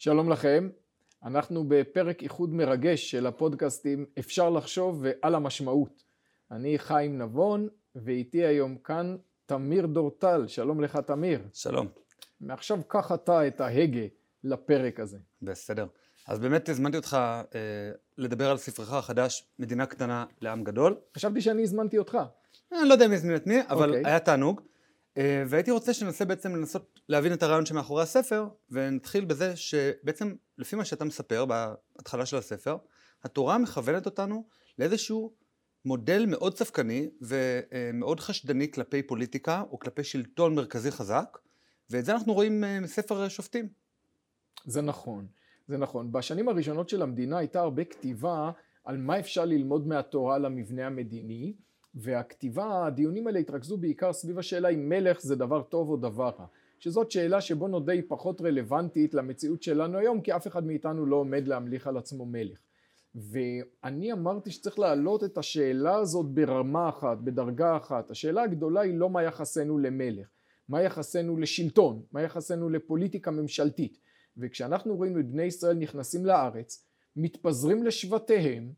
שלום 0.00 0.30
לכם, 0.30 0.68
אנחנו 1.24 1.64
בפרק 1.68 2.22
איחוד 2.22 2.54
מרגש 2.54 3.10
של 3.10 3.26
הפודקאסטים 3.26 4.06
אפשר 4.18 4.50
לחשוב 4.50 5.00
ועל 5.02 5.34
המשמעות. 5.34 6.04
אני 6.50 6.78
חיים 6.78 7.18
נבון 7.18 7.68
ואיתי 7.96 8.44
היום 8.44 8.76
כאן 8.76 9.16
תמיר 9.46 9.86
דורטל, 9.86 10.44
שלום 10.46 10.80
לך 10.80 10.96
תמיר. 10.96 11.40
שלום. 11.52 11.88
מעכשיו 12.40 12.78
קח 12.88 13.12
אתה 13.12 13.46
את 13.46 13.60
ההגה 13.60 14.06
לפרק 14.44 15.00
הזה. 15.00 15.18
בסדר. 15.42 15.86
אז 16.26 16.38
באמת 16.38 16.68
הזמנתי 16.68 16.96
אותך 16.96 17.18
אה, 17.54 17.60
לדבר 18.18 18.50
על 18.50 18.56
ספרך 18.56 18.92
החדש, 18.92 19.46
מדינה 19.58 19.86
קטנה 19.86 20.24
לעם 20.40 20.64
גדול. 20.64 20.96
חשבתי 21.16 21.40
שאני 21.40 21.62
הזמנתי 21.62 21.98
אותך. 21.98 22.18
אני 22.72 22.88
לא 22.88 22.92
יודע 22.92 23.08
מי 23.08 23.14
הזמין 23.14 23.36
את 23.36 23.46
מי, 23.46 23.60
אבל 23.68 23.88
אוקיי. 23.88 24.06
היה 24.06 24.20
תענוג. 24.20 24.60
אה, 25.18 25.42
והייתי 25.46 25.70
רוצה 25.70 25.94
שננסה 25.94 26.24
בעצם 26.24 26.56
לנסות 26.56 27.00
להבין 27.08 27.32
את 27.32 27.42
הרעיון 27.42 27.66
שמאחורי 27.66 28.02
הספר, 28.02 28.48
ונתחיל 28.70 29.24
בזה 29.24 29.56
שבעצם 29.56 30.34
לפי 30.58 30.76
מה 30.76 30.84
שאתה 30.84 31.04
מספר 31.04 31.44
בהתחלה 31.44 32.26
של 32.26 32.36
הספר, 32.36 32.76
התורה 33.24 33.58
מכוונת 33.58 34.06
אותנו 34.06 34.44
לאיזשהו 34.78 35.32
מודל 35.84 36.26
מאוד 36.26 36.56
ספקני 36.56 37.08
ומאוד 37.20 38.20
חשדני 38.20 38.70
כלפי 38.70 39.02
פוליטיקה 39.02 39.62
או 39.70 39.78
כלפי 39.78 40.04
שלטון 40.04 40.54
מרכזי 40.54 40.90
חזק, 40.90 41.38
ואת 41.90 42.04
זה 42.04 42.12
אנחנו 42.12 42.34
רואים 42.34 42.64
אה, 42.64 42.80
מספר 42.80 43.28
שופטים. 43.28 43.68
זה 44.64 44.82
נכון, 44.82 45.26
זה 45.68 45.76
נכון. 45.76 46.12
בשנים 46.12 46.48
הראשונות 46.48 46.88
של 46.88 47.02
המדינה 47.02 47.38
הייתה 47.38 47.60
הרבה 47.60 47.84
כתיבה 47.84 48.50
על 48.84 48.96
מה 48.96 49.18
אפשר 49.18 49.44
ללמוד 49.44 49.86
מהתורה 49.86 50.38
למבנה 50.38 50.86
המדיני, 50.86 51.52
והכתיבה, 51.94 52.86
הדיונים 52.86 53.26
האלה 53.26 53.38
התרכזו 53.38 53.76
בעיקר 53.76 54.12
סביב 54.12 54.38
השאלה 54.38 54.68
אם 54.68 54.88
מלך 54.88 55.20
זה 55.20 55.36
דבר 55.36 55.62
טוב 55.62 55.88
או 55.88 55.96
דבר 55.96 56.30
רע. 56.38 56.46
שזאת 56.78 57.10
שאלה 57.10 57.40
שבוא 57.40 57.68
נודה 57.68 57.92
היא 57.92 58.02
פחות 58.08 58.40
רלוונטית 58.40 59.14
למציאות 59.14 59.62
שלנו 59.62 59.98
היום, 59.98 60.20
כי 60.20 60.36
אף 60.36 60.46
אחד 60.46 60.66
מאיתנו 60.66 61.06
לא 61.06 61.16
עומד 61.16 61.48
להמליך 61.48 61.86
על 61.86 61.96
עצמו 61.96 62.26
מלך. 62.26 62.58
ואני 63.14 64.12
אמרתי 64.12 64.50
שצריך 64.50 64.78
להעלות 64.78 65.24
את 65.24 65.38
השאלה 65.38 65.94
הזאת 65.94 66.26
ברמה 66.26 66.88
אחת, 66.88 67.18
בדרגה 67.18 67.76
אחת. 67.76 68.10
השאלה 68.10 68.42
הגדולה 68.42 68.80
היא 68.80 68.98
לא 68.98 69.10
מה 69.10 69.22
יחסנו 69.22 69.78
למלך, 69.78 70.28
מה 70.68 70.82
יחסנו 70.82 71.36
לשלטון, 71.36 72.02
מה 72.12 72.22
יחסנו 72.22 72.70
לפוליטיקה 72.70 73.30
ממשלתית. 73.30 73.98
וכשאנחנו 74.36 74.96
רואים 74.96 75.18
את 75.18 75.30
בני 75.30 75.42
ישראל 75.42 75.76
נכנסים 75.76 76.26
לארץ, 76.26 76.86
מתפזרים 77.16 77.82
לשבטיהם, 77.82 78.72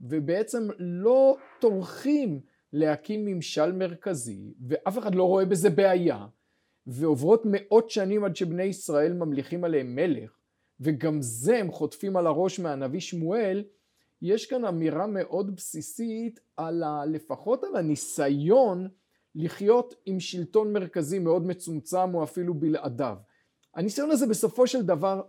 ובעצם 0.00 0.68
לא 0.78 1.36
טורחים 1.60 2.40
להקים 2.72 3.24
ממשל 3.24 3.72
מרכזי, 3.72 4.54
ואף 4.68 4.98
אחד 4.98 5.14
לא 5.14 5.24
רואה 5.24 5.44
בזה 5.44 5.70
בעיה, 5.70 6.26
ועוברות 6.86 7.42
מאות 7.44 7.90
שנים 7.90 8.24
עד 8.24 8.36
שבני 8.36 8.62
ישראל 8.62 9.12
ממליכים 9.12 9.64
עליהם 9.64 9.96
מלך, 9.96 10.38
וגם 10.80 11.18
זה 11.20 11.58
הם 11.58 11.72
חוטפים 11.72 12.16
על 12.16 12.26
הראש 12.26 12.60
מהנביא 12.60 13.00
שמואל, 13.00 13.64
יש 14.22 14.46
כאן 14.46 14.64
אמירה 14.64 15.06
מאוד 15.06 15.56
בסיסית 15.56 16.40
על 16.56 16.82
ה, 16.82 17.04
לפחות 17.06 17.64
על 17.64 17.76
הניסיון 17.76 18.88
לחיות 19.34 19.94
עם 20.06 20.20
שלטון 20.20 20.72
מרכזי 20.72 21.18
מאוד 21.18 21.46
מצומצם 21.46 22.14
או 22.14 22.24
אפילו 22.24 22.54
בלעדיו. 22.54 23.16
הניסיון 23.74 24.10
הזה 24.10 24.26
בסופו 24.26 24.66
של 24.66 24.82
דבר 24.82 25.22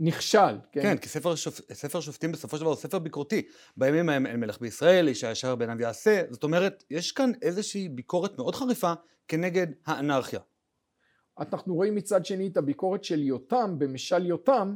נכשל. 0.00 0.58
כן, 0.72 0.82
כן 0.82 0.96
כי 0.96 1.08
ספר, 1.08 1.34
שופ... 1.34 1.60
ספר 1.72 2.00
שופטים 2.00 2.32
בסופו 2.32 2.56
של 2.56 2.62
דבר 2.62 2.70
הוא 2.70 2.78
ספר 2.78 2.98
ביקורתי. 2.98 3.42
בימים 3.76 4.08
ההם 4.08 4.26
אין 4.26 4.40
מלך 4.40 4.60
בישראל, 4.60 5.08
איש 5.08 5.24
הישר 5.24 5.54
בעיניו 5.54 5.80
יעשה, 5.80 6.22
זאת 6.30 6.44
אומרת, 6.44 6.84
יש 6.90 7.12
כאן 7.12 7.32
איזושהי 7.42 7.88
ביקורת 7.88 8.38
מאוד 8.38 8.54
חריפה 8.54 8.92
כנגד 9.28 9.66
האנרכיה. 9.86 10.40
אנחנו 11.38 11.74
רואים 11.74 11.94
מצד 11.94 12.24
שני 12.24 12.46
את 12.46 12.56
הביקורת 12.56 13.04
של 13.04 13.22
יותם 13.22 13.74
במשל 13.78 14.26
יותם 14.26 14.74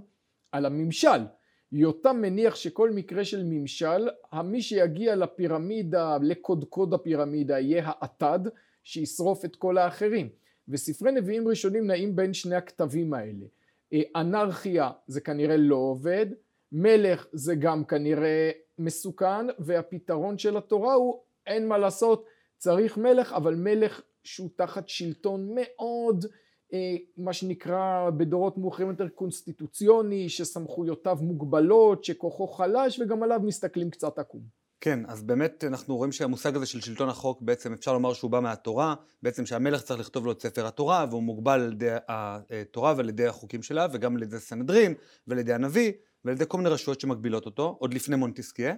על 0.52 0.66
הממשל. 0.66 1.24
יותם 1.72 2.16
מניח 2.20 2.54
שכל 2.54 2.90
מקרה 2.90 3.24
של 3.24 3.42
ממשל, 3.44 4.08
מי 4.44 4.62
שיגיע 4.62 5.16
לפירמידה, 5.16 6.18
לקודקוד 6.22 6.94
הפירמידה, 6.94 7.60
יהיה 7.60 7.82
האטד 7.86 8.38
שישרוף 8.82 9.44
את 9.44 9.56
כל 9.56 9.78
האחרים. 9.78 10.28
וספרי 10.68 11.12
נביאים 11.12 11.48
ראשונים 11.48 11.86
נעים 11.86 12.16
בין 12.16 12.34
שני 12.34 12.54
הכתבים 12.54 13.14
האלה. 13.14 13.46
אה, 13.94 14.20
אנרכיה 14.20 14.90
זה 15.06 15.20
כנראה 15.20 15.56
לא 15.56 15.76
עובד, 15.76 16.26
מלך 16.72 17.26
זה 17.32 17.54
גם 17.54 17.84
כנראה 17.84 18.50
מסוכן, 18.78 19.46
והפתרון 19.58 20.38
של 20.38 20.56
התורה 20.56 20.94
הוא 20.94 21.20
אין 21.46 21.68
מה 21.68 21.78
לעשות, 21.78 22.26
צריך 22.56 22.96
מלך, 22.96 23.32
אבל 23.32 23.54
מלך 23.54 24.00
שהוא 24.24 24.48
תחת 24.56 24.88
שלטון 24.88 25.50
מאוד 25.54 26.26
אה, 26.72 26.96
מה 27.16 27.32
שנקרא 27.32 28.10
בדורות 28.10 28.58
מאוחרים 28.58 28.90
יותר 28.90 29.08
קונסטיטוציוני, 29.08 30.28
שסמכויותיו 30.28 31.18
מוגבלות, 31.20 32.04
שכוחו 32.04 32.46
חלש 32.46 33.00
וגם 33.00 33.22
עליו 33.22 33.40
מסתכלים 33.44 33.90
קצת 33.90 34.18
עקום. 34.18 34.63
כן, 34.84 35.00
אז 35.08 35.22
באמת 35.22 35.64
אנחנו 35.66 35.96
רואים 35.96 36.12
שהמושג 36.12 36.56
הזה 36.56 36.66
של 36.66 36.80
שלטון 36.80 37.08
החוק 37.08 37.42
בעצם 37.42 37.72
אפשר 37.72 37.92
לומר 37.92 38.12
שהוא 38.12 38.30
בא 38.30 38.40
מהתורה, 38.40 38.94
בעצם 39.22 39.46
שהמלך 39.46 39.82
צריך 39.82 40.00
לכתוב 40.00 40.26
לו 40.26 40.32
את 40.32 40.40
ספר 40.40 40.66
התורה 40.66 41.06
והוא 41.10 41.22
מוגבל 41.22 41.60
על 41.60 41.72
ידי 41.72 41.90
התורה 42.08 42.94
ועל 42.96 43.08
ידי 43.08 43.26
החוקים 43.26 43.62
שלה 43.62 43.86
וגם 43.92 44.16
על 44.16 44.22
ידי 44.22 44.38
סנהדרין 44.38 44.94
ועל 45.26 45.38
ידי 45.38 45.52
הנביא 45.52 45.92
ועל 46.24 46.34
ידי 46.34 46.44
כל 46.48 46.58
מיני 46.58 46.70
רשויות 46.70 47.00
שמגבילות 47.00 47.46
אותו, 47.46 47.76
עוד 47.78 47.94
לפני 47.94 48.16
מונטיסקיה. 48.16 48.74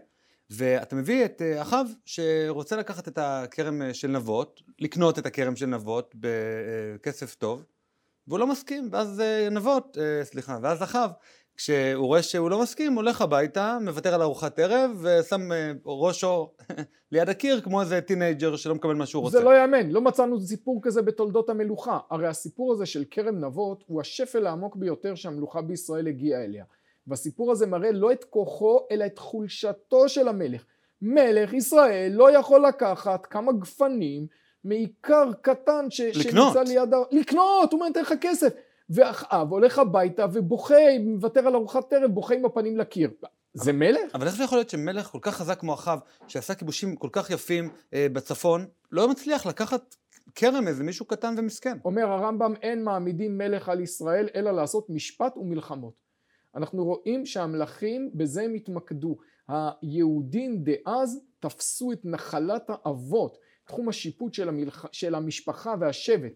ואתה 0.50 0.96
מביא 0.96 1.24
את 1.24 1.42
אה, 1.42 1.62
אחאב 1.62 1.86
שרוצה 2.04 2.76
לקחת 2.76 3.08
את 3.08 3.18
הכרם 3.18 3.82
של 3.92 4.08
נבות, 4.08 4.62
לקנות 4.78 5.18
את 5.18 5.26
הכרם 5.26 5.56
של 5.56 5.66
נבות 5.66 6.14
בכסף 6.14 7.34
טוב, 7.34 7.64
והוא 8.28 8.38
לא 8.38 8.46
מסכים, 8.46 8.88
ואז 8.92 9.20
אה, 9.20 9.48
נבות, 9.50 9.98
אה, 10.00 10.24
סליחה, 10.24 10.58
ואז 10.62 10.82
אחאב 10.82 11.10
כשהוא 11.56 12.06
רואה 12.06 12.22
שהוא 12.22 12.50
לא 12.50 12.60
מסכים, 12.62 12.94
הולך 12.94 13.20
הביתה, 13.20 13.78
מוותר 13.80 14.14
על 14.14 14.22
ארוחת 14.22 14.58
ערב, 14.58 14.90
ושם 15.02 15.52
אה, 15.52 15.72
ראשו 15.86 16.50
ליד 17.12 17.28
הקיר 17.28 17.60
כמו 17.60 17.80
איזה 17.80 18.00
teenager 18.00 18.56
שלא 18.56 18.74
מקבל 18.74 18.94
מה 18.94 19.06
שהוא 19.06 19.22
רוצה. 19.22 19.38
זה 19.38 19.44
לא 19.44 19.56
יאמן, 19.56 19.90
לא 19.90 20.00
מצאנו 20.00 20.40
סיפור 20.40 20.80
כזה 20.82 21.02
בתולדות 21.02 21.50
המלוכה. 21.50 21.98
הרי 22.10 22.26
הסיפור 22.26 22.72
הזה 22.72 22.86
של 22.86 23.04
כרם 23.10 23.44
נבות 23.44 23.84
הוא 23.86 24.00
השפל 24.00 24.46
העמוק 24.46 24.76
ביותר 24.76 25.14
שהמלוכה 25.14 25.62
בישראל 25.62 26.08
הגיעה 26.08 26.44
אליה. 26.44 26.64
והסיפור 27.06 27.52
הזה 27.52 27.66
מראה 27.66 27.92
לא 27.92 28.12
את 28.12 28.24
כוחו, 28.24 28.80
אלא 28.90 29.06
את 29.06 29.18
חולשתו 29.18 30.08
של 30.08 30.28
המלך. 30.28 30.64
מלך 31.02 31.52
ישראל 31.52 32.12
לא 32.14 32.38
יכול 32.38 32.66
לקחת 32.66 33.26
כמה 33.26 33.52
גפנים 33.52 34.26
מאיכר 34.64 35.30
קטן 35.40 35.90
ש... 35.90 36.00
לקנות. 36.00 36.52
שנמצא 36.52 36.72
ליד... 36.72 36.94
לקנות! 37.10 37.72
הוא 37.72 37.80
אומר, 37.80 37.92
אתן 37.92 38.00
לך 38.00 38.14
כסף. 38.20 38.52
ואחאב 38.90 39.50
הולך 39.50 39.78
הביתה 39.78 40.26
ובוכה, 40.32 40.98
מוותר 41.00 41.46
על 41.46 41.54
ארוחת 41.54 41.92
ערב, 41.92 42.10
בוכה 42.10 42.34
עם 42.34 42.44
הפנים 42.44 42.76
לקיר. 42.76 43.10
זה 43.54 43.72
מלך? 43.72 44.14
אבל 44.14 44.26
איך 44.26 44.36
זה 44.36 44.44
יכול 44.44 44.58
להיות 44.58 44.70
שמלך 44.70 45.06
כל 45.06 45.18
כך 45.22 45.36
חזק 45.36 45.60
כמו 45.60 45.74
אחאב, 45.74 45.98
שעשה 46.28 46.54
כיבושים 46.54 46.96
כל 46.96 47.08
כך 47.12 47.30
יפים 47.30 47.68
אה, 47.94 48.06
בצפון, 48.12 48.66
לא 48.92 49.08
מצליח 49.08 49.46
לקחת 49.46 49.94
כרם 50.34 50.68
איזה 50.68 50.84
מישהו 50.84 51.06
קטן 51.06 51.34
ומסכן? 51.38 51.78
אומר 51.84 52.02
הרמב"ם, 52.02 52.54
אין 52.62 52.84
מעמידים 52.84 53.38
מלך 53.38 53.68
על 53.68 53.80
ישראל, 53.80 54.28
אלא 54.34 54.50
לעשות 54.50 54.90
משפט 54.90 55.36
ומלחמות. 55.36 55.94
אנחנו 56.54 56.84
רואים 56.84 57.26
שהמלכים 57.26 58.10
בזה 58.14 58.42
הם 58.42 58.54
התמקדו. 58.54 59.16
היהודים 59.48 60.64
דאז 60.64 61.20
תפסו 61.40 61.92
את 61.92 62.00
נחלת 62.04 62.62
האבות, 62.68 63.38
תחום 63.64 63.88
השיפוט 63.88 64.34
של, 64.34 64.48
המלח... 64.48 64.86
של 64.92 65.14
המשפחה 65.14 65.74
והשבט, 65.80 66.32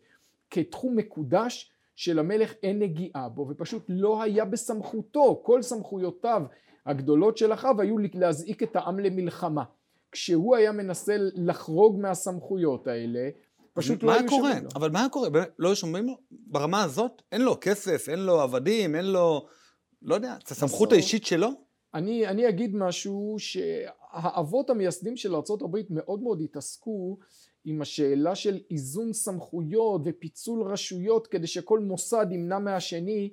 כתחום 0.51 0.97
מקודש 0.97 1.73
שלמלך 2.01 2.55
אין 2.63 2.79
נגיעה 2.79 3.29
בו 3.29 3.47
ופשוט 3.51 3.83
לא 3.89 4.23
היה 4.23 4.45
בסמכותו, 4.45 5.43
כל 5.45 5.63
סמכויותיו 5.63 6.43
הגדולות 6.87 7.37
של 7.39 7.53
אחאב 7.53 7.81
היו 7.81 7.97
להזעיק 8.15 8.63
את 8.63 8.77
העם 8.77 8.99
למלחמה. 8.99 9.65
כשהוא 10.13 10.57
היה 10.57 10.73
מנסה 10.73 11.17
לחרוג 11.19 12.01
מהסמכויות 12.01 12.87
האלה, 12.87 13.29
פשוט 13.73 14.03
לא 14.03 14.13
היו 14.13 14.31
שומעים 14.31 14.65
לו. 14.65 14.69
אבל 14.75 14.91
מה 14.91 15.07
קורה? 15.11 15.29
לא 15.59 15.75
שומעים 15.75 16.07
לו? 16.07 16.19
ברמה 16.31 16.83
הזאת? 16.83 17.23
אין 17.33 17.43
לו 17.43 17.57
כסף, 17.61 18.09
אין 18.09 18.19
לו 18.19 18.41
עבדים, 18.41 18.95
אין 18.95 19.05
לו... 19.05 19.47
לא 20.03 20.15
יודע, 20.15 20.37
את 20.45 20.51
הסמכות 20.51 20.93
האישית 20.93 21.27
שלו? 21.27 21.49
אני, 21.95 22.27
אני 22.27 22.49
אגיד 22.49 22.75
משהו 22.75 23.37
שהאבות 23.39 24.71
המייסדים 24.71 25.17
של 25.17 25.35
ארה"ב 25.35 25.77
מאוד 25.91 26.23
מאוד 26.23 26.41
התעסקו 26.41 27.19
עם 27.65 27.83
השאלה 27.83 28.35
של 28.35 28.59
איזון 28.71 29.13
סמכויות 29.13 30.01
ופיצול 30.05 30.63
רשויות 30.63 31.27
כדי 31.27 31.47
שכל 31.47 31.79
מוסד 31.79 32.27
ימנע 32.31 32.59
מהשני 32.59 33.31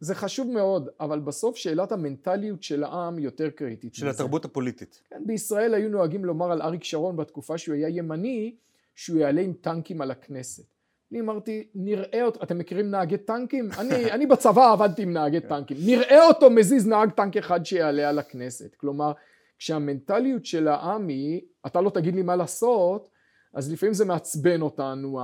זה 0.00 0.14
חשוב 0.14 0.50
מאוד 0.50 0.88
אבל 1.00 1.20
בסוף 1.20 1.56
שאלת 1.56 1.92
המנטליות 1.92 2.62
של 2.62 2.84
העם 2.84 3.18
יותר 3.18 3.50
קריטית. 3.50 3.94
של 3.94 4.06
מזה. 4.06 4.14
התרבות 4.14 4.44
הפוליטית. 4.44 5.00
כן, 5.10 5.22
בישראל 5.26 5.74
היו 5.74 5.88
נוהגים 5.88 6.24
לומר 6.24 6.52
על 6.52 6.62
אריק 6.62 6.84
שרון 6.84 7.16
בתקופה 7.16 7.58
שהוא 7.58 7.74
היה 7.74 7.88
ימני 7.88 8.56
שהוא 8.94 9.18
יעלה 9.18 9.40
עם 9.40 9.52
טנקים 9.52 10.00
על 10.00 10.10
הכנסת. 10.10 10.64
אני 11.12 11.20
אמרתי 11.20 11.68
נראה 11.74 12.24
אותו, 12.24 12.42
אתם 12.42 12.58
מכירים 12.58 12.90
נהגי 12.90 13.18
טנקים? 13.18 13.68
אני, 13.80 14.12
אני 14.12 14.26
בצבא 14.26 14.72
עבדתי 14.72 15.02
עם 15.02 15.12
נהגי 15.12 15.40
טנקים, 15.40 15.76
נראה 15.86 16.26
אותו 16.26 16.50
מזיז 16.50 16.86
נהג 16.86 17.10
טנק 17.10 17.36
אחד 17.36 17.66
שיעלה 17.66 18.08
על 18.08 18.18
הכנסת. 18.18 18.74
כלומר 18.74 19.12
כשהמנטליות 19.58 20.46
של 20.46 20.68
העם 20.68 21.08
היא 21.08 21.40
אתה 21.66 21.80
לא 21.80 21.90
תגיד 21.90 22.14
לי 22.14 22.22
מה 22.22 22.36
לעשות 22.36 23.08
אז 23.54 23.72
לפעמים 23.72 23.94
זה 23.94 24.04
מעצבן 24.04 24.62
אותנו, 24.62 25.20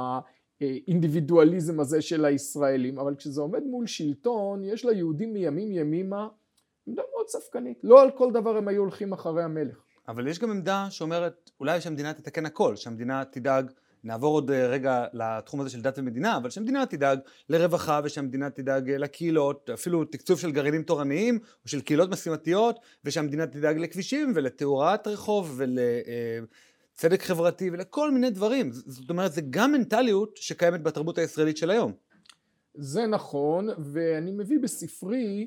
האינדיבידואליזם 0.61 1.81
הזה 1.81 2.03
של 2.03 2.25
הישראלים, 2.25 2.99
אבל 2.99 3.15
כשזה 3.15 3.41
עומד 3.41 3.63
מול 3.63 3.87
שלטון, 3.87 4.65
יש 4.65 4.85
ליהודים 4.85 5.33
מימים 5.33 5.73
ימימה 5.73 6.29
עמדה 6.87 7.03
מאוד 7.13 7.29
ספקנית. 7.29 7.79
לא 7.83 8.03
על 8.03 8.11
כל 8.11 8.33
דבר 8.33 8.57
הם 8.57 8.69
היו 8.69 8.81
הולכים 8.81 9.13
אחרי 9.13 9.43
המלך. 9.43 9.77
אבל 10.09 10.29
יש 10.29 10.39
גם 10.39 10.51
עמדה 10.51 10.87
שאומרת, 10.91 11.51
אולי 11.61 11.81
שהמדינה 11.81 12.15
תתקן 12.15 12.47
הכל, 12.47 12.77
שהמדינה 12.77 13.25
תדאג 13.25 13.71
נעבור 14.05 14.35
עוד 14.35 14.51
אה, 14.51 14.67
רגע 14.67 15.05
לתחום 15.13 15.61
הזה 15.61 15.71
של 15.71 15.81
דת 15.81 15.99
ומדינה, 15.99 16.37
אבל 16.37 16.51
שהמדינה 16.51 16.87
תדאג 16.87 17.19
לרווחה 17.49 18.01
ושהמדינה 18.05 18.51
תדאג 18.51 18.91
אה, 18.91 18.99
לקהילות, 18.99 19.71
אפילו 19.71 20.05
תקצוב 20.05 20.41
של 20.41 20.51
גרעינים 20.51 20.83
תורניים 20.83 21.39
או 21.65 21.69
של 21.69 21.81
קהילות 21.81 22.11
משימתיות, 22.11 22.79
ושהמדינה 23.05 23.47
תדאג 23.47 23.79
לכבישים 23.79 24.33
ולתאורת 24.35 25.07
רחוב 25.07 25.61
ולצדק 26.99 27.23
חברתי 27.23 27.71
ולכל 27.71 28.11
מיני 28.11 28.31
דברים. 28.31 28.73
זאת 28.73 29.11
אומרת, 29.11 29.33
זה 29.33 29.41
גם 29.51 29.73
מנטליות 29.73 30.37
שקיימת 30.37 30.83
בתרבות 30.83 31.19
הישראלית 31.19 31.57
של 31.57 31.71
היום. 31.71 31.93
זה 32.75 33.07
נכון, 33.07 33.69
ואני 33.79 34.33
מביא 34.33 34.59
בספרי 34.59 35.47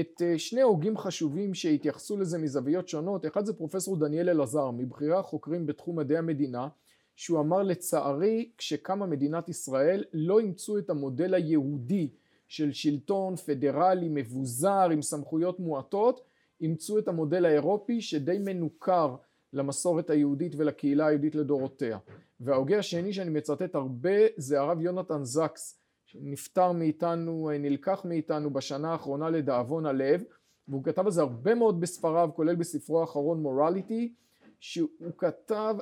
את 0.00 0.22
אה, 0.22 0.38
שני 0.38 0.62
הוגים 0.62 0.98
חשובים 0.98 1.54
שהתייחסו 1.54 2.16
לזה 2.16 2.38
מזוויות 2.38 2.88
שונות. 2.88 3.26
אחד 3.26 3.44
זה 3.44 3.52
פרופסור 3.52 3.96
דניאל 3.96 4.28
אלעזר, 4.28 4.70
מבכירי 4.70 5.16
החוקרים 5.16 5.66
בתחום 5.66 5.98
מדעי 5.98 6.18
המדינה, 6.18 6.68
שהוא 7.16 7.40
אמר 7.40 7.62
לצערי 7.62 8.50
כשקמה 8.58 9.06
מדינת 9.06 9.48
ישראל 9.48 10.04
לא 10.12 10.38
אימצו 10.38 10.78
את 10.78 10.90
המודל 10.90 11.34
היהודי 11.34 12.08
של 12.48 12.72
שלטון 12.72 13.36
פדרלי 13.36 14.08
מבוזר 14.10 14.88
עם 14.92 15.02
סמכויות 15.02 15.60
מועטות 15.60 16.20
אימצו 16.60 16.98
את 16.98 17.08
המודל 17.08 17.44
האירופי 17.44 18.00
שדי 18.00 18.38
מנוכר 18.38 19.16
למסורת 19.54 20.10
היהודית 20.10 20.52
ולקהילה 20.56 21.06
היהודית 21.06 21.34
לדורותיה 21.34 21.98
וההוגה 22.40 22.78
השני 22.78 23.12
שאני 23.12 23.30
מצטט 23.30 23.74
הרבה 23.74 24.10
זה 24.36 24.60
הרב 24.60 24.80
יונתן 24.80 25.24
זקס 25.24 25.80
שנפטר 26.04 26.72
מאיתנו 26.72 27.50
נלקח 27.58 28.04
מאיתנו 28.04 28.50
בשנה 28.50 28.92
האחרונה 28.92 29.30
לדאבון 29.30 29.86
הלב 29.86 30.22
והוא 30.68 30.84
כתב 30.84 31.04
על 31.06 31.10
זה 31.10 31.20
הרבה 31.20 31.54
מאוד 31.54 31.80
בספריו 31.80 32.30
כולל 32.34 32.54
בספרו 32.54 33.00
האחרון 33.00 33.42
מורליטי 33.42 34.14
שהוא 34.60 34.88
כתב 35.18 35.76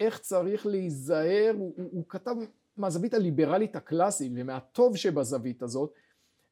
איך 0.00 0.18
צריך 0.18 0.66
להיזהר, 0.66 1.54
הוא, 1.58 1.72
הוא, 1.76 1.88
הוא 1.92 2.04
כתב 2.08 2.34
מהזווית 2.76 3.14
הליברלית 3.14 3.76
הקלאסית 3.76 4.32
ומהטוב 4.34 4.96
שבזווית 4.96 5.62
הזאת, 5.62 5.92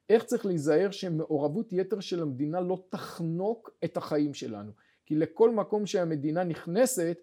איך 0.09 0.25
צריך 0.25 0.47
להיזהר 0.47 0.91
שמעורבות 0.91 1.73
יתר 1.73 2.01
של 2.01 2.23
המדינה 2.23 2.61
לא 2.61 2.85
תחנוק 2.89 3.71
את 3.85 3.97
החיים 3.97 4.35
שלנו. 4.35 4.73
כי 5.07 5.15
לכל 5.15 5.51
מקום 5.51 5.87
שהמדינה 5.87 6.45
נכנסת, 6.45 7.19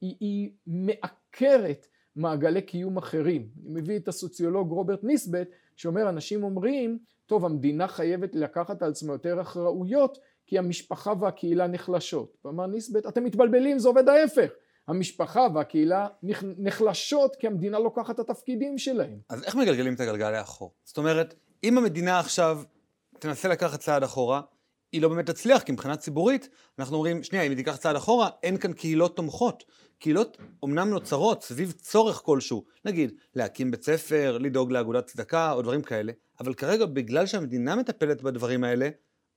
היא, 0.00 0.16
היא 0.20 0.50
מעקרת 0.66 1.86
מעגלי 2.16 2.62
קיום 2.62 2.96
אחרים. 2.96 3.48
אני 3.66 3.80
מביא 3.80 3.96
את 3.96 4.08
הסוציולוג 4.08 4.70
רוברט 4.70 5.04
ניסבט, 5.04 5.48
שאומר, 5.76 6.08
אנשים 6.08 6.44
אומרים, 6.44 6.98
טוב, 7.26 7.44
המדינה 7.44 7.88
חייבת 7.88 8.34
לקחת 8.34 8.82
על 8.82 8.90
עצמה 8.90 9.12
יותר 9.12 9.40
אחראויות, 9.40 10.18
כי 10.46 10.58
המשפחה 10.58 11.12
והקהילה 11.20 11.66
נחלשות. 11.66 12.36
ואמר 12.44 12.66
ניסבט, 12.66 13.06
אתם 13.06 13.24
מתבלבלים, 13.24 13.78
זה 13.78 13.88
עובד 13.88 14.08
ההפך. 14.08 14.50
המשפחה 14.88 15.46
והקהילה 15.54 16.08
נחלשות 16.58 17.36
כי 17.36 17.46
המדינה 17.46 17.78
לוקחת 17.78 18.20
את 18.20 18.30
התפקידים 18.30 18.78
שלהם. 18.78 19.18
אז 19.28 19.44
איך 19.44 19.56
מגלגלים 19.56 19.94
את 19.94 20.00
הגלגל 20.00 20.30
לאחור? 20.30 20.74
זאת 20.84 20.98
אומרת, 20.98 21.34
אם 21.64 21.78
המדינה 21.78 22.18
עכשיו 22.18 22.62
תנסה 23.18 23.48
לקחת 23.48 23.80
צעד 23.80 24.02
אחורה, 24.02 24.40
היא 24.92 25.02
לא 25.02 25.08
באמת 25.08 25.26
תצליח, 25.26 25.62
כי 25.62 25.72
מבחינה 25.72 25.96
ציבורית, 25.96 26.48
אנחנו 26.78 26.96
אומרים, 26.96 27.22
שנייה, 27.22 27.44
אם 27.44 27.50
היא 27.50 27.56
תיקח 27.56 27.76
צעד 27.76 27.96
אחורה, 27.96 28.28
אין 28.42 28.56
כאן 28.56 28.72
קהילות 28.72 29.16
תומכות. 29.16 29.64
קהילות 29.98 30.36
אומנם 30.62 30.90
נוצרות 30.90 31.42
סביב 31.42 31.72
צורך 31.72 32.22
כלשהו, 32.24 32.64
נגיד, 32.84 33.12
להקים 33.34 33.70
בית 33.70 33.82
ספר, 33.82 34.38
לדאוג 34.38 34.72
לאגודת 34.72 35.06
צדקה, 35.06 35.52
או 35.52 35.62
דברים 35.62 35.82
כאלה, 35.82 36.12
אבל 36.40 36.54
כרגע, 36.54 36.86
בגלל 36.86 37.26
שהמדינה 37.26 37.76
מטפלת 37.76 38.22
בדברים 38.22 38.64
האלה, 38.64 38.88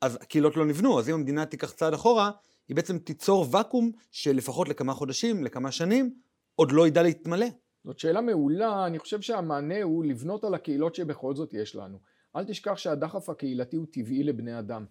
אז 0.01 0.15
הקהילות 0.15 0.57
לא 0.57 0.65
נבנו, 0.65 0.99
אז 0.99 1.09
אם 1.09 1.13
המדינה 1.13 1.45
תיקח 1.45 1.71
צעד 1.71 1.93
אחורה, 1.93 2.31
היא 2.67 2.75
בעצם 2.75 2.97
תיצור 2.97 3.45
ואקום 3.51 3.91
שלפחות 4.11 4.69
לכמה 4.69 4.93
חודשים, 4.93 5.43
לכמה 5.43 5.71
שנים, 5.71 6.13
עוד 6.55 6.71
לא 6.71 6.87
ידע 6.87 7.03
להתמלא. 7.03 7.45
זאת 7.83 7.99
שאלה 7.99 8.21
מעולה, 8.21 8.85
אני 8.85 8.99
חושב 8.99 9.21
שהמענה 9.21 9.83
הוא 9.83 10.05
לבנות 10.05 10.43
על 10.43 10.53
הקהילות 10.53 10.95
שבכל 10.95 11.35
זאת 11.35 11.53
יש 11.53 11.75
לנו. 11.75 11.97
אל 12.35 12.45
תשכח 12.45 12.77
שהדחף 12.77 13.29
הקהילתי 13.29 13.75
הוא 13.75 13.85
טבעי 13.91 14.23
לבני 14.23 14.59
אדם, 14.59 14.85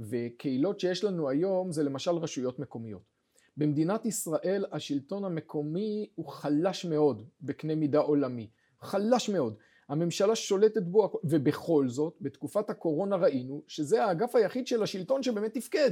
וקהילות 0.00 0.80
שיש 0.80 1.04
לנו 1.04 1.28
היום 1.28 1.72
זה 1.72 1.82
למשל 1.82 2.10
רשויות 2.10 2.58
מקומיות. 2.58 3.02
במדינת 3.56 4.06
ישראל 4.06 4.64
השלטון 4.72 5.24
המקומי 5.24 6.10
הוא 6.14 6.26
חלש 6.26 6.84
מאוד 6.84 7.22
בקנה 7.40 7.74
מידה 7.74 7.98
עולמי, 7.98 8.48
חלש 8.80 9.28
מאוד. 9.28 9.54
הממשלה 9.88 10.36
שולטת 10.36 10.82
בו, 10.82 11.12
ובכל 11.24 11.88
זאת, 11.88 12.14
בתקופת 12.20 12.70
הקורונה 12.70 13.16
ראינו 13.16 13.62
שזה 13.66 14.04
האגף 14.04 14.36
היחיד 14.36 14.66
של 14.66 14.82
השלטון 14.82 15.22
שבאמת 15.22 15.54
תפקד. 15.54 15.90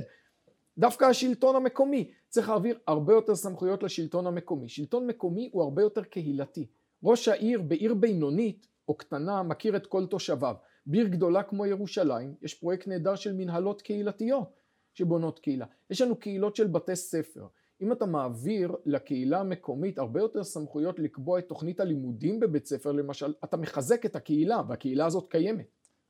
דווקא 0.78 1.04
השלטון 1.04 1.56
המקומי 1.56 2.10
צריך 2.28 2.48
להעביר 2.48 2.78
הרבה 2.86 3.12
יותר 3.12 3.34
סמכויות 3.34 3.82
לשלטון 3.82 4.26
המקומי. 4.26 4.68
שלטון 4.68 5.06
מקומי 5.06 5.50
הוא 5.52 5.62
הרבה 5.62 5.82
יותר 5.82 6.02
קהילתי. 6.04 6.66
ראש 7.04 7.28
העיר 7.28 7.62
בעיר 7.62 7.94
בינונית 7.94 8.66
או 8.88 8.94
קטנה 8.94 9.42
מכיר 9.42 9.76
את 9.76 9.86
כל 9.86 10.06
תושביו. 10.06 10.54
בעיר 10.88 11.08
גדולה 11.08 11.42
כמו 11.42 11.66
ירושלים 11.66 12.34
יש 12.42 12.54
פרויקט 12.54 12.88
נהדר 12.88 13.16
של 13.16 13.32
מנהלות 13.32 13.82
קהילתיות 13.82 14.60
שבונות 14.94 15.38
קהילה. 15.38 15.66
יש 15.90 16.00
לנו 16.00 16.16
קהילות 16.16 16.56
של 16.56 16.66
בתי 16.66 16.96
ספר. 16.96 17.46
אם 17.82 17.92
אתה 17.92 18.06
מעביר 18.06 18.76
לקהילה 18.86 19.40
המקומית 19.40 19.98
הרבה 19.98 20.20
יותר 20.20 20.44
סמכויות 20.44 20.98
לקבוע 20.98 21.38
את 21.38 21.48
תוכנית 21.48 21.80
הלימודים 21.80 22.40
בבית 22.40 22.66
ספר 22.66 22.92
למשל, 22.92 23.34
אתה 23.44 23.56
מחזק 23.56 24.06
את 24.06 24.16
הקהילה 24.16 24.62
והקהילה 24.68 25.06
הזאת 25.06 25.30
קיימת. 25.30 25.66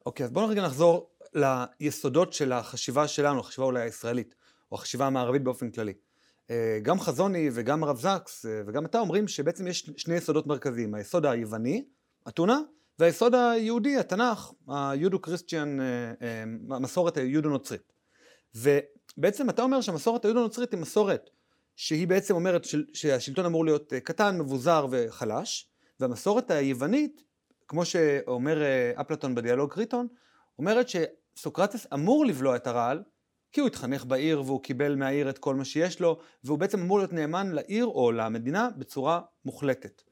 אוקיי, 0.07 0.25
okay, 0.25 0.27
אז 0.27 0.33
בואו 0.33 0.49
רגע 0.49 0.63
נחזור 0.63 1.11
ליסודות 1.35 2.33
של 2.33 2.53
החשיבה 2.53 3.09
שלנו, 3.09 3.41
החשיבה 3.41 3.67
אולי 3.67 3.81
הישראלית. 3.81 4.35
או 4.73 4.77
החשיבה 4.77 5.07
המערבית 5.07 5.43
באופן 5.43 5.71
כללי. 5.71 5.93
אה, 6.51 6.79
גם 6.83 7.01
חזוני 7.01 7.49
וגם 7.53 7.85
הרב 7.85 7.97
זקס 7.97 8.47
אה, 8.47 8.63
וגם 8.67 8.87
אתה 8.87 9.01
אומרים 9.01 9.29
שבעצם 9.29 9.67
יש 9.67 9.91
שני 9.97 10.15
יסודות 10.15 10.47
מרכזיים, 10.47 10.95
היסוד 10.95 11.27
היווני, 11.27 11.85
אתונה, 12.29 12.61
והיסוד 12.99 13.35
היהודי, 13.35 13.97
התנ"ך, 13.97 14.53
היודו 14.69 15.19
קריסטיאן, 15.19 15.81
אה, 15.81 16.45
המסורת 16.71 17.17
היהודו 17.17 17.49
נוצרית. 17.49 17.93
ובעצם 18.55 19.51
אתה 19.51 19.63
אומר 19.63 19.81
שהמסורת 19.81 20.25
היהודו 20.25 20.41
נוצרית 20.41 20.73
היא 20.73 20.81
מסורת 20.81 21.31
שהיא 21.77 22.09
בעצם 22.09 22.35
אומרת 22.35 22.67
שהשלטון 22.93 23.45
אמור 23.45 23.65
להיות 23.65 23.93
קטן, 24.05 24.39
מבוזר 24.39 24.87
וחלש, 24.91 25.69
והמסורת 26.01 26.51
היוונית, 26.51 27.23
כמו 27.69 27.85
שאומר 27.85 28.63
אפלטון 29.01 29.35
בדיאלוג 29.35 29.73
קריטון, 29.73 30.07
אומרת 30.59 30.87
שסוקרטס 30.89 31.87
אמור 31.95 32.27
לבלוע 32.27 32.57
את 32.57 32.67
הרעל, 32.67 33.03
כי 33.53 33.61
הוא 33.61 33.67
התחנך 33.67 34.05
בעיר 34.05 34.43
והוא 34.43 34.63
קיבל 34.63 34.95
מהעיר 34.95 35.31
את 35.31 35.39
כל 35.39 35.55
מה 35.55 35.65
שיש 35.65 36.01
לו, 36.01 36.19
והוא 36.45 36.59
בעצם 36.59 36.81
אמור 36.81 36.99
להיות 36.99 37.13
נאמן 37.13 37.53
לעיר 37.53 37.87
או 37.87 38.13
למדינה 38.13 38.69
בצורה 38.77 39.21
מוחלטת. 39.45 40.03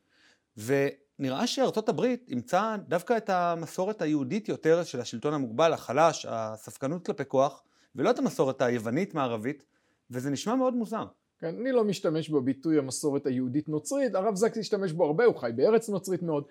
ונראה 1.19 1.47
שארצות 1.47 1.89
הברית 1.89 2.29
אימצה 2.29 2.77
דווקא 2.89 3.17
את 3.17 3.31
המסורת 3.31 4.03
היהודית 4.03 4.49
יותר 4.49 4.85
של 4.85 5.01
השלטון 5.01 5.35
המוגבל, 5.35 5.73
החלש, 5.73 6.27
הספקנות 6.29 7.07
כלפי 7.07 7.23
כוח, 7.29 7.63
ולא 7.95 8.11
את 8.11 8.19
המסורת 8.19 8.63
היוונית-מערבית, 8.63 9.65
וזה 10.11 10.31
נשמע 10.31 10.55
מאוד 10.55 10.75
מוזר. 10.75 11.07
כן, 11.39 11.55
אני 11.61 11.73
לא 11.73 11.85
משתמש 11.85 12.31
בביטוי 12.31 12.79
המסורת 12.79 13.27
היהודית 13.27 13.69
נוצרית, 13.69 14.15
הרב 14.15 14.35
זקס 14.35 14.59
השתמש 14.59 14.93
בו 14.93 15.05
הרבה, 15.05 15.25
הוא 15.25 15.37
חי 15.37 15.51
בארץ 15.57 15.89
נוצרית 15.89 16.23
מאוד, 16.23 16.45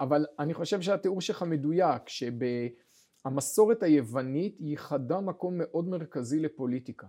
אבל 0.00 0.26
אני 0.38 0.54
חושב 0.54 0.80
שהתיאור 0.80 1.20
שלך 1.20 1.42
מדויק, 1.42 2.08
שב... 2.08 2.32
המסורת 3.24 3.82
היוונית 3.82 4.56
ייחדה 4.60 5.20
מקום 5.20 5.54
מאוד 5.58 5.88
מרכזי 5.88 6.40
לפוליטיקה 6.40 7.06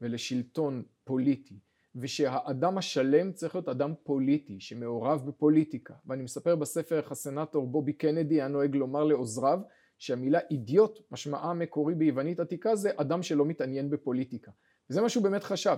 ולשלטון 0.00 0.82
פוליטי 1.04 1.58
ושהאדם 1.96 2.78
השלם 2.78 3.32
צריך 3.32 3.54
להיות 3.54 3.68
אדם 3.68 3.94
פוליטי 4.02 4.60
שמעורב 4.60 5.22
בפוליטיקה. 5.26 5.94
ואני 6.06 6.22
מספר 6.22 6.56
בספר 6.56 6.96
איך 6.96 7.12
הסנאטור 7.12 7.66
בובי 7.66 7.92
קנדי 7.92 8.34
היה 8.34 8.48
נוהג 8.48 8.76
לומר 8.76 9.04
לעוזריו 9.04 9.58
שהמילה 9.98 10.38
אידיוט 10.50 10.98
משמעה 11.10 11.50
המקורי 11.50 11.94
ביוונית 11.94 12.40
עתיקה 12.40 12.76
זה 12.76 12.90
אדם 12.96 13.22
שלא 13.22 13.44
מתעניין 13.44 13.90
בפוליטיקה. 13.90 14.50
וזה 14.90 15.02
מה 15.02 15.08
שהוא 15.08 15.24
באמת 15.24 15.44
חשב. 15.44 15.76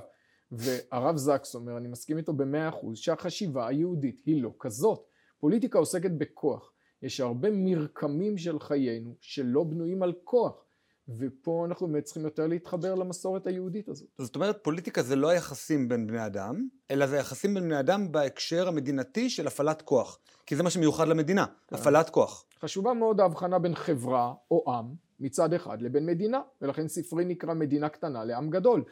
והרב 0.52 1.16
זקס 1.16 1.54
אומר 1.54 1.76
אני 1.76 1.88
מסכים 1.88 2.18
איתו 2.18 2.32
במאה 2.32 2.68
אחוז 2.68 2.98
שהחשיבה 2.98 3.68
היהודית 3.68 4.22
היא 4.26 4.42
לא 4.42 4.54
כזאת. 4.58 5.06
פוליטיקה 5.38 5.78
עוסקת 5.78 6.10
בכוח. 6.10 6.72
יש 7.02 7.20
הרבה 7.20 7.48
מרקמים 7.52 8.38
של 8.38 8.58
חיינו 8.58 9.14
שלא 9.20 9.64
בנויים 9.64 10.02
על 10.02 10.12
כוח 10.24 10.65
ופה 11.08 11.66
אנחנו 11.68 11.86
באמת 11.88 12.04
צריכים 12.04 12.24
יותר 12.24 12.46
להתחבר 12.46 12.94
למסורת 12.94 13.46
היהודית 13.46 13.88
הזאת. 13.88 14.08
זאת 14.18 14.34
אומרת 14.34 14.58
פוליטיקה 14.62 15.02
זה 15.02 15.16
לא 15.16 15.28
היחסים 15.28 15.88
בין 15.88 16.06
בני 16.06 16.26
אדם, 16.26 16.68
אלא 16.90 17.06
זה 17.06 17.16
יחסים 17.16 17.54
בין 17.54 17.62
בני 17.62 17.80
אדם 17.80 18.12
בהקשר 18.12 18.68
המדינתי 18.68 19.30
של 19.30 19.46
הפעלת 19.46 19.82
כוח. 19.82 20.18
כי 20.46 20.56
זה 20.56 20.62
מה 20.62 20.70
שמיוחד 20.70 21.08
למדינה, 21.08 21.46
כן. 21.68 21.76
הפעלת 21.76 22.10
כוח. 22.10 22.44
חשובה 22.60 22.94
מאוד 22.94 23.20
ההבחנה 23.20 23.58
בין 23.58 23.74
חברה 23.74 24.34
או 24.50 24.64
עם 24.68 24.94
מצד 25.20 25.52
אחד 25.52 25.82
לבין 25.82 26.06
מדינה, 26.06 26.40
ולכן 26.62 26.88
ספרי 26.88 27.24
נקרא 27.24 27.54
מדינה 27.54 27.88
קטנה 27.88 28.24
לעם 28.24 28.50
גדול. 28.50 28.84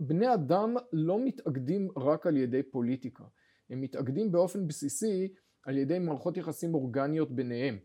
בני 0.00 0.34
אדם 0.34 0.74
לא 0.92 1.18
מתאגדים 1.24 1.88
רק 1.96 2.26
על 2.26 2.36
ידי 2.36 2.62
פוליטיקה, 2.62 3.24
הם 3.70 3.80
מתאגדים 3.80 4.32
באופן 4.32 4.66
בסיסי 4.66 5.28
על 5.62 5.78
ידי 5.78 5.98
מערכות 5.98 6.36
יחסים 6.36 6.74
אורגניות 6.74 7.32
ביניהם. 7.32 7.78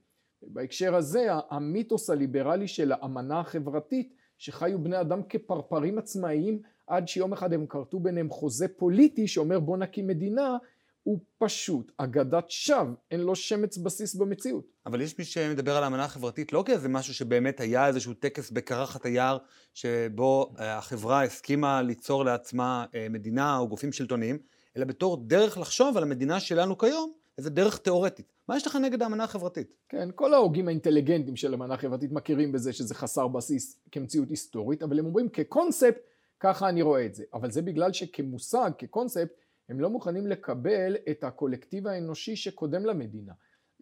בהקשר 0.44 0.96
הזה 0.96 1.28
המיתוס 1.50 2.10
הליברלי 2.10 2.68
של 2.68 2.92
האמנה 2.92 3.40
החברתית 3.40 4.14
שחיו 4.38 4.84
בני 4.84 5.02
אדם 5.02 5.22
כפרפרים 5.30 5.98
עצמאיים 5.98 6.62
עד 6.88 7.08
שיום 7.08 7.34
אחד 7.34 7.54
הם 7.54 7.66
כרתו 7.66 8.00
ביניהם 8.00 8.30
חוזה 8.30 8.68
פוליטי 8.68 9.28
שאומר 9.28 9.60
בוא 9.60 9.78
נקים 9.78 10.08
מדינה 10.08 10.58
הוא 11.04 11.20
פשוט 11.38 11.92
אגדת 11.98 12.50
שווא, 12.50 12.94
אין 13.12 13.20
לו 13.20 13.36
שמץ 13.36 13.78
בסיס 13.78 14.16
במציאות. 14.16 14.66
אבל 14.86 15.02
יש 15.02 15.20
מי 15.20 15.26
שמדבר 15.26 15.78
על 15.78 15.84
האמנה 15.84 16.04
החברתית 16.04 16.54
לא 16.54 16.64
כאיזה 16.66 16.90
משהו 16.90 17.14
שבאמת 17.14 17.60
היה 17.60 17.88
איזשהו 17.88 18.14
טקס 18.14 18.52
בקרחת 18.52 19.06
היער 19.06 19.38
שבו 19.74 20.54
אה, 20.60 20.78
החברה 20.78 21.24
הסכימה 21.24 21.82
ליצור 21.82 22.26
לעצמה 22.26 22.86
אה, 22.96 23.08
מדינה 23.10 23.58
או 23.58 23.68
גופים 23.68 23.92
שלטוניים, 23.92 24.38
אלא 24.78 24.86
בתור 24.86 25.18
דרך 25.28 25.58
לחשוב 25.58 25.98
על 25.98 26.04
המדינה 26.04 26.40
שלנו 26.40 26.78
כיום, 26.78 27.14
איזה 27.38 27.50
דרך 27.50 27.78
תיאורטית. 27.78 28.34
מה 28.48 28.58
יש 28.58 28.68
לך 28.68 28.76
נגד 28.76 29.02
האמנה 29.02 29.24
החברתית? 29.24 29.74
כן, 29.90 30.10
כל 30.16 30.34
ההוגים 30.34 30.68
האינטליגנטים 30.68 31.36
של 31.36 31.52
האמנה 31.52 31.74
החברתית 31.74 32.12
מכירים 32.12 32.52
בזה 32.52 32.74
שזה 32.74 32.96
חסר 32.96 33.28
בסיס 33.28 33.80
כמציאות 33.92 34.30
היסטורית, 34.30 34.84
אבל 34.84 35.00
הם 35.00 35.06
אומרים 35.06 35.30
כקונספט, 35.30 36.02
ככה 36.40 36.70
אני 36.70 36.82
רואה 36.82 37.06
את 37.06 37.16
זה. 37.16 37.24
אבל 37.34 37.52
זה 37.52 37.62
בגלל 37.62 37.94
שכמושג, 37.94 38.72
כקונספט, 38.78 39.32
הם 39.70 39.80
לא 39.80 39.90
מוכנים 39.90 40.28
לקבל 40.28 40.96
את 41.12 41.24
הקולקטיב 41.24 41.88
האנושי 41.88 42.36
שקודם 42.36 42.86
למדינה. 42.86 43.34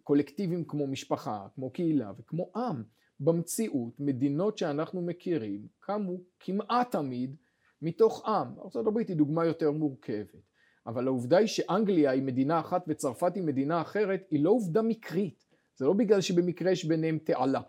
קולקטיבים 0.02 0.64
כמו 0.64 0.86
משפחה, 0.86 1.46
כמו 1.54 1.70
קהילה 1.70 2.12
וכמו 2.18 2.50
עם. 2.56 2.82
במציאות, 3.20 4.00
מדינות 4.00 4.58
שאנחנו 4.58 5.02
מכירים 5.02 5.66
קמו 5.80 6.16
כמעט 6.40 6.90
תמיד 6.90 7.36
מתוך 7.82 8.28
עם. 8.28 8.48
ארה"ב 8.76 8.98
היא 8.98 9.16
דוגמה 9.16 9.44
יותר 9.46 9.70
מורכבת. 9.70 10.49
אבל 10.86 11.06
העובדה 11.06 11.38
היא 11.38 11.46
שאנגליה 11.46 12.10
היא 12.10 12.22
מדינה 12.22 12.60
אחת 12.60 12.84
וצרפת 12.88 13.34
היא 13.34 13.42
מדינה 13.42 13.80
אחרת, 13.80 14.26
היא 14.30 14.44
לא 14.44 14.50
עובדה 14.50 14.82
מקרית. 14.82 15.44
זה 15.76 15.84
לא 15.84 15.92
בגלל 15.92 16.20
שבמקרה 16.20 16.70
יש 16.70 16.84
ביניהם 16.84 17.18
תעלה. 17.24 17.60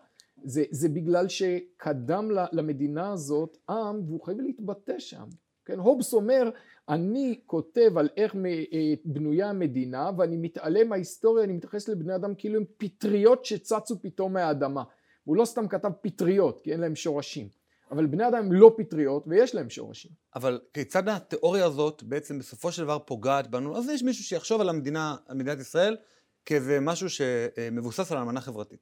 זה, 0.44 0.64
זה 0.72 0.90
בגלל 0.90 1.28
שקדם 1.28 2.30
למדינה 2.52 3.12
הזאת 3.12 3.58
עם 3.70 4.02
והוא 4.06 4.22
חייב 4.22 4.42
להתבטא 4.42 5.00
שם. 5.00 5.26
כן, 5.66 5.80
הובס 5.80 6.14
אומר 6.14 6.50
אני 6.90 7.40
כותב 7.46 7.98
על 7.98 8.10
איך 8.18 8.36
אה, 8.36 8.94
בנויה 9.06 9.50
המדינה 9.50 10.12
ואני 10.18 10.38
מתעלם 10.38 10.90
מההיסטוריה, 10.90 11.44
אני 11.44 11.54
מתייחס 11.54 11.90
לבני 11.90 12.16
אדם 12.16 12.36
כאילו 12.36 12.58
הם 12.58 12.66
פטריות 12.78 13.46
שצצו 13.46 14.02
פתאום 14.02 14.34
מהאדמה. 14.34 14.84
הוא 15.24 15.36
לא 15.36 15.46
סתם 15.46 15.68
כתב 15.68 15.92
פטריות 16.02 16.62
כי 16.62 16.72
אין 16.72 16.80
להם 16.80 16.96
שורשים. 16.96 17.61
אבל 17.92 18.06
בני 18.06 18.28
אדם 18.28 18.38
הם 18.38 18.52
לא 18.52 18.76
פטריות 18.78 19.24
ויש 19.28 19.56
להם 19.56 19.70
שורשים. 19.70 20.12
אבל 20.36 20.62
כיצד 20.74 21.10
התיאוריה 21.10 21.66
הזאת 21.66 22.04
בעצם 22.04 22.40
בסופו 22.40 22.72
של 22.72 22.84
דבר 22.84 23.00
פוגעת 23.00 23.48
בנו? 23.48 23.78
אז 23.78 23.90
יש 23.90 24.04
מישהו 24.04 24.24
שיחשוב 24.24 24.62
על 24.62 24.70
המדינה, 24.70 25.16
על 25.28 25.38
מדינת 25.38 25.60
ישראל, 25.60 25.98
כאיזה 26.46 26.80
משהו 26.80 27.10
שמבוסס 27.10 28.12
על 28.12 28.18
אמנה 28.18 28.42
חברתית. 28.42 28.80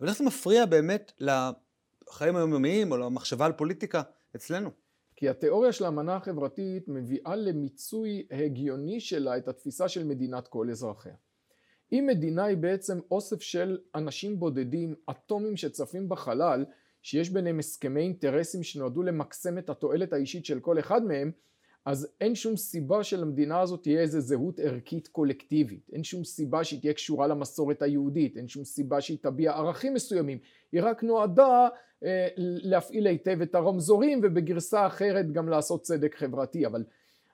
אבל 0.00 0.08
איך 0.08 0.18
זה 0.18 0.24
מפריע 0.24 0.66
באמת 0.66 1.12
לחיים 1.18 2.36
היומיומיים 2.36 2.92
או 2.92 2.96
למחשבה 2.96 3.46
על 3.46 3.52
פוליטיקה 3.52 4.02
אצלנו? 4.36 4.70
כי 5.16 5.28
התיאוריה 5.28 5.72
של 5.72 5.84
האמנה 5.84 6.16
החברתית 6.16 6.88
מביאה 6.88 7.36
למיצוי 7.36 8.26
הגיוני 8.30 9.00
שלה 9.00 9.36
את 9.36 9.48
התפיסה 9.48 9.88
של 9.88 10.04
מדינת 10.04 10.48
כל 10.48 10.70
אזרחיה. 10.70 11.14
אם 11.92 12.04
מדינה 12.08 12.44
היא 12.44 12.56
בעצם 12.56 13.00
אוסף 13.10 13.40
של 13.40 13.78
אנשים 13.94 14.40
בודדים, 14.40 14.94
אטומים 15.10 15.56
שצפים 15.56 16.08
בחלל, 16.08 16.64
שיש 17.02 17.30
ביניהם 17.30 17.58
הסכמי 17.58 18.00
אינטרסים 18.00 18.62
שנועדו 18.62 19.02
למקסם 19.02 19.58
את 19.58 19.70
התועלת 19.70 20.12
האישית 20.12 20.44
של 20.44 20.60
כל 20.60 20.78
אחד 20.78 21.04
מהם, 21.04 21.30
אז 21.86 22.08
אין 22.20 22.34
שום 22.34 22.56
סיבה 22.56 23.04
שלמדינה 23.04 23.60
הזאת 23.60 23.82
תהיה 23.82 24.00
איזה 24.00 24.20
זהות 24.20 24.58
ערכית 24.58 25.08
קולקטיבית, 25.08 25.90
אין 25.92 26.04
שום 26.04 26.24
סיבה 26.24 26.64
שהיא 26.64 26.80
תהיה 26.80 26.92
קשורה 26.92 27.26
למסורת 27.26 27.82
היהודית, 27.82 28.36
אין 28.36 28.48
שום 28.48 28.64
סיבה 28.64 29.00
שהיא 29.00 29.18
תביע 29.22 29.52
ערכים 29.52 29.94
מסוימים, 29.94 30.38
היא 30.72 30.82
רק 30.82 31.02
נועדה 31.02 31.68
אה, 32.04 32.28
להפעיל 32.36 33.06
היטב 33.06 33.40
את 33.42 33.54
הרמזורים 33.54 34.20
ובגרסה 34.22 34.86
אחרת 34.86 35.32
גם 35.32 35.48
לעשות 35.48 35.82
צדק 35.82 36.14
חברתי, 36.14 36.66
אבל 36.66 36.84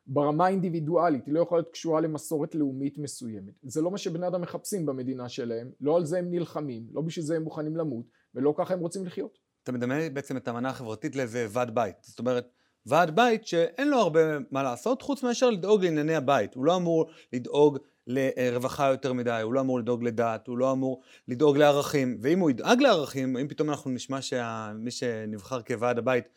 ברמה 0.07 0.47
האינדיבידואלית 0.47 1.27
היא 1.27 1.35
לא 1.35 1.41
יכולה 1.41 1.61
להיות 1.61 1.73
קשורה 1.73 2.01
למסורת 2.01 2.55
לאומית 2.55 2.99
מסוימת. 2.99 3.55
זה 3.63 3.83
לא 3.83 3.91
מה 3.91 3.99
שבני 3.99 4.27
אדם 4.27 4.41
מחפשים 4.41 4.87
במדינה 4.87 5.29
שלהם, 5.29 5.71
לא 5.81 5.97
על 5.97 6.05
זה 6.05 6.19
הם 6.19 6.31
נלחמים, 6.31 6.87
לא 6.93 7.01
בשביל 7.01 7.25
זה 7.25 7.37
הם 7.37 7.43
מוכנים 7.43 7.77
למות, 7.77 8.07
ולא 8.35 8.55
ככה 8.57 8.75
הם 8.75 8.81
רוצים 8.81 9.07
לחיות. 9.07 9.46
אתה 9.67 9.73
מדמה 9.73 9.95
בעצם 10.13 10.37
את 10.37 10.49
המנה 10.49 10.69
החברתית 10.69 11.17
לאיזה 11.17 11.47
ועד 11.51 11.75
בית, 11.75 11.97
זאת 12.03 12.19
אומרת 12.19 12.49
ועד 12.87 13.17
בית 13.17 13.47
שאין 13.47 13.89
לו 13.89 13.99
הרבה 13.99 14.21
מה 14.51 14.63
לעשות 14.63 15.03
חוץ 15.03 15.23
מאשר 15.23 15.51
לדאוג 15.51 15.85
לענייני 15.85 16.15
הבית, 16.15 16.55
הוא 16.55 16.65
לא 16.65 16.77
אמור 16.77 17.11
לדאוג 17.33 17.79
לרווחה 18.07 18.87
יותר 18.87 19.13
מדי, 19.13 19.41
הוא 19.43 19.55
לא 19.55 19.61
אמור 19.61 19.79
לדאוג 19.79 20.03
לדת, 20.03 20.47
הוא 20.47 20.59
לא 20.59 20.73
אמור 20.73 21.03
לדאוג 21.29 21.57
לערכים, 21.57 22.19
ואם 22.21 22.39
הוא 22.39 22.51
ידאג 22.51 22.81
לערכים, 22.81 23.37
אם 23.37 23.49
פתאום 23.49 23.71
אנחנו 23.71 23.91
נשמע 23.91 24.23
שמי 24.23 24.91
שנבחר 24.91 25.63
כוועד 25.63 25.99
הבית, 25.99 26.29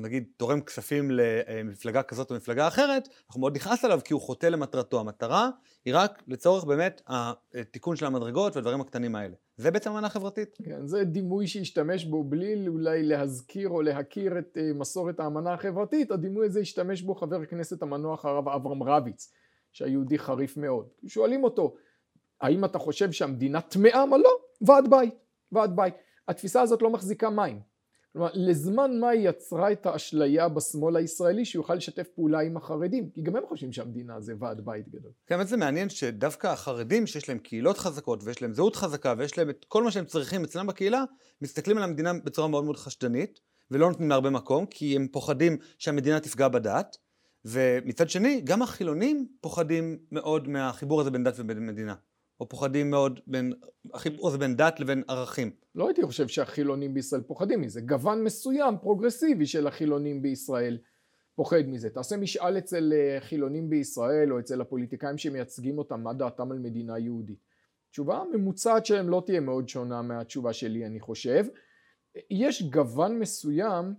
נגיד 0.00 0.24
תורם 0.36 0.60
כספים 0.60 1.10
למפלגה 1.10 2.02
כזאת 2.02 2.30
או 2.30 2.36
מפלגה 2.36 2.68
אחרת, 2.68 3.08
אנחנו 3.28 3.40
מאוד 3.40 3.56
נכעס 3.56 3.84
עליו 3.84 4.00
כי 4.04 4.12
הוא 4.12 4.22
חוטא 4.22 4.46
למטרתו. 4.46 5.00
המטרה 5.00 5.50
היא 5.84 5.94
רק 5.96 6.22
לצורך 6.28 6.64
באמת 6.64 7.02
התיקון 7.06 7.96
של 7.96 8.06
המדרגות 8.06 8.56
והדברים 8.56 8.80
הקטנים 8.80 9.14
האלה. 9.14 9.34
זה 9.56 9.70
בעצם 9.70 9.90
אמנה 9.90 10.08
חברתית. 10.08 10.56
כן, 10.64 10.86
זה 10.86 11.04
דימוי 11.04 11.46
שהשתמש 11.46 12.04
בו 12.04 12.24
בלי 12.24 12.68
אולי 12.68 13.02
להזכיר 13.02 13.68
או 13.68 13.82
להכיר 13.82 14.38
את 14.38 14.58
אה, 14.60 14.72
מסורת 14.74 15.20
האמנה 15.20 15.52
החברתית, 15.54 16.10
הדימוי 16.10 16.46
הזה 16.46 16.60
השתמש 16.60 17.02
בו 17.02 17.14
חבר 17.14 17.42
הכנסת 17.42 17.82
המנוח 17.82 18.24
הרב 18.24 18.48
אברהם 18.48 18.82
רביץ. 18.82 19.32
שהיהודי 19.76 20.18
חריף 20.18 20.56
מאוד. 20.56 20.88
שואלים 21.06 21.44
אותו, 21.44 21.74
האם 22.40 22.64
אתה 22.64 22.78
חושב 22.78 23.12
שהמדינה 23.12 23.60
טמאה? 23.60 24.06
מה 24.06 24.18
לא, 24.18 24.30
ועד 24.60 24.90
בית, 24.90 25.14
ועד 25.52 25.76
בית. 25.76 25.94
התפיסה 26.28 26.62
הזאת 26.62 26.82
לא 26.82 26.90
מחזיקה 26.90 27.30
מים. 27.30 27.60
כלומר, 28.16 28.30
לזמן 28.34 29.00
מה 29.00 29.08
היא 29.08 29.28
יצרה 29.28 29.72
את 29.72 29.86
האשליה 29.86 30.48
בשמאל 30.48 30.96
הישראלי 30.96 31.44
שיוכל 31.44 31.74
לשתף 31.74 32.08
פעולה 32.14 32.40
עם 32.40 32.56
החרדים? 32.56 33.10
כי 33.10 33.22
גם 33.22 33.36
הם 33.36 33.42
חושבים 33.48 33.72
שהמדינה 33.72 34.20
זה 34.20 34.34
ועד 34.38 34.60
בית 34.64 34.88
גדול. 34.88 35.10
כן, 35.26 35.44
זה 35.44 35.56
מעניין 35.56 35.88
שדווקא 35.88 36.46
החרדים, 36.46 37.06
שיש 37.06 37.28
להם 37.28 37.38
קהילות 37.38 37.78
חזקות 37.78 38.24
ויש 38.24 38.42
להם 38.42 38.54
זהות 38.54 38.76
חזקה 38.76 39.14
ויש 39.18 39.38
להם 39.38 39.50
את 39.50 39.64
כל 39.68 39.84
מה 39.84 39.90
שהם 39.90 40.04
צריכים 40.04 40.44
אצלם 40.44 40.66
בקהילה, 40.66 41.04
מסתכלים 41.42 41.76
על 41.76 41.82
המדינה 41.82 42.12
בצורה 42.24 42.48
מאוד 42.48 42.64
מאוד 42.64 42.76
חשדנית 42.76 43.40
ולא 43.70 43.88
נותנים 43.88 44.08
לה 44.08 44.14
הרבה 44.14 44.30
מקום, 44.30 44.66
כי 44.66 44.96
הם 44.96 45.08
פוחדים 45.08 45.56
שהמדינה 45.78 46.20
תפגע 46.20 46.48
בדת. 46.48 46.96
ומצד 47.44 48.10
שני, 48.10 48.40
גם 48.44 48.62
החילונים 48.62 49.28
פוחדים 49.40 49.98
מאוד 50.12 50.48
מהחיבור 50.48 51.00
הזה 51.00 51.10
בין 51.10 51.24
דת 51.24 51.34
ובין 51.38 51.66
מדינה. 51.66 51.94
או 52.40 52.48
פוחדים 52.48 52.90
מאוד 52.90 53.20
בין, 53.26 53.52
החיבור 53.94 54.28
הזה 54.28 54.38
בין 54.38 54.56
דת 54.56 54.80
לבין 54.80 55.02
ערכים. 55.08 55.50
לא 55.74 55.86
הייתי 55.88 56.02
חושב 56.02 56.28
שהחילונים 56.28 56.94
בישראל 56.94 57.20
פוחדים 57.20 57.60
מזה. 57.60 57.80
גוון 57.80 58.24
מסוים, 58.24 58.78
פרוגרסיבי 58.82 59.46
של 59.46 59.66
החילונים 59.66 60.22
בישראל 60.22 60.78
פוחד 61.36 61.66
מזה. 61.66 61.90
תעשה 61.90 62.16
משאל 62.16 62.58
אצל 62.58 62.92
אה, 62.92 63.20
חילונים 63.20 63.70
בישראל 63.70 64.32
או 64.32 64.38
אצל 64.38 64.60
הפוליטיקאים 64.60 65.18
שמייצגים 65.18 65.78
אותם, 65.78 66.02
מה 66.02 66.12
דעתם 66.12 66.52
על 66.52 66.58
מדינה 66.58 66.98
יהודית. 66.98 67.38
תשובה 67.90 68.22
ממוצעת 68.32 68.86
שלהם 68.86 69.08
לא 69.08 69.22
תהיה 69.26 69.40
מאוד 69.40 69.68
שונה 69.68 70.02
מהתשובה 70.02 70.52
שלי 70.52 70.86
אני 70.86 71.00
חושב. 71.00 71.44
יש 72.30 72.62
גוון 72.62 73.18
מסוים 73.18 73.94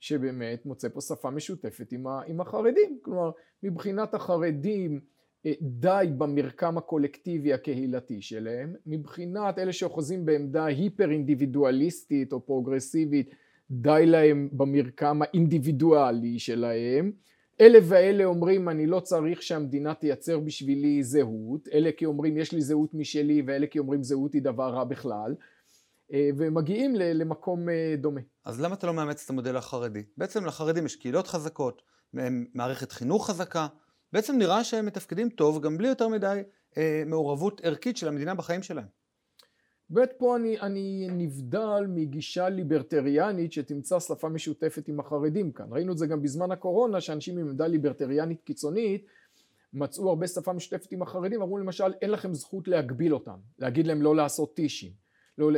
שבאמת 0.00 0.66
מוצא 0.66 0.88
פה 0.88 1.00
שפה 1.00 1.30
משותפת 1.30 1.92
עם, 1.92 2.06
עם 2.06 2.40
החרדים. 2.40 2.98
כלומר, 3.02 3.30
מבחינת 3.62 4.14
החרדים 4.14 5.00
די 5.60 6.06
במרקם 6.18 6.78
הקולקטיבי 6.78 7.52
הקהילתי 7.52 8.22
שלהם, 8.22 8.74
מבחינת 8.86 9.58
אלה 9.58 9.72
שאוחזים 9.72 10.26
בעמדה 10.26 10.64
היפר 10.64 11.10
אינדיבידואליסטית 11.10 12.32
או 12.32 12.46
פרוגרסיבית, 12.46 13.34
די 13.70 14.02
להם 14.06 14.48
במרקם 14.52 15.22
האינדיבידואלי 15.22 16.38
שלהם. 16.38 17.12
אלה 17.60 17.78
ואלה 17.82 18.24
אומרים 18.24 18.68
אני 18.68 18.86
לא 18.86 19.00
צריך 19.00 19.42
שהמדינה 19.42 19.94
תייצר 19.94 20.38
בשבילי 20.38 21.02
זהות, 21.02 21.68
אלה 21.72 21.90
כי 21.96 22.06
אומרים 22.06 22.36
יש 22.36 22.52
לי 22.52 22.60
זהות 22.60 22.94
משלי 22.94 23.42
ואלה 23.46 23.66
כי 23.66 23.78
אומרים 23.78 24.02
זהות 24.02 24.32
היא 24.34 24.42
דבר 24.42 24.70
רע 24.70 24.84
בכלל. 24.84 25.34
אה, 26.12 26.30
ומגיעים 26.36 26.94
למקום 26.96 27.68
אה, 27.68 27.94
דומה. 27.98 28.20
אז 28.44 28.60
למה 28.60 28.74
אתה 28.74 28.86
לא 28.86 28.94
מאמץ 28.94 29.24
את 29.24 29.30
המודל 29.30 29.56
החרדי? 29.56 30.02
בעצם 30.16 30.46
לחרדים 30.46 30.86
יש 30.86 30.96
קהילות 30.96 31.26
חזקות, 31.26 31.82
מערכת 32.54 32.92
חינוך 32.92 33.30
חזקה, 33.30 33.66
בעצם 34.12 34.38
נראה 34.38 34.64
שהם 34.64 34.86
מתפקדים 34.86 35.28
טוב 35.28 35.62
גם 35.62 35.78
בלי 35.78 35.88
יותר 35.88 36.08
מדי 36.08 36.42
אה, 36.76 37.02
מעורבות 37.06 37.60
ערכית 37.64 37.96
של 37.96 38.08
המדינה 38.08 38.34
בחיים 38.34 38.62
שלהם. 38.62 38.86
בית 39.90 40.10
פה 40.18 40.36
אני, 40.36 40.60
אני 40.60 41.08
נבדל 41.10 41.86
מגישה 41.88 42.48
ליברטריאנית 42.48 43.52
שתמצא 43.52 44.00
שפה 44.00 44.28
משותפת 44.28 44.88
עם 44.88 45.00
החרדים 45.00 45.52
כאן. 45.52 45.66
ראינו 45.70 45.92
את 45.92 45.98
זה 45.98 46.06
גם 46.06 46.22
בזמן 46.22 46.50
הקורונה 46.50 47.00
שאנשים 47.00 47.38
עם 47.38 47.48
עמדה 47.48 47.66
ליברטריאנית 47.66 48.42
קיצונית 48.42 49.06
מצאו 49.72 50.08
הרבה 50.08 50.26
שפה 50.26 50.52
משותפת 50.52 50.92
עם 50.92 51.02
החרדים, 51.02 51.42
אמרו 51.42 51.58
למשל 51.58 51.92
אין 52.02 52.10
לכם 52.10 52.34
זכות 52.34 52.68
להגביל 52.68 53.14
אותם, 53.14 53.36
להגיד 53.58 53.86
להם 53.86 54.02
לא 54.02 54.16
לעשות 54.16 54.54
טישים. 54.54 54.92
לא, 55.38 55.50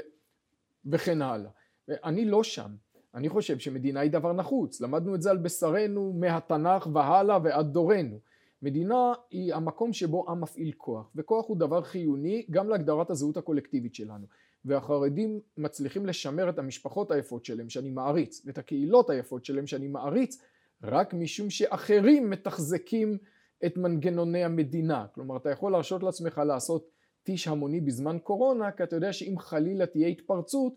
וכן 0.93 1.23
הלאה. 1.23 1.51
אני 1.89 2.25
לא 2.25 2.43
שם. 2.43 2.71
אני 3.15 3.29
חושב 3.29 3.59
שמדינה 3.59 4.01
היא 4.01 4.11
דבר 4.11 4.33
נחוץ. 4.33 4.81
למדנו 4.81 5.15
את 5.15 5.23
זה 5.23 5.31
על 5.31 5.39
בשרנו 5.39 6.13
מהתנ"ך 6.13 6.89
והלאה 6.95 7.39
ועד 7.45 7.73
דורנו. 7.73 8.21
מדינה 8.63 9.13
היא 9.31 9.55
המקום 9.55 9.93
שבו 9.93 10.31
עם 10.31 10.41
מפעיל 10.41 10.73
כוח, 10.77 11.11
וכוח 11.17 11.49
הוא 11.49 11.57
דבר 11.57 11.83
חיוני 11.83 12.47
גם 12.51 12.69
להגדרת 12.69 13.11
הזהות 13.11 13.37
הקולקטיבית 13.37 13.95
שלנו. 13.95 14.27
והחרדים 14.65 15.41
מצליחים 15.57 16.07
לשמר 16.07 16.49
את 16.49 16.59
המשפחות 16.59 17.11
היפות 17.11 17.45
שלהם 17.45 17.69
שאני 17.69 17.91
מעריץ, 17.91 18.43
ואת 18.47 18.59
הקהילות 18.59 19.11
היפות 19.11 19.45
שלהם 19.45 19.67
שאני 19.67 19.89
מעריץ, 19.89 20.43
רק 20.83 21.15
משום 21.15 21.51
שאחרים 21.51 22.31
מתחזקים 22.31 23.19
את 23.67 23.77
מנגנוני 23.77 24.45
המדינה. 24.45 25.07
כלומר, 25.15 25.37
אתה 25.37 25.51
יכול 25.51 25.73
להרשות 25.73 26.03
לעצמך 26.03 26.41
לעשות 26.47 26.91
טיש 27.23 27.49
המוני 27.49 27.81
בזמן 27.81 28.19
קורונה, 28.19 28.71
כי 28.71 28.83
אתה 28.83 28.97
יודע 28.97 29.13
שאם 29.13 29.39
חלילה 29.39 29.87
תהיה 29.87 30.09
התפרצות, 30.09 30.73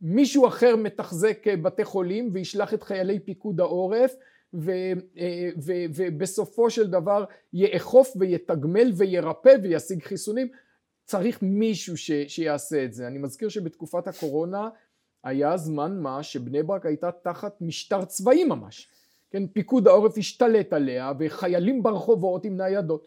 מישהו 0.00 0.46
אחר 0.46 0.76
מתחזק 0.76 1.44
בתי 1.62 1.84
חולים 1.84 2.30
וישלח 2.32 2.74
את 2.74 2.82
חיילי 2.82 3.20
פיקוד 3.20 3.60
העורף 3.60 4.14
ו, 4.58 4.70
אה, 5.18 5.48
ו, 5.64 5.72
ובסופו 5.94 6.70
של 6.70 6.90
דבר 6.90 7.24
יאכוף 7.52 8.12
ויתגמל 8.16 8.92
וירפא 8.96 9.54
וישיג 9.62 10.02
חיסונים 10.02 10.48
צריך 11.04 11.38
מישהו 11.42 11.96
ש, 11.96 12.10
שיעשה 12.28 12.84
את 12.84 12.92
זה. 12.92 13.06
אני 13.06 13.18
מזכיר 13.18 13.48
שבתקופת 13.48 14.08
הקורונה 14.08 14.68
היה 15.24 15.56
זמן 15.56 16.00
מה 16.00 16.22
שבני 16.22 16.62
ברק 16.62 16.86
הייתה 16.86 17.10
תחת 17.12 17.60
משטר 17.60 18.04
צבאי 18.04 18.44
ממש. 18.44 18.88
כן, 19.30 19.46
פיקוד 19.46 19.88
העורף 19.88 20.18
השתלט 20.18 20.72
עליה 20.72 21.12
וחיילים 21.18 21.82
ברחובות 21.82 22.44
עם 22.44 22.56
ניידות. 22.56 23.06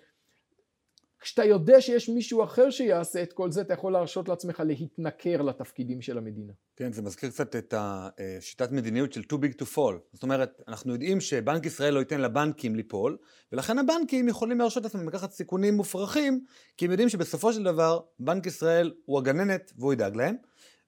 כשאתה 1.20 1.46
יודע 1.46 1.82
שיש 1.82 2.10
מישהו 2.10 2.44
אחר 2.44 2.70
שיעשה 2.70 3.24
את 3.24 3.34
כל 3.34 3.52
זה, 3.52 3.62
אתה 3.62 3.74
יכול 3.74 3.94
להרשות 3.94 4.30
לעצמך 4.30 4.64
להתנכר 4.66 5.42
לתפקידים 5.42 6.02
של 6.02 6.18
המדינה. 6.18 6.54
כן, 6.76 6.92
זה 6.92 7.02
מזכיר 7.02 7.30
קצת 7.30 7.56
את 7.56 7.74
השיטת 7.78 8.72
מדיניות 8.72 9.14
של 9.14 9.22
too 9.22 9.36
big 9.36 9.62
to 9.62 9.66
fall. 9.76 9.94
זאת 10.14 10.24
אומרת, 10.24 10.62
אנחנו 10.68 10.94
יודעים 10.94 11.22
שבנק 11.22 11.66
ישראל 11.66 11.94
לא 11.94 12.00
ייתן 12.00 12.22
לבנקים 12.22 12.76
ליפול, 12.76 13.18
ולכן 13.52 13.80
הבנקים 13.80 14.28
יכולים 14.28 14.60
להרשות 14.60 14.84
לעצמם 14.84 15.08
לקחת 15.08 15.32
סיכונים 15.32 15.74
מופרכים, 15.74 16.46
כי 16.78 16.86
הם 16.86 16.92
יודעים 16.92 17.10
שבסופו 17.10 17.54
של 17.54 17.64
דבר, 17.64 18.00
בנק 18.20 18.46
ישראל 18.46 18.94
הוא 19.06 19.18
הגננת 19.18 19.72
והוא 19.78 19.94
ידאג 19.94 20.16
להם. 20.16 20.36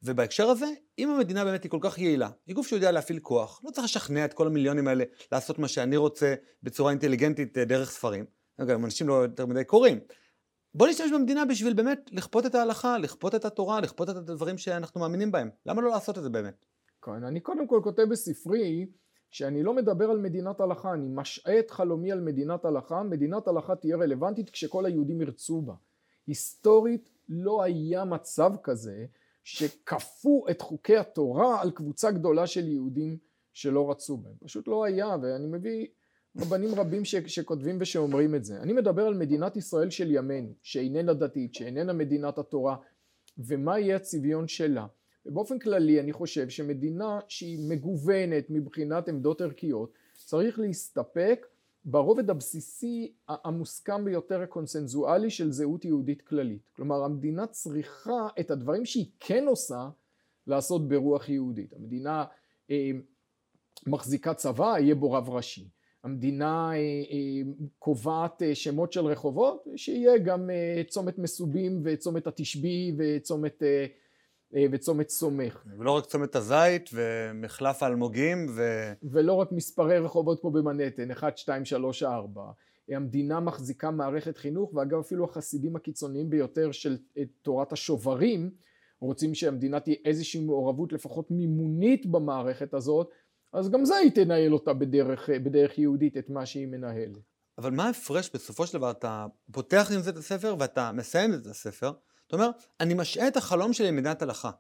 ובהקשר 0.04 0.48
הזה, 0.48 0.66
אם 1.00 1.10
המדינה 1.10 1.46
באמת 1.46 1.64
היא 1.64 1.72
כל 1.72 1.78
כך 1.82 1.98
יעילה, 1.98 2.30
היא 2.48 2.56
גוף 2.56 2.68
שיודע 2.68 2.92
להפעיל 2.92 3.20
כוח, 3.20 3.62
לא 3.64 3.72
צריך 3.72 3.86
לשכנע 3.86 4.26
את 4.26 4.34
כל 4.34 4.48
המיליונים 4.48 4.88
האלה 4.88 5.04
לעשות 5.32 5.60
מה 5.60 5.68
שאני 5.68 5.98
רוצה 5.98 6.36
בצורה 6.64 6.92
אינטליגנטית 6.92 7.58
אה, 7.58 7.66
דרך 7.66 7.92
ספרים. 7.92 8.26
אגב, 8.62 8.84
אנשים 8.84 9.08
לא 9.08 9.14
יותר 9.14 9.46
מדי 9.46 9.64
קוראים. 9.64 10.00
בוא 10.74 10.88
נשתמש 10.88 11.12
במדינה 11.12 11.46
בשביל 11.46 11.74
באמת 11.74 12.10
לכפות 12.12 12.46
את 12.46 12.56
ההלכה, 12.56 12.98
לכפות 12.98 13.36
את 13.36 13.46
התורה, 13.46 13.82
לכפות 13.82 14.10
את 14.10 14.16
הדברים 14.16 14.58
שאנחנו 14.58 15.02
מאמינים 15.02 15.32
בהם. 15.32 15.50
למה 15.66 15.82
לא 15.82 15.90
לעשות 15.90 16.18
את 16.18 16.24
זה 16.24 16.30
באמת? 16.30 16.66
כן, 17.02 17.24
אני 17.24 17.40
קודם 17.40 17.68
כל 17.68 17.80
כותב 17.84 18.04
בספרי 18.10 18.88
שאני 19.32 19.64
לא 19.64 19.74
מדבר 19.74 20.12
על 20.12 20.18
מדינת 20.18 20.60
הלכה, 20.60 20.94
אני 20.94 21.08
משעה 21.10 21.60
את 21.60 21.72
חלומי 21.72 22.12
על 22.12 22.22
מדינת 22.22 22.66
הלכה, 22.66 23.04
מדינת 23.04 23.48
הלכה 23.48 23.76
תהיה 23.76 23.98
רלוונטית 23.98 24.50
כשכל 24.50 24.86
היהודים 24.86 25.22
ירצו 25.22 25.62
בה. 25.62 25.74
היסטורית 26.28 27.10
לא 27.30 27.64
היה 27.64 28.06
מצב 28.06 28.52
כזה 28.64 29.06
שכפו 29.44 30.46
את 30.50 30.62
חוקי 30.62 30.98
התורה 30.98 31.62
על 31.62 31.72
קבוצה 31.72 32.12
גדולה 32.12 32.48
של 32.48 32.68
יהודים 32.68 33.18
שלא 33.54 33.92
רצו 33.92 34.18
בהם. 34.18 34.34
פשוט 34.44 34.68
לא 34.68 34.86
היה, 34.86 35.16
ואני 35.22 35.48
מביא 35.48 35.88
רבנים 36.38 36.76
רבים 36.76 37.06
ש, 37.06 37.16
שכותבים 37.16 37.78
ושאומרים 37.80 38.36
את 38.36 38.46
זה. 38.46 38.62
אני 38.62 38.74
מדבר 38.74 39.08
על 39.08 39.14
מדינת 39.14 39.58
ישראל 39.58 39.90
של 39.90 40.12
ימינו, 40.12 40.54
שאיננה 40.62 41.14
דתית, 41.14 41.56
שאיננה 41.56 41.94
מדינת 41.94 42.38
התורה, 42.38 42.76
ומה 43.38 43.80
יהיה 43.80 43.96
הצביון 43.96 44.48
שלה. 44.48 44.86
ובאופן 45.26 45.60
כללי 45.60 46.00
אני 46.00 46.14
חושב 46.14 46.50
שמדינה 46.50 47.20
שהיא 47.28 47.70
מגוונת 47.70 48.46
מבחינת 48.50 49.10
עמדות 49.10 49.42
ערכיות, 49.42 49.94
צריך 50.26 50.60
להסתפק 50.60 51.48
ברובד 51.86 52.30
הבסיסי 52.30 53.14
המוסכם 53.28 54.06
ביותר 54.06 54.42
הקונסנזואלי 54.42 55.30
של 55.30 55.52
זהות 55.52 55.86
יהודית 55.86 56.22
כללית. 56.22 56.70
כלומר 56.76 57.04
המדינה 57.04 57.48
צריכה 57.48 58.28
את 58.40 58.52
הדברים 58.52 58.86
שהיא 58.86 59.06
כן 59.20 59.46
עושה 59.48 59.90
לעשות 60.48 60.88
ברוח 60.88 61.30
יהודית. 61.30 61.74
המדינה 61.74 62.26
אה, 62.72 62.92
מחזיקה 63.88 64.34
צבא, 64.34 64.80
יהיה 64.80 64.96
בו 64.96 65.12
רב 65.12 65.30
ראשי. 65.30 65.70
המדינה 66.04 66.72
אה, 66.72 66.76
אה, 66.76 67.52
קובעת 67.80 68.44
אה, 68.44 68.56
שמות 68.56 68.94
של 68.94 69.06
רחובות, 69.06 69.64
שיהיה 69.76 70.18
גם 70.18 70.50
צומת 70.88 71.18
מסובים 71.18 71.82
וצומת 71.84 72.28
התשבי 72.28 72.96
וצומת, 72.98 73.64
וצומת 74.72 75.10
סומך. 75.10 75.64
ולא 75.78 75.92
רק 75.92 76.06
צומת 76.06 76.36
הזית 76.36 76.90
ומחלף 76.94 77.84
האלמוגים 77.84 78.46
ו... 78.50 78.62
ולא 79.04 79.34
רק 79.34 79.52
מספרי 79.52 80.00
רחובות 80.00 80.42
כמו 80.42 80.52
במנהטן, 80.52 81.12
1, 81.12 81.38
2, 81.38 81.66
3, 81.66 82.04
4. 82.04 82.42
המדינה 82.90 83.40
מחזיקה 83.40 83.92
מערכת 83.92 84.38
חינוך, 84.38 84.74
ואגב 84.74 85.00
אפילו 85.00 85.26
החסידים 85.26 85.76
הקיצוניים 85.76 86.30
ביותר 86.30 86.72
של 86.72 86.98
תורת 87.42 87.74
השוברים, 87.74 88.52
רוצים 89.00 89.36
שהמדינה 89.36 89.80
תהיה 89.80 89.96
איזושהי 90.06 90.46
מעורבות 90.46 90.94
לפחות 90.94 91.32
מימונית 91.32 92.06
במערכת 92.06 92.74
הזאת, 92.74 93.10
אז 93.54 93.70
גם 93.70 93.86
זה 93.86 93.96
היא 93.96 94.12
תנהל 94.12 94.54
אותה 94.54 94.74
בדרך, 94.74 95.30
בדרך 95.30 95.78
יהודית, 95.78 96.18
את 96.18 96.30
מה 96.30 96.46
שהיא 96.46 96.68
מנהלת. 96.68 97.18
אבל 97.58 97.72
מה 97.72 97.86
ההפרש 97.86 98.30
בסופו 98.34 98.68
של 98.68 98.78
דבר? 98.78 98.92
אתה 98.92 99.26
פותח 99.52 99.92
עם 99.96 100.02
זה 100.02 100.10
את 100.10 100.18
הספר 100.18 100.56
ואתה 100.60 100.92
מסיים 100.92 101.34
את 101.34 101.48
הספר, 101.48 101.92
אתה 102.28 102.36
אומר, 102.36 102.50
אני 102.80 102.94
משעה 102.94 103.28
את 103.28 103.38
החלום 103.38 103.74
שלי 103.74 103.88
למדינת 103.88 104.22
הלכה. 104.22 104.52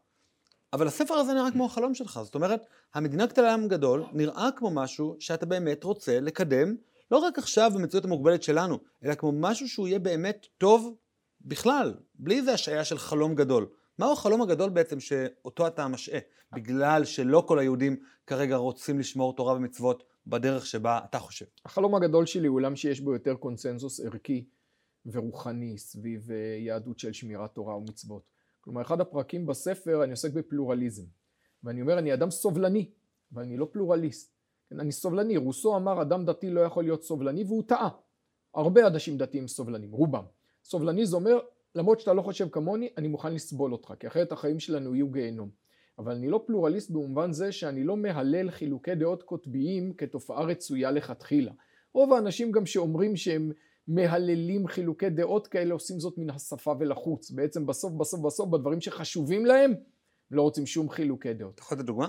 אבל 0.73 0.87
הספר 0.87 1.13
הזה 1.13 1.33
נראה 1.33 1.51
כמו 1.51 1.65
החלום 1.65 1.93
שלך, 1.93 2.19
זאת 2.23 2.35
אומרת, 2.35 2.65
המדינה 2.93 3.27
קטנה 3.27 3.53
עם 3.53 3.67
גדול 3.67 4.03
נראה 4.13 4.49
כמו 4.55 4.71
משהו 4.71 5.15
שאתה 5.19 5.45
באמת 5.45 5.83
רוצה 5.83 6.19
לקדם, 6.19 6.75
לא 7.11 7.17
רק 7.17 7.37
עכשיו 7.37 7.71
במציאות 7.75 8.05
המוגבלת 8.05 8.43
שלנו, 8.43 8.79
אלא 9.03 9.15
כמו 9.15 9.31
משהו 9.31 9.69
שהוא 9.69 9.87
יהיה 9.87 9.99
באמת 9.99 10.47
טוב 10.57 10.95
בכלל, 11.41 11.93
בלי 12.15 12.37
איזה 12.37 12.53
השעיה 12.53 12.83
של 12.83 12.97
חלום 12.97 13.35
גדול. 13.35 13.67
מהו 13.99 14.13
החלום 14.13 14.41
הגדול 14.41 14.69
בעצם 14.69 14.99
שאותו 14.99 15.67
אתה 15.67 15.87
משעה, 15.87 16.19
בגלל 16.53 17.05
שלא 17.05 17.43
כל 17.47 17.59
היהודים 17.59 17.95
כרגע 18.27 18.55
רוצים 18.55 18.99
לשמור 18.99 19.35
תורה 19.35 19.53
ומצוות 19.53 20.03
בדרך 20.27 20.65
שבה 20.65 20.99
אתה 21.09 21.19
חושב? 21.19 21.45
החלום 21.65 21.95
הגדול 21.95 22.25
שלי 22.25 22.47
הוא 22.47 22.55
עולם 22.55 22.75
שיש 22.75 23.01
בו 23.01 23.13
יותר 23.13 23.35
קונצנזוס 23.35 23.99
ערכי 23.99 24.45
ורוחני 25.05 25.77
סביב 25.77 26.31
אה, 26.31 26.35
יהדות 26.59 26.99
של 26.99 27.13
שמירת 27.13 27.53
תורה 27.53 27.77
ומצוות. 27.77 28.23
כלומר, 28.61 28.81
אחד 28.81 29.01
הפרקים 29.01 29.45
בספר 29.45 30.03
אני 30.03 30.11
עוסק 30.11 30.33
בפלורליזם, 30.33 31.05
ואני 31.63 31.81
אומר 31.81 31.99
אני 31.99 32.13
אדם 32.13 32.31
סובלני, 32.31 32.91
ואני 33.31 33.57
לא 33.57 33.67
פלורליסט. 33.71 34.33
כן, 34.69 34.79
אני 34.79 34.91
סובלני, 34.91 35.37
רוסו 35.37 35.75
אמר 35.75 36.01
אדם 36.01 36.25
דתי 36.25 36.49
לא 36.49 36.61
יכול 36.61 36.83
להיות 36.83 37.03
סובלני 37.03 37.43
והוא 37.43 37.63
טעה. 37.67 37.89
הרבה 38.55 38.87
אנשים 38.87 39.17
דתיים 39.17 39.47
סובלנים, 39.47 39.91
רובם. 39.91 40.23
סובלני 40.63 41.05
זה 41.05 41.15
אומר 41.15 41.39
למרות 41.75 41.99
שאתה 41.99 42.13
לא 42.13 42.21
חושב 42.21 42.49
כמוני, 42.49 42.89
אני 42.97 43.07
מוכן 43.07 43.33
לסבול 43.33 43.71
אותך, 43.71 43.93
כי 43.99 44.07
אחרת 44.07 44.31
החיים 44.31 44.59
שלנו 44.59 44.95
יהיו 44.95 45.09
גיהנום. 45.09 45.49
אבל 45.99 46.11
אני 46.11 46.29
לא 46.29 46.43
פלורליסט 46.47 46.91
במובן 46.91 47.31
זה 47.31 47.51
שאני 47.51 47.83
לא 47.83 47.97
מהלל 47.97 48.51
חילוקי 48.51 48.95
דעות 48.95 49.23
קוטביים 49.23 49.93
כתופעה 49.93 50.43
רצויה 50.43 50.91
לכתחילה. 50.91 51.51
רוב 51.93 52.13
האנשים 52.13 52.51
גם 52.51 52.65
שאומרים 52.65 53.15
שהם 53.15 53.51
מהללים 53.87 54.67
חילוקי 54.67 55.09
דעות 55.09 55.47
כאלה 55.47 55.73
עושים 55.73 55.99
זאת 55.99 56.17
מן 56.17 56.29
השפה 56.29 56.73
ולחוץ. 56.79 57.31
בעצם 57.31 57.65
בסוף 57.65 57.93
בסוף 57.93 58.21
בסוף 58.21 58.49
בדברים 58.49 58.81
שחשובים 58.81 59.45
להם 59.45 59.73
לא 60.31 60.41
רוצים 60.41 60.65
שום 60.65 60.89
חילוקי 60.89 61.33
דעות. 61.33 61.53
אתה 61.53 61.61
יכול 61.61 61.77
לתת 61.77 61.85
דוגמה? 61.85 62.07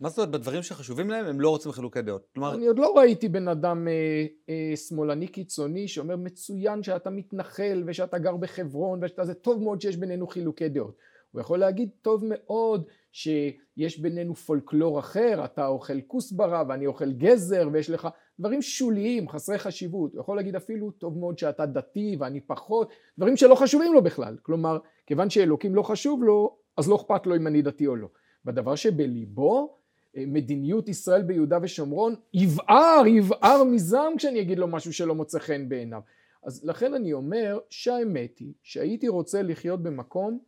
מה 0.00 0.08
זאת 0.08 0.18
אומרת, 0.18 0.30
בדברים 0.30 0.62
שחשובים 0.62 1.10
להם 1.10 1.26
הם 1.26 1.40
לא 1.40 1.48
רוצים 1.48 1.72
חילוקי 1.72 2.02
דעות? 2.02 2.26
כלומר... 2.34 2.54
אני 2.54 2.66
עוד 2.66 2.78
לא 2.78 2.96
ראיתי 2.96 3.28
בן 3.28 3.48
אדם 3.48 3.88
אה, 3.88 4.26
אה, 4.48 4.76
שמאלני 4.76 5.28
קיצוני 5.28 5.88
שאומר 5.88 6.16
מצוין 6.16 6.82
שאתה 6.82 7.10
מתנחל 7.10 7.82
ושאתה 7.86 8.18
גר 8.18 8.36
בחברון 8.36 9.04
ושאתה 9.04 9.24
זה 9.24 9.34
טוב 9.34 9.62
מאוד 9.62 9.80
שיש 9.80 9.96
בינינו 9.96 10.26
חילוקי 10.26 10.68
דעות. 10.68 10.96
הוא 11.30 11.40
יכול 11.40 11.58
להגיד 11.58 11.90
טוב 12.02 12.24
מאוד 12.26 12.84
שיש 13.12 13.98
בינינו 13.98 14.34
פולקלור 14.34 14.98
אחר, 14.98 15.44
אתה 15.44 15.66
אוכל 15.66 16.00
כוסברה 16.06 16.64
ואני 16.68 16.86
אוכל 16.86 17.12
גזר 17.12 17.68
ויש 17.72 17.90
לך 17.90 18.08
דברים 18.40 18.62
שוליים, 18.62 19.28
חסרי 19.28 19.58
חשיבות. 19.58 20.12
הוא 20.12 20.20
יכול 20.20 20.36
להגיד 20.36 20.56
אפילו 20.56 20.90
טוב 20.90 21.18
מאוד 21.18 21.38
שאתה 21.38 21.66
דתי 21.66 22.16
ואני 22.20 22.40
פחות, 22.40 22.90
דברים 23.18 23.36
שלא 23.36 23.54
חשובים 23.54 23.94
לו 23.94 24.02
בכלל. 24.02 24.36
כלומר, 24.42 24.78
כיוון 25.06 25.30
שאלוקים 25.30 25.74
לא 25.74 25.82
חשוב 25.82 26.22
לו, 26.22 26.56
אז 26.76 26.88
לא 26.88 26.96
אכפת 26.96 27.26
לו 27.26 27.36
אם 27.36 27.46
אני 27.46 27.62
דתי 27.62 27.86
או 27.86 27.96
לא. 27.96 28.08
בדבר 28.44 28.74
שבליבו 28.74 29.79
מדיניות 30.16 30.88
ישראל 30.88 31.22
ביהודה 31.22 31.58
ושומרון 31.62 32.14
יבער, 32.34 33.06
יבער 33.06 33.64
מזעם 33.64 34.16
כשאני 34.16 34.40
אגיד 34.40 34.58
לו 34.58 34.68
משהו 34.68 34.92
שלא 34.92 35.14
מוצא 35.14 35.38
חן 35.38 35.68
בעיניו. 35.68 36.00
אז 36.42 36.64
לכן 36.64 36.94
אני 36.94 37.12
אומר 37.12 37.58
שהאמת 37.70 38.38
היא 38.38 38.52
שהייתי 38.62 39.08
רוצה 39.08 39.42
לחיות 39.42 39.82
במקום 39.82 40.38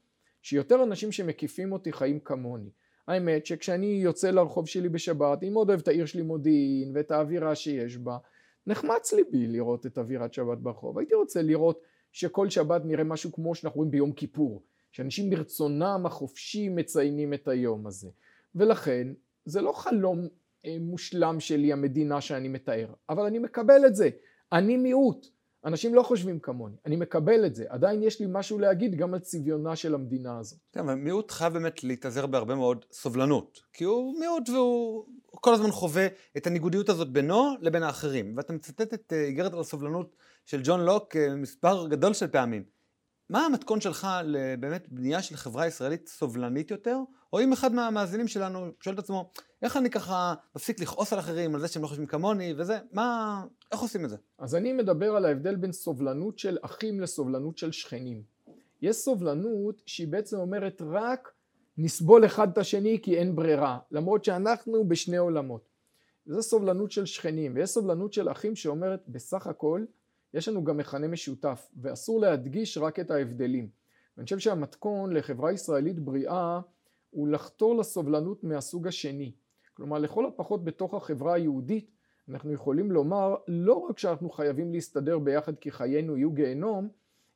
שיותר 0.43 0.83
אנשים 0.83 1.13
שמקיפים 1.13 1.73
אותי 1.73 1.93
חיים 1.93 2.21
כמוני. 2.21 2.71
האמת 3.09 3.47
שכשאני 3.47 3.87
יוצא 3.87 4.31
לרחוב 4.31 4.69
שלי 4.69 4.89
בשבת, 4.89 5.39
אני 5.43 5.51
מאוד 5.51 5.69
אוהב 5.69 5.81
את 5.81 5.89
העיר 5.89 6.07
שלי 6.07 6.23
מודיעין 6.23 6.93
ואת 6.95 7.11
האווירה 7.11 7.55
שיש 7.55 7.97
בה, 7.97 8.19
נחמץ 8.67 9.13
ליבי 9.13 9.47
לראות 9.47 9.87
את 9.87 9.99
אווירת 9.99 10.35
שבת 10.35 10.59
ברחוב. 10.59 10.99
הייתי 10.99 11.15
רוצה 11.15 11.43
לראות 11.43 11.81
שכל 12.13 12.51
שבת 12.51 12.83
נראה 12.85 13.05
משהו 13.05 13.33
כמו 13.33 13.55
שאנחנו 13.55 13.79
רואים 13.79 13.91
ביום 13.91 14.13
כיפור, 14.13 14.63
שאנשים 14.93 15.31
ברצונם 15.31 16.03
החופשי 16.05 16.69
מציינים 16.69 17.35
את 17.35 17.49
היום 17.49 17.87
הזה. 17.87 18.09
ולכן 18.55 19.09
זה 19.45 19.61
לא 19.61 19.73
חלום 19.73 20.29
אה, 20.67 20.77
מושלם 20.81 21.41
שלי 21.41 21.73
המדינה 21.73 22.21
שאני 22.21 22.49
מתאר, 22.49 22.87
אבל 23.09 23.25
אני 23.25 23.39
מקבל 23.39 23.87
את 23.87 23.95
זה. 23.95 24.09
אני 24.53 24.77
מיעוט, 24.77 25.27
אנשים 25.65 25.95
לא 25.95 26.03
חושבים 26.03 26.41
כמוני, 26.41 26.77
אני 26.87 26.97
מקבל 26.97 27.47
את 27.47 27.55
זה, 27.55 27.65
עדיין 27.69 28.03
יש 28.03 28.21
לי 28.21 28.27
משהו 28.29 28.59
להגיד 28.59 28.95
גם 28.95 29.15
על 29.15 29.21
צביונה 29.21 29.77
של 29.77 29.95
המדינה 29.95 30.39
הזאת. 30.39 30.59
כן, 30.73 30.81
אבל 30.81 30.95
מיעוט 30.95 31.31
חייב 31.31 31.53
באמת 31.53 31.85
להתאזר 31.85 32.27
בהרבה 32.27 32.55
מאוד 32.55 32.85
סובלנות, 32.93 33.61
כי 33.73 33.85
הוא 33.85 34.21
מיעוט 34.21 34.49
והוא 34.49 35.07
כל 35.31 35.55
הזמן 35.55 35.71
חווה 35.71 36.07
את 36.37 36.47
הניגודיות 36.47 36.89
הזאת 36.89 37.09
בינו 37.13 37.55
לבין 37.61 37.83
האחרים. 37.83 38.37
ואתה 38.37 38.53
מצטט 38.53 38.95
את 38.95 39.13
אה, 39.13 39.25
איגרת 39.25 39.53
על 39.53 39.61
הסובלנות 39.61 40.17
של 40.47 40.61
ג'ון 40.65 40.81
לוק 40.81 41.17
אה, 41.17 41.35
מספר 41.35 41.89
גדול 41.89 42.15
של 42.15 42.27
פעמים. 42.27 42.65
מה 43.31 43.47
המתכון 43.47 43.81
שלך 43.81 44.09
לבאמת 44.25 44.89
בנייה 44.89 45.23
של 45.23 45.37
חברה 45.37 45.67
ישראלית 45.67 46.09
סובלנית 46.09 46.71
יותר? 46.71 46.99
או 47.33 47.41
אם 47.41 47.53
אחד 47.53 47.73
מהמאזינים 47.73 48.29
שלנו 48.29 48.71
שואל 48.81 48.95
את 48.95 48.99
עצמו, 48.99 49.31
איך 49.63 49.77
אני 49.77 49.91
ככה 49.91 50.35
מפסיק 50.57 50.81
לכעוס 50.81 51.13
על 51.13 51.19
אחרים, 51.19 51.55
על 51.55 51.61
זה 51.61 51.69
שהם 51.69 51.83
לא 51.83 51.89
חושבים 51.89 52.07
כמוני 52.07 52.55
וזה, 52.57 52.79
מה, 52.93 53.45
איך 53.73 53.81
עושים 53.81 54.05
את 54.05 54.11
זה? 54.11 54.17
אז 54.39 54.55
אני 54.55 54.73
מדבר 54.73 55.17
על 55.17 55.25
ההבדל 55.25 55.57
בין 55.57 55.73
סובלנות 55.73 56.39
של 56.39 56.59
אחים 56.63 57.01
לסובלנות 57.01 57.59
של 57.59 57.73
שכנים. 57.73 58.23
יש 58.83 58.97
סובלנות 58.97 59.83
שהיא 59.87 60.09
בעצם 60.09 60.37
אומרת 60.37 60.83
רק 60.91 61.33
נסבול 61.79 62.27
אחד 62.27 62.53
את 62.53 62.59
השני 62.59 62.99
כי 63.03 63.19
אין 63.19 63.37
ברירה, 63.37 63.79
למרות 63.91 64.25
שאנחנו 64.25 64.89
בשני 64.89 65.17
עולמות. 65.17 65.69
זו 66.27 66.43
סובלנות 66.43 66.91
של 66.91 67.07
שכנים, 67.07 67.55
ויש 67.55 67.71
סובלנות 67.71 68.13
של 68.13 68.31
אחים 68.31 68.57
שאומרת 68.57 69.03
בסך 69.09 69.47
הכל 69.47 69.85
יש 70.35 70.49
לנו 70.49 70.65
גם 70.65 70.77
מכנה 70.77 71.09
משותף, 71.09 71.71
ואסור 71.77 72.21
להדגיש 72.21 72.79
רק 72.79 73.01
את 73.01 73.11
ההבדלים. 73.11 73.69
ואני 74.17 74.25
חושב 74.25 74.39
שהמתכון 74.39 75.13
לחברה 75.13 75.53
ישראלית 75.53 75.99
בריאה 75.99 76.61
הוא 77.11 77.29
לחתור 77.29 77.77
לסובלנות 77.77 78.45
מהסוג 78.45 78.87
השני. 78.89 79.33
כלומר 79.75 79.99
לכל 79.99 80.27
הפחות 80.27 80.65
בתוך 80.65 80.95
החברה 80.95 81.35
היהודית 81.35 81.91
אנחנו 82.29 82.53
יכולים 82.53 82.93
לומר 82.93 83.35
לא 83.49 83.75
רק 83.75 83.99
שאנחנו 83.99 84.31
חייבים 84.31 84.73
להסתדר 84.73 85.19
ביחד 85.19 85.57
כי 85.57 85.71
חיינו 85.71 86.17
יהיו 86.17 86.31
גיהנום, 86.31 86.89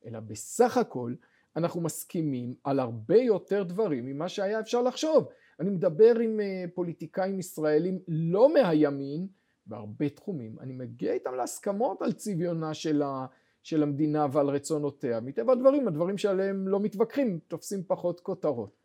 אלא 0.06 0.20
בסך 0.20 0.76
הכל 0.76 1.14
אנחנו 1.56 1.80
מסכימים 1.80 2.54
על 2.64 2.80
הרבה 2.80 3.16
יותר 3.16 3.62
דברים 3.62 4.06
ממה 4.06 4.28
שהיה 4.28 4.60
אפשר 4.60 4.82
לחשוב. 4.82 5.28
אני 5.60 5.70
מדבר 5.70 6.18
עם 6.18 6.40
אה, 6.40 6.64
פוליטיקאים 6.74 7.38
ישראלים 7.38 7.98
לא 8.08 8.54
מהימין 8.54 9.26
בהרבה 9.66 10.08
תחומים, 10.08 10.56
אני 10.60 10.72
מגיע 10.72 11.12
איתם 11.12 11.34
להסכמות 11.34 12.02
על 12.02 12.12
צביונה 12.12 12.74
של, 12.74 13.02
ה, 13.02 13.26
של 13.62 13.82
המדינה 13.82 14.26
ועל 14.32 14.48
רצונותיה. 14.48 15.20
מטבע 15.20 15.52
הדברים, 15.52 15.88
הדברים 15.88 16.18
שעליהם 16.18 16.68
לא 16.68 16.80
מתווכחים 16.80 17.38
תופסים 17.48 17.82
פחות 17.86 18.20
כותרות. 18.20 18.76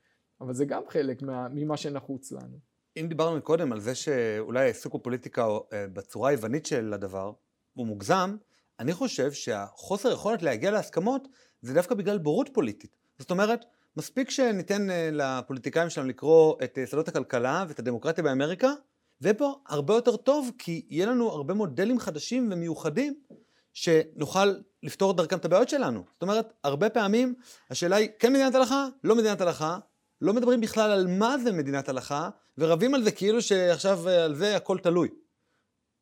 אבל 0.42 0.54
זה 0.54 0.66
גם 0.66 0.82
חלק 0.90 1.22
מה, 1.22 1.48
ממה 1.52 1.78
שנחוץ 1.78 2.32
לנו. 2.32 2.58
אם 2.98 3.06
דיברנו 3.10 3.42
קודם 3.42 3.72
על 3.72 3.80
זה 3.80 3.96
שאולי 3.96 4.60
העיסוק 4.60 4.96
בפוליטיקה 4.96 5.48
אה, 5.74 5.86
בצורה 5.94 6.30
היוונית 6.30 6.66
של 6.66 6.94
הדבר 6.94 7.32
הוא 7.74 7.88
מוגזם, 7.88 8.36
אני 8.80 8.94
חושב 8.94 9.32
שהחוסר 9.32 10.12
יכולת 10.12 10.42
להגיע 10.42 10.72
להסכמות 10.72 11.28
זה 11.62 11.74
דווקא 11.74 11.96
בגלל 11.96 12.18
בורות 12.18 12.50
פוליטית. 12.54 12.96
זאת 13.20 13.32
אומרת, 13.32 13.66
מספיק 13.98 14.30
שניתן 14.30 14.90
אה, 14.90 15.10
לפוליטיקאים 15.12 15.90
שלנו 15.90 16.08
לקרוא 16.08 16.56
את 16.64 16.78
יסודות 16.78 17.08
הכלכלה 17.08 17.66
ואת 17.68 17.80
הדמוקרטיה 17.80 18.24
באמריקה, 18.24 18.74
ופה 19.22 19.56
הרבה 19.68 19.94
יותר 19.94 20.16
טוב, 20.16 20.52
כי 20.58 20.86
יהיה 20.90 21.06
לנו 21.06 21.30
הרבה 21.30 21.54
מודלים 21.54 22.00
חדשים 22.00 22.50
ומיוחדים 22.52 23.14
שנוכל 23.74 24.54
לפתור 24.84 25.14
דרכם 25.14 25.38
את 25.38 25.46
הבעיות 25.46 25.70
שלנו. 25.70 26.04
זאת 26.14 26.22
אומרת, 26.22 26.54
הרבה 26.64 26.90
פעמים 26.90 27.36
השאלה 27.70 27.96
היא 27.96 28.10
כן 28.20 28.34
מדינת 28.34 28.56
הלכה, 28.56 28.88
לא 29.04 29.16
מדינת 29.16 29.42
הלכה, 29.42 29.80
לא 30.22 30.34
מדברים 30.34 30.62
בכלל 30.62 30.92
על 30.92 31.08
מה 31.08 31.38
זה 31.38 31.52
מדינת 31.52 31.90
הלכה, 31.90 32.30
ורבים 32.58 32.96
על 32.96 33.04
זה 33.04 33.12
כאילו 33.12 33.42
שעכשיו 33.42 34.08
אה, 34.08 34.26
על 34.26 34.36
זה 34.36 34.56
הכל 34.56 34.78
תלוי. 34.78 35.10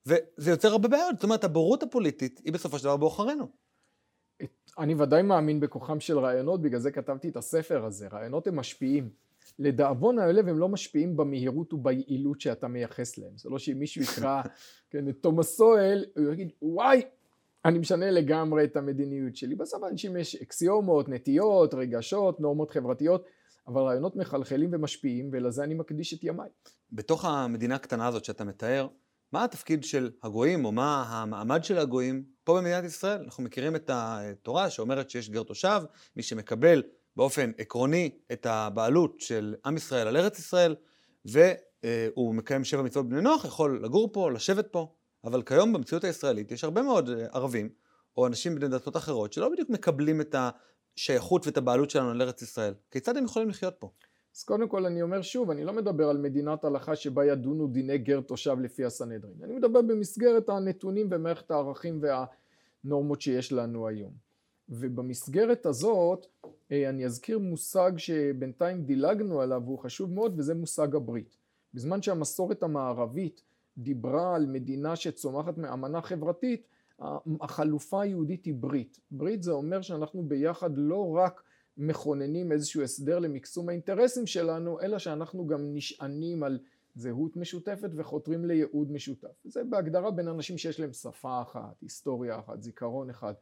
וזה 0.06 0.52
יוצר 0.52 0.72
הרבה 0.72 0.88
בעיות, 0.88 1.16
זאת 1.16 1.24
אומרת, 1.24 1.44
הבורות 1.44 1.84
הפוליטית 1.84 2.42
היא 2.46 2.54
בסופו 2.54 2.78
של 2.78 2.84
דבר 2.84 2.98
בעוכרינו. 2.98 3.48
אני 4.80 4.96
ודאי 4.96 5.22
מאמין 5.22 5.60
בכוחם 5.60 6.00
של 6.00 6.20
רעיונות, 6.20 6.62
בגלל 6.62 6.80
זה 6.80 6.92
כתבתי 6.92 7.30
את 7.30 7.36
הספר 7.36 7.86
הזה. 7.86 8.08
רעיונות 8.08 8.48
הם 8.48 8.56
משפיעים. 8.56 9.10
לדאבון 9.60 10.20
הלב 10.20 10.48
הם 10.48 10.60
לא 10.60 10.70
משפיעים 10.70 11.18
במהירות 11.18 11.74
וביעילות 11.74 12.42
שאתה 12.42 12.68
מייחס 12.68 13.18
להם. 13.18 13.38
זה 13.38 13.50
לא 13.50 13.60
שאם 13.60 13.80
מישהו 13.80 14.02
יקרא 14.02 14.42
כן, 14.92 15.10
את 15.10 15.16
תומאס 15.22 15.58
סואל, 15.58 16.06
הוא 16.18 16.34
יגיד, 16.34 16.52
וואי, 16.62 17.02
אני 17.66 17.80
משנה 17.80 18.12
לגמרי 18.12 18.64
את 18.64 18.78
המדיניות 18.78 19.36
שלי. 19.36 19.56
בסוף 19.56 19.84
לאנשים 19.84 20.18
יש 20.18 20.36
אקסיומות, 20.36 21.10
נטיות, 21.10 21.74
רגשות, 21.74 22.40
נורמות 22.40 22.72
חברתיות. 22.72 23.26
אבל 23.68 23.82
רעיונות 23.82 24.16
מחלחלים 24.16 24.70
ומשפיעים, 24.74 25.30
ולזה 25.34 25.64
אני 25.64 25.74
מקדיש 25.74 26.14
את 26.14 26.24
ימיי. 26.24 26.50
בתוך 26.92 27.26
המדינה 27.26 27.76
הקטנה 27.76 28.08
הזאת 28.08 28.26
שאתה 28.26 28.44
מתאר, 28.44 28.88
מה 29.32 29.44
התפקיד 29.44 29.84
של 29.84 30.12
הגויים, 30.24 30.66
או 30.66 30.72
מה 30.72 31.04
המעמד 31.10 31.64
של 31.64 31.78
הגויים 31.78 32.24
פה 32.44 32.58
במדינת 32.58 32.84
ישראל? 32.84 33.22
אנחנו 33.24 33.44
מכירים 33.44 33.76
את 33.76 33.90
התורה 33.94 34.70
שאומרת 34.70 35.10
שיש 35.10 35.30
גר 35.30 35.44
תושב, 35.44 35.82
מי 36.16 36.24
שמקבל 36.24 36.84
באופן 37.16 37.52
עקרוני 37.58 38.10
את 38.32 38.46
הבעלות 38.46 39.20
של 39.20 39.56
עם 39.66 39.78
ישראל 39.78 40.08
על 40.08 40.18
ארץ 40.18 40.40
ישראל, 40.40 40.76
והוא 41.26 42.36
מקיים 42.36 42.64
שבע 42.64 42.82
מצוות 42.82 43.10
בני 43.10 43.22
נוח, 43.22 43.46
יכול 43.46 43.84
לגור 43.84 44.10
פה, 44.14 44.32
לשבת 44.32 44.68
פה. 44.68 44.94
אבל 45.24 45.42
כיום 45.42 45.74
במציאות 45.74 46.04
הישראלית 46.04 46.52
יש 46.52 46.64
הרבה 46.64 46.82
מאוד 46.82 47.10
ערבים, 47.32 47.70
או 48.18 48.28
אנשים 48.28 48.56
בני 48.56 48.68
דתות 48.68 48.98
אחרות, 48.98 49.34
שלא 49.34 49.50
בדיוק 49.50 49.70
מקבלים 49.70 50.22
את 50.22 50.36
השייכות 50.98 51.48
ואת 51.48 51.58
הבעלות 51.58 51.90
שלנו 51.90 52.10
על 52.10 52.22
ארץ 52.22 52.42
ישראל. 52.42 52.74
כיצד 52.92 53.18
הם 53.18 53.24
יכולים 53.24 53.50
לחיות 53.50 53.74
פה? 53.80 53.90
אז 54.36 54.44
קודם 54.44 54.68
כל 54.68 54.86
אני 54.86 55.02
אומר 55.02 55.22
שוב, 55.22 55.52
אני 55.52 55.64
לא 55.64 55.74
מדבר 55.74 56.10
על 56.10 56.18
מדינת 56.18 56.64
הלכה 56.64 56.96
שבה 56.96 57.26
ידונו 57.26 57.68
דיני 57.68 57.98
גר 57.98 58.22
תושב 58.22 58.60
לפי 58.60 58.86
הסנהדרין. 58.86 59.44
אני 59.44 59.56
מדבר 59.56 59.82
במסגרת 59.82 60.50
הנתונים 60.50 61.08
ומערכת 61.12 61.52
הערכים 61.52 62.02
והנורמות 62.84 63.22
שיש 63.22 63.52
לנו 63.52 63.88
היום. 63.88 64.29
ובמסגרת 64.70 65.66
הזאת 65.66 66.26
אה, 66.72 66.90
אני 66.90 67.06
אזכיר 67.06 67.40
מושג 67.40 67.92
שבינתיים 67.98 68.84
דילגנו 68.84 69.42
עליו 69.42 69.62
והוא 69.66 69.80
חשוב 69.80 70.14
מאוד 70.14 70.40
וזה 70.40 70.56
מושג 70.56 70.96
הברית. 70.96 71.36
בזמן 71.74 72.02
שהמסורת 72.02 72.64
המערבית 72.64 73.42
דיברה 73.78 74.36
על 74.36 74.46
מדינה 74.46 74.96
שצומחת 74.96 75.58
מאמנה 75.58 76.02
חברתית, 76.02 76.68
החלופה 77.42 78.02
היהודית 78.02 78.46
היא 78.46 78.54
ברית. 78.54 79.00
ברית 79.12 79.44
זה 79.44 79.52
אומר 79.52 79.82
שאנחנו 79.82 80.24
ביחד 80.24 80.78
לא 80.78 81.16
רק 81.16 81.44
מכוננים 81.78 82.52
איזשהו 82.52 82.84
הסדר 82.84 83.20
למקסום 83.20 83.70
האינטרסים 83.70 84.28
שלנו, 84.28 84.82
אלא 84.82 85.00
שאנחנו 85.00 85.48
גם 85.48 85.74
נשענים 85.74 86.44
על 86.44 86.60
זהות 86.96 87.38
משותפת 87.38 87.90
וחותרים 87.96 88.46
לייעוד 88.46 88.92
משותף. 88.92 89.28
זה 89.44 89.64
בהגדרה 89.64 90.12
בין 90.12 90.28
אנשים 90.28 90.58
שיש 90.58 90.80
להם 90.80 90.94
שפה 90.94 91.42
אחת, 91.42 91.82
היסטוריה 91.82 92.40
אחת, 92.40 92.62
זיכרון 92.62 93.10
אחד. 93.10 93.34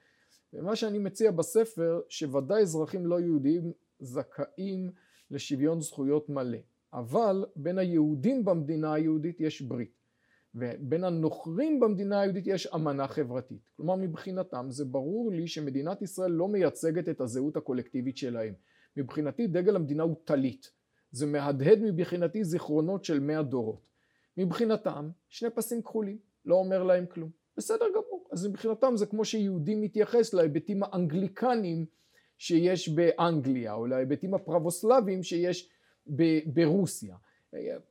ומה 0.54 0.76
שאני 0.76 1.00
מציע 1.00 1.32
בספר, 1.32 2.02
שוודאי 2.10 2.62
אזרחים 2.62 3.06
לא 3.06 3.20
יהודים 3.20 3.72
זכאים 4.00 4.92
לשוויון 5.32 5.82
זכויות 5.82 6.30
מלא. 6.30 6.58
אבל 6.94 7.46
בין 7.56 7.78
היהודים 7.78 8.46
במדינה 8.46 8.94
היהודית 8.94 9.42
יש 9.42 9.62
ברית. 9.62 9.98
ובין 10.56 11.04
הנוכרים 11.04 11.80
במדינה 11.80 12.22
היהודית 12.22 12.48
יש 12.48 12.68
אמנה 12.76 13.08
חברתית. 13.08 13.70
כלומר 13.78 13.96
מבחינתם 13.96 14.68
זה 14.70 14.86
ברור 14.86 15.32
לי 15.32 15.48
שמדינת 15.48 16.02
ישראל 16.02 16.32
לא 16.32 16.48
מייצגת 16.48 17.10
את 17.10 17.22
הזהות 17.22 17.58
הקולקטיבית 17.58 18.18
שלהם. 18.18 18.54
מבחינתי 18.98 19.48
דגל 19.48 19.76
המדינה 19.76 20.04
הוא 20.04 20.16
טלית. 20.24 20.72
זה 21.12 21.26
מהדהד 21.26 21.80
מבחינתי 21.82 22.44
זיכרונות 22.44 23.06
של 23.06 23.20
מאה 23.20 23.44
דורות. 23.44 23.82
מבחינתם 24.38 25.10
שני 25.30 25.50
פסים 25.50 25.82
כחולים, 25.82 26.18
לא 26.46 26.56
אומר 26.56 26.84
להם 26.84 27.06
כלום. 27.06 27.30
בסדר 27.58 27.86
גמור. 27.90 28.17
אז 28.32 28.48
מבחינתם 28.48 28.94
זה 28.96 29.06
כמו 29.06 29.26
שיהודי 29.26 29.76
מתייחס 29.76 30.34
להיבטים 30.34 30.84
האנגליקניים 30.84 31.86
שיש 32.38 32.90
באנגליה, 32.90 33.74
או 33.74 33.86
להיבטים 33.86 34.34
הפרבוסלביים 34.34 35.24
שיש 35.24 35.70
ברוסיה. 36.46 37.16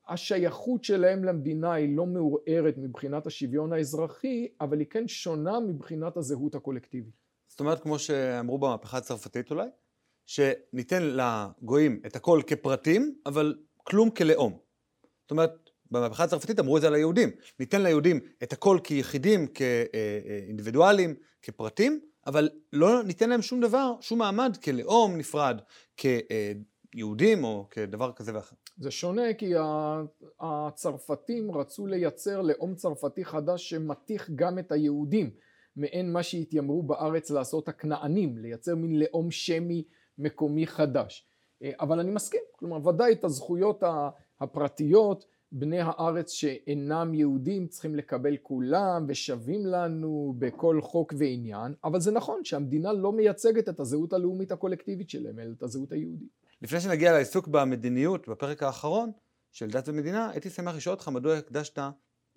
השייכות 0.09 0.85
שלהם 0.85 1.25
למדינה 1.25 1.73
היא 1.73 1.97
לא 1.97 2.07
מעורערת 2.07 2.79
מבחינת 2.79 3.27
השוויון 3.27 3.73
האזרחי, 3.73 4.49
אבל 4.61 4.79
היא 4.79 4.87
כן 4.91 5.09
שונה 5.09 5.61
מבחינת 5.61 6.17
הזהות 6.17 6.55
הקולקטיבית. 6.55 7.15
זאת 7.49 7.61
אומרת, 7.61 7.83
כמו 7.83 7.99
שאמרו 7.99 8.59
במהפכה 8.59 8.99
הצרפתית 8.99 9.51
אולי, 9.51 9.69
שניתן 10.27 11.03
לגויים 11.03 12.01
את 12.07 12.17
הכל 12.17 12.41
כפרטים, 12.47 13.19
אבל 13.27 13.57
כלום 13.77 14.11
כלאום. 14.11 14.59
זאת 15.23 15.31
אומרת, 15.31 15.66
במהפכה 15.91 16.25
הצרפתית 16.25 16.61
אמרו 16.61 16.77
את 16.77 16.83
זה 16.83 16.89
על 16.89 16.95
היהודים. 16.95 17.31
ניתן 17.61 17.83
ליהודים 17.83 18.21
את 18.43 18.53
הכל 18.53 18.79
כיחידים, 18.85 19.47
כאינדיבידואלים, 19.47 21.15
כפרטים, 21.43 22.01
אבל 22.27 22.49
לא 22.73 23.03
ניתן 23.03 23.31
להם 23.31 23.43
שום 23.43 23.61
דבר, 23.61 23.93
שום 24.01 24.19
מעמד 24.19 24.57
כלאום 24.65 25.17
נפרד, 25.17 25.61
כיהודים 25.97 27.45
או 27.45 27.67
כדבר 27.71 28.13
כזה 28.13 28.35
ואחר. 28.35 28.57
זה 28.79 28.91
שונה 28.91 29.35
כי 29.35 29.53
הצרפתים 30.41 31.51
רצו 31.53 31.87
לייצר 31.87 32.43
לאום 32.43 32.75
צרפתי 32.75 33.25
חדש 33.25 33.71
שמתיך 33.71 34.31
גם 34.35 34.59
את 34.59 34.73
היהודים 34.73 35.31
מעין 35.77 36.13
מה 36.13 36.23
שהתיימרו 36.23 36.83
בארץ 36.83 37.31
לעשות 37.31 37.69
הכנענים, 37.69 38.39
לייצר 38.39 38.75
מין 38.75 38.99
לאום 38.99 39.31
שמי 39.31 39.85
מקומי 40.19 40.67
חדש. 40.67 41.27
אה, 41.63 41.71
אבל 41.81 42.01
אני 42.01 42.11
מסכים, 42.11 42.41
כלומר 42.53 42.89
ודאי 42.89 43.13
את 43.13 43.25
הזכויות 43.25 43.83
הפרטיות 44.41 45.25
בני 45.59 45.81
הארץ 45.81 46.31
שאינם 46.31 47.15
יהודים 47.15 47.67
צריכים 47.67 47.95
לקבל 47.95 48.37
כולם 48.43 49.05
ושווים 49.09 49.67
לנו 49.67 50.35
בכל 50.39 50.81
חוק 50.83 51.15
ועניין, 51.19 51.75
אבל 51.85 52.01
זה 52.01 52.11
נכון 52.11 52.45
שהמדינה 52.45 52.93
לא 52.93 53.13
מייצגת 53.13 53.69
את 53.69 53.81
הזהות 53.81 54.13
הלאומית 54.13 54.53
הקולקטיבית 54.53 55.11
שלהם, 55.11 55.39
אלא 55.39 55.53
את 55.57 55.63
הזהות 55.63 55.93
היהודית. 55.93 56.29
לפני 56.63 56.81
שנגיע 56.81 57.13
לעיסוק 57.13 57.49
במדיניות 57.49 58.29
בפרק 58.29 58.63
האחרון 58.63 59.11
של 59.53 59.71
דת 59.71 59.89
ומדינה, 59.89 60.31
הייתי 60.31 60.51
שמח 60.51 60.77
לשאול 60.77 60.95
אותך 60.95 61.09
מדוע 61.09 61.37
הקדשת 61.37 61.79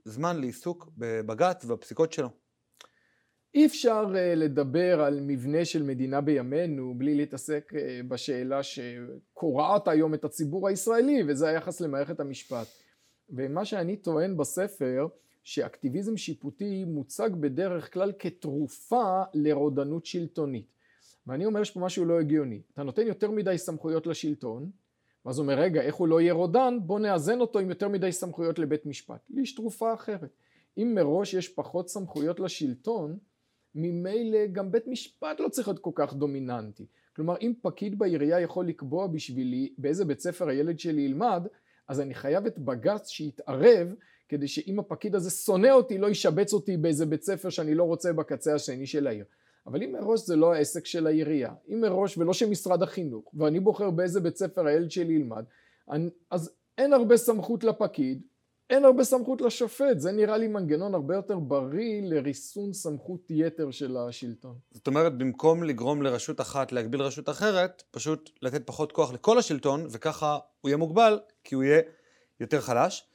זמן 0.05 0.39
לעיסוק 0.39 0.89
בבג"ץ 0.97 1.65
ובפסיקות 1.65 2.13
שלו. 2.13 2.29
אי 3.53 3.65
אפשר 3.65 4.05
uh, 4.05 4.17
לדבר 4.35 5.01
על 5.01 5.19
מבנה 5.21 5.65
של 5.65 5.83
מדינה 5.83 6.21
בימינו 6.21 6.93
בלי 6.97 7.15
להתעסק 7.15 7.71
uh, 7.73 7.77
בשאלה 8.07 8.63
שקורעת 8.63 9.87
היום 9.87 10.13
את 10.13 10.25
הציבור 10.25 10.67
הישראלי 10.67 11.23
וזה 11.27 11.47
היחס 11.47 11.81
למערכת 11.81 12.19
המשפט. 12.19 12.67
ומה 13.29 13.65
שאני 13.65 13.97
טוען 13.97 14.37
בספר 14.37 15.07
שאקטיביזם 15.43 16.17
שיפוטי 16.17 16.85
מוצג 16.85 17.29
בדרך 17.39 17.93
כלל 17.93 18.11
כתרופה 18.19 19.21
לרודנות 19.33 20.05
שלטונית. 20.05 20.65
ואני 21.27 21.45
אומר 21.45 21.61
יש 21.61 21.71
פה 21.71 21.79
משהו 21.79 22.05
לא 22.05 22.19
הגיוני. 22.19 22.61
אתה 22.73 22.83
נותן 22.83 23.07
יותר 23.07 23.31
מדי 23.31 23.57
סמכויות 23.57 24.07
לשלטון, 24.07 24.69
ואז 25.25 25.37
הוא 25.37 25.43
אומר 25.43 25.59
רגע 25.59 25.81
איך 25.81 25.95
הוא 25.95 26.07
לא 26.07 26.21
יהיה 26.21 26.33
רודן 26.33 26.77
בוא 26.81 26.99
נאזן 26.99 27.41
אותו 27.41 27.59
עם 27.59 27.69
יותר 27.69 27.87
מדי 27.87 28.11
סמכויות 28.11 28.59
לבית 28.59 28.85
משפט. 28.85 29.21
לי 29.29 29.41
יש 29.41 29.55
תרופה 29.55 29.93
אחרת. 29.93 30.29
אם 30.77 30.95
מראש 30.95 31.33
יש 31.33 31.49
פחות 31.49 31.89
סמכויות 31.89 32.39
לשלטון 32.39 33.17
ממילא 33.75 34.47
גם 34.51 34.71
בית 34.71 34.87
משפט 34.87 35.39
לא 35.39 35.49
צריך 35.49 35.67
להיות 35.67 35.79
כל 35.79 35.91
כך 35.95 36.13
דומיננטי. 36.13 36.85
כלומר 37.15 37.35
אם 37.41 37.53
פקיד 37.61 37.99
בעירייה 37.99 38.39
יכול 38.39 38.67
לקבוע 38.67 39.07
בשבילי 39.07 39.73
באיזה 39.77 40.05
בית 40.05 40.19
ספר 40.19 40.49
הילד 40.49 40.79
שלי 40.79 41.01
ילמד 41.01 41.47
אז 41.89 42.01
אני 42.01 42.13
חייב 42.13 42.45
את 42.45 42.59
בג"ץ 42.59 43.07
שיתערב 43.07 43.93
כדי 44.29 44.47
שאם 44.47 44.79
הפקיד 44.79 45.15
הזה 45.15 45.29
שונא 45.29 45.67
אותי 45.67 45.97
לא 45.97 46.09
ישבץ 46.09 46.53
אותי 46.53 46.77
באיזה 46.77 47.05
בית 47.05 47.23
ספר 47.23 47.49
שאני 47.49 47.75
לא 47.75 47.83
רוצה 47.83 48.13
בקצה 48.13 48.55
השני 48.55 48.87
של 48.87 49.07
העיר. 49.07 49.25
אבל 49.67 49.83
אם 49.83 49.91
מראש 49.91 50.25
זה 50.25 50.35
לא 50.35 50.53
העסק 50.53 50.85
של 50.85 51.07
העירייה, 51.07 51.53
אם 51.69 51.81
מראש 51.81 52.17
ולא 52.17 52.33
של 52.33 52.49
משרד 52.49 52.83
החינוך, 52.83 53.31
ואני 53.33 53.59
בוחר 53.59 53.89
באיזה 53.89 54.19
בית 54.19 54.37
ספר 54.37 54.67
הילד 54.67 54.91
שלי 54.91 55.13
ילמד, 55.13 55.43
אז 56.29 56.51
אין 56.77 56.93
הרבה 56.93 57.17
סמכות 57.17 57.63
לפקיד, 57.63 58.21
אין 58.69 58.85
הרבה 58.85 59.03
סמכות 59.03 59.41
לשופט, 59.41 59.99
זה 59.99 60.11
נראה 60.11 60.37
לי 60.37 60.47
מנגנון 60.47 60.93
הרבה 60.93 61.15
יותר 61.15 61.39
בריא 61.39 62.01
לריסון 62.03 62.73
סמכות 62.73 63.21
יתר 63.29 63.71
של 63.71 63.97
השלטון. 63.97 64.55
זאת 64.71 64.87
אומרת, 64.87 65.17
במקום 65.17 65.63
לגרום 65.63 66.01
לרשות 66.01 66.41
אחת 66.41 66.71
להגביל 66.71 67.01
רשות 67.01 67.29
אחרת, 67.29 67.83
פשוט 67.91 68.29
לתת 68.41 68.67
פחות 68.67 68.91
כוח 68.91 69.13
לכל 69.13 69.37
השלטון, 69.37 69.87
וככה 69.91 70.37
הוא 70.61 70.69
יהיה 70.69 70.77
מוגבל, 70.77 71.19
כי 71.43 71.55
הוא 71.55 71.63
יהיה 71.63 71.81
יותר 72.39 72.61
חלש. 72.61 73.07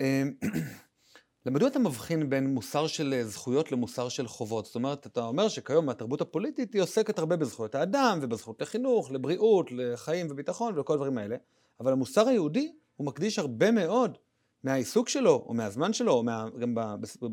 אמ, 0.00 0.32
למדוע 1.46 1.68
אתה 1.68 1.78
מבחין 1.78 2.30
בין 2.30 2.46
מוסר 2.46 2.86
של 2.86 3.22
זכויות 3.22 3.72
למוסר 3.72 4.08
של 4.08 4.28
חובות? 4.28 4.66
זאת 4.66 4.74
אומרת, 4.74 5.06
אתה 5.06 5.24
אומר 5.24 5.48
שכיום 5.48 5.88
התרבות 5.88 6.20
הפוליטית 6.20 6.74
היא 6.74 6.82
עוסקת 6.82 7.18
הרבה 7.18 7.36
בזכויות 7.36 7.74
האדם 7.74 8.18
ובזכות 8.22 8.62
לחינוך, 8.62 9.12
לבריאות, 9.12 9.72
לחיים 9.72 10.26
וביטחון 10.30 10.78
וכל 10.78 10.92
הדברים 10.92 11.18
האלה, 11.18 11.36
אבל 11.80 11.92
המוסר 11.92 12.28
היהודי 12.28 12.72
הוא 12.96 13.06
מקדיש 13.06 13.38
הרבה 13.38 13.70
מאוד 13.70 14.18
מהעיסוק 14.64 15.08
שלו, 15.08 15.44
או 15.46 15.54
מהזמן 15.54 15.92
שלו, 15.92 16.12
או 16.12 16.22
מה, 16.22 16.48
גם 16.60 16.74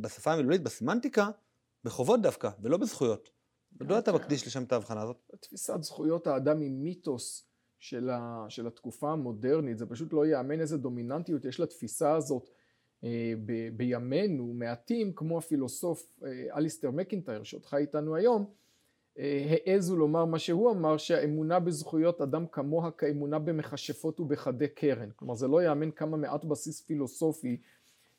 בשפה 0.01 0.33
המילולית, 0.33 0.63
בסמנטיקה, 0.63 1.29
בחובות 1.83 2.21
דווקא, 2.21 2.49
ולא 2.61 2.77
בזכויות. 2.77 3.29
מדוע 3.81 3.99
אתה 3.99 4.11
מקדיש 4.11 4.47
לשם 4.47 4.63
את 4.63 4.71
ההבחנה 4.71 5.01
הזאת? 5.01 5.31
תפיסת 5.39 5.83
זכויות 5.83 6.27
האדם 6.27 6.61
היא 6.61 6.71
מיתוס 6.71 7.47
של, 7.79 8.09
ה, 8.09 8.45
של 8.49 8.67
התקופה 8.67 9.11
המודרנית, 9.11 9.77
זה 9.77 9.85
פשוט 9.85 10.13
לא 10.13 10.25
ייאמן 10.25 10.59
איזה 10.59 10.77
דומיננטיות 10.77 11.45
יש 11.45 11.59
לתפיסה 11.59 12.15
הזאת 12.15 12.49
אה, 13.03 13.33
ב, 13.45 13.77
בימינו, 13.77 14.53
מעטים 14.53 15.13
כמו 15.13 15.37
הפילוסוף 15.37 16.07
אה, 16.23 16.57
אליסטר 16.57 16.91
מקינטייר 16.91 17.41
חי 17.65 17.77
איתנו 17.77 18.15
היום, 18.15 18.45
העזו 19.17 19.95
לומר 19.95 20.25
מה 20.25 20.39
שהוא 20.39 20.71
אמר 20.71 20.97
שהאמונה 20.97 21.59
בזכויות 21.59 22.21
אדם 22.21 22.45
כמוה 22.47 22.91
כאמונה 22.91 23.39
במכשפות 23.39 24.19
ובחדי 24.19 24.67
קרן. 24.67 25.09
כלומר 25.15 25.35
זה 25.35 25.47
לא 25.47 25.63
יאמן 25.63 25.91
כמה 25.91 26.17
מעט 26.17 26.45
בסיס 26.45 26.81
פילוסופי 26.81 27.61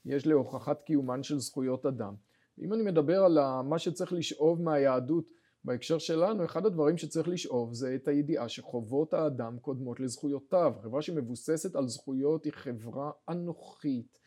יש 0.05 0.27
להוכחת 0.27 0.83
קיומן 0.83 1.23
של 1.23 1.39
זכויות 1.39 1.87
אדם. 1.87 2.15
אם 2.61 2.73
אני 2.73 2.83
מדבר 2.83 3.25
על 3.25 3.39
מה 3.63 3.79
שצריך 3.79 4.13
לשאוב 4.13 4.63
מהיהדות 4.63 5.25
בהקשר 5.65 5.99
שלנו 5.99 6.45
אחד 6.45 6.67
הדברים 6.67 6.97
שצריך 6.97 7.29
לשאוב 7.29 7.75
זה 7.75 7.95
את 7.95 8.09
הידיעה 8.09 8.49
שחובות 8.49 9.15
האדם 9.15 9.59
קודמות 9.59 10.01
לזכויותיו. 10.01 10.73
חברה 10.83 11.03
שמבוססת 11.03 11.77
על 11.77 11.89
זכויות 11.89 12.45
היא 12.45 12.53
חברה 12.53 13.11
אנוכית 13.29 14.19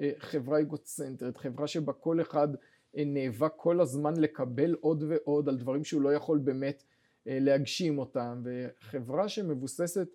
אה, 0.00 0.10
חברה 0.18 0.60
אגוצנטרית 0.60 1.36
חברה 1.36 1.66
שבה 1.66 1.92
כל 1.92 2.20
אחד 2.20 2.48
נאבק 2.96 3.52
כל 3.56 3.80
הזמן 3.80 4.16
לקבל 4.16 4.74
עוד 4.80 5.04
ועוד 5.08 5.48
על 5.48 5.56
דברים 5.56 5.84
שהוא 5.84 6.02
לא 6.02 6.14
יכול 6.14 6.38
באמת 6.38 6.84
אה, 7.28 7.38
להגשים 7.40 7.98
אותם 7.98 8.42
וחברה 8.44 9.28
שמבוססת 9.28 10.08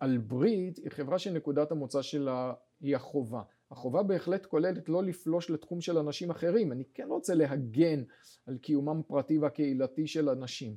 על 0.00 0.18
ברית 0.18 0.76
היא 0.76 0.90
חברה 0.90 1.18
שנקודת 1.18 1.70
המוצא 1.70 2.02
שלה 2.02 2.52
היא 2.80 2.96
החובה. 2.96 3.42
החובה 3.70 4.02
בהחלט 4.02 4.46
כוללת 4.46 4.88
לא 4.88 5.02
לפלוש 5.02 5.50
לתחום 5.50 5.80
של 5.80 5.98
אנשים 5.98 6.30
אחרים, 6.30 6.72
אני 6.72 6.84
כן 6.94 7.06
רוצה 7.08 7.34
להגן 7.34 8.02
על 8.46 8.58
קיומם 8.58 9.00
הפרטי 9.00 9.38
והקהילתי 9.38 10.06
של 10.06 10.28
אנשים, 10.28 10.76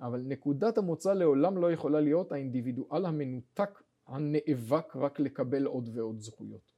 אבל 0.00 0.22
נקודת 0.24 0.78
המוצא 0.78 1.12
לעולם 1.12 1.58
לא 1.58 1.72
יכולה 1.72 2.00
להיות 2.00 2.32
האינדיבידואל 2.32 3.06
המנותק 3.06 3.82
הנאבק 4.06 4.96
רק 4.96 5.20
לקבל 5.20 5.64
עוד 5.64 5.88
ועוד 5.92 6.20
זכויות. 6.20 6.73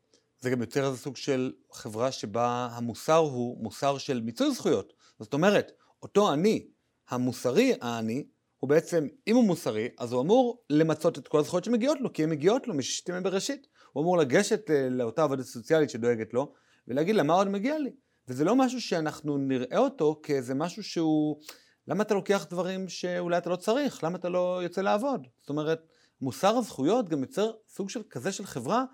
זה 0.46 0.50
גם 0.50 0.60
יותר 0.60 0.86
איזה 0.86 0.96
סוג 0.96 1.16
של 1.16 1.52
חברה 1.72 2.12
שבה 2.12 2.68
המוסר 2.72 3.16
הוא 3.16 3.62
מוסר 3.62 3.98
של 3.98 4.20
מיצוי 4.20 4.54
זכויות. 4.54 4.92
זאת 5.20 5.34
אומרת, 5.34 5.72
אותו 6.02 6.32
אני, 6.32 6.66
המוסרי 7.08 7.74
העני, 7.80 8.26
הוא 8.58 8.70
בעצם, 8.70 9.06
אם 9.26 9.36
הוא 9.36 9.44
מוסרי, 9.44 9.88
אז 9.98 10.12
הוא 10.12 10.22
אמור 10.22 10.62
למצות 10.70 11.18
את 11.18 11.28
כל 11.28 11.38
הזכויות 11.38 11.64
שמגיעות 11.64 12.00
לו, 12.00 12.12
כי 12.12 12.22
הן 12.22 12.30
מגיעות 12.30 12.68
לו 12.68 12.74
משישת 12.74 13.08
ימי 13.08 13.20
בראשית. 13.20 13.66
הוא 13.92 14.02
אמור 14.02 14.18
לגשת 14.18 14.70
אה, 14.70 14.88
לאותה 14.88 15.22
עבודת 15.22 15.44
סוציאלית 15.44 15.90
שדואגת 15.90 16.34
לו, 16.34 16.52
ולהגיד 16.88 17.14
לה 17.14 17.22
מה 17.22 17.34
עוד 17.34 17.48
מגיע 17.48 17.78
לי. 17.78 17.90
וזה 18.28 18.44
לא 18.44 18.56
משהו 18.56 18.80
שאנחנו 18.80 19.38
נראה 19.38 19.78
אותו 19.78 20.20
כאיזה 20.22 20.54
משהו 20.54 20.82
שהוא... 20.82 21.40
למה 21.88 22.02
אתה 22.02 22.14
לוקח 22.14 22.46
דברים 22.50 22.88
שאולי 22.88 23.38
אתה 23.38 23.50
לא 23.50 23.56
צריך? 23.56 24.04
למה 24.04 24.18
אתה 24.18 24.28
לא 24.28 24.60
יוצא 24.62 24.80
לעבוד? 24.80 25.26
זאת 25.40 25.48
אומרת, 25.48 25.86
מוסר 26.20 26.56
הזכויות 26.56 27.08
גם 27.08 27.20
יוצר 27.20 27.50
סוג 27.68 27.90
של 27.90 28.02
כזה 28.10 28.32
של 28.32 28.46
חברה 28.46 28.84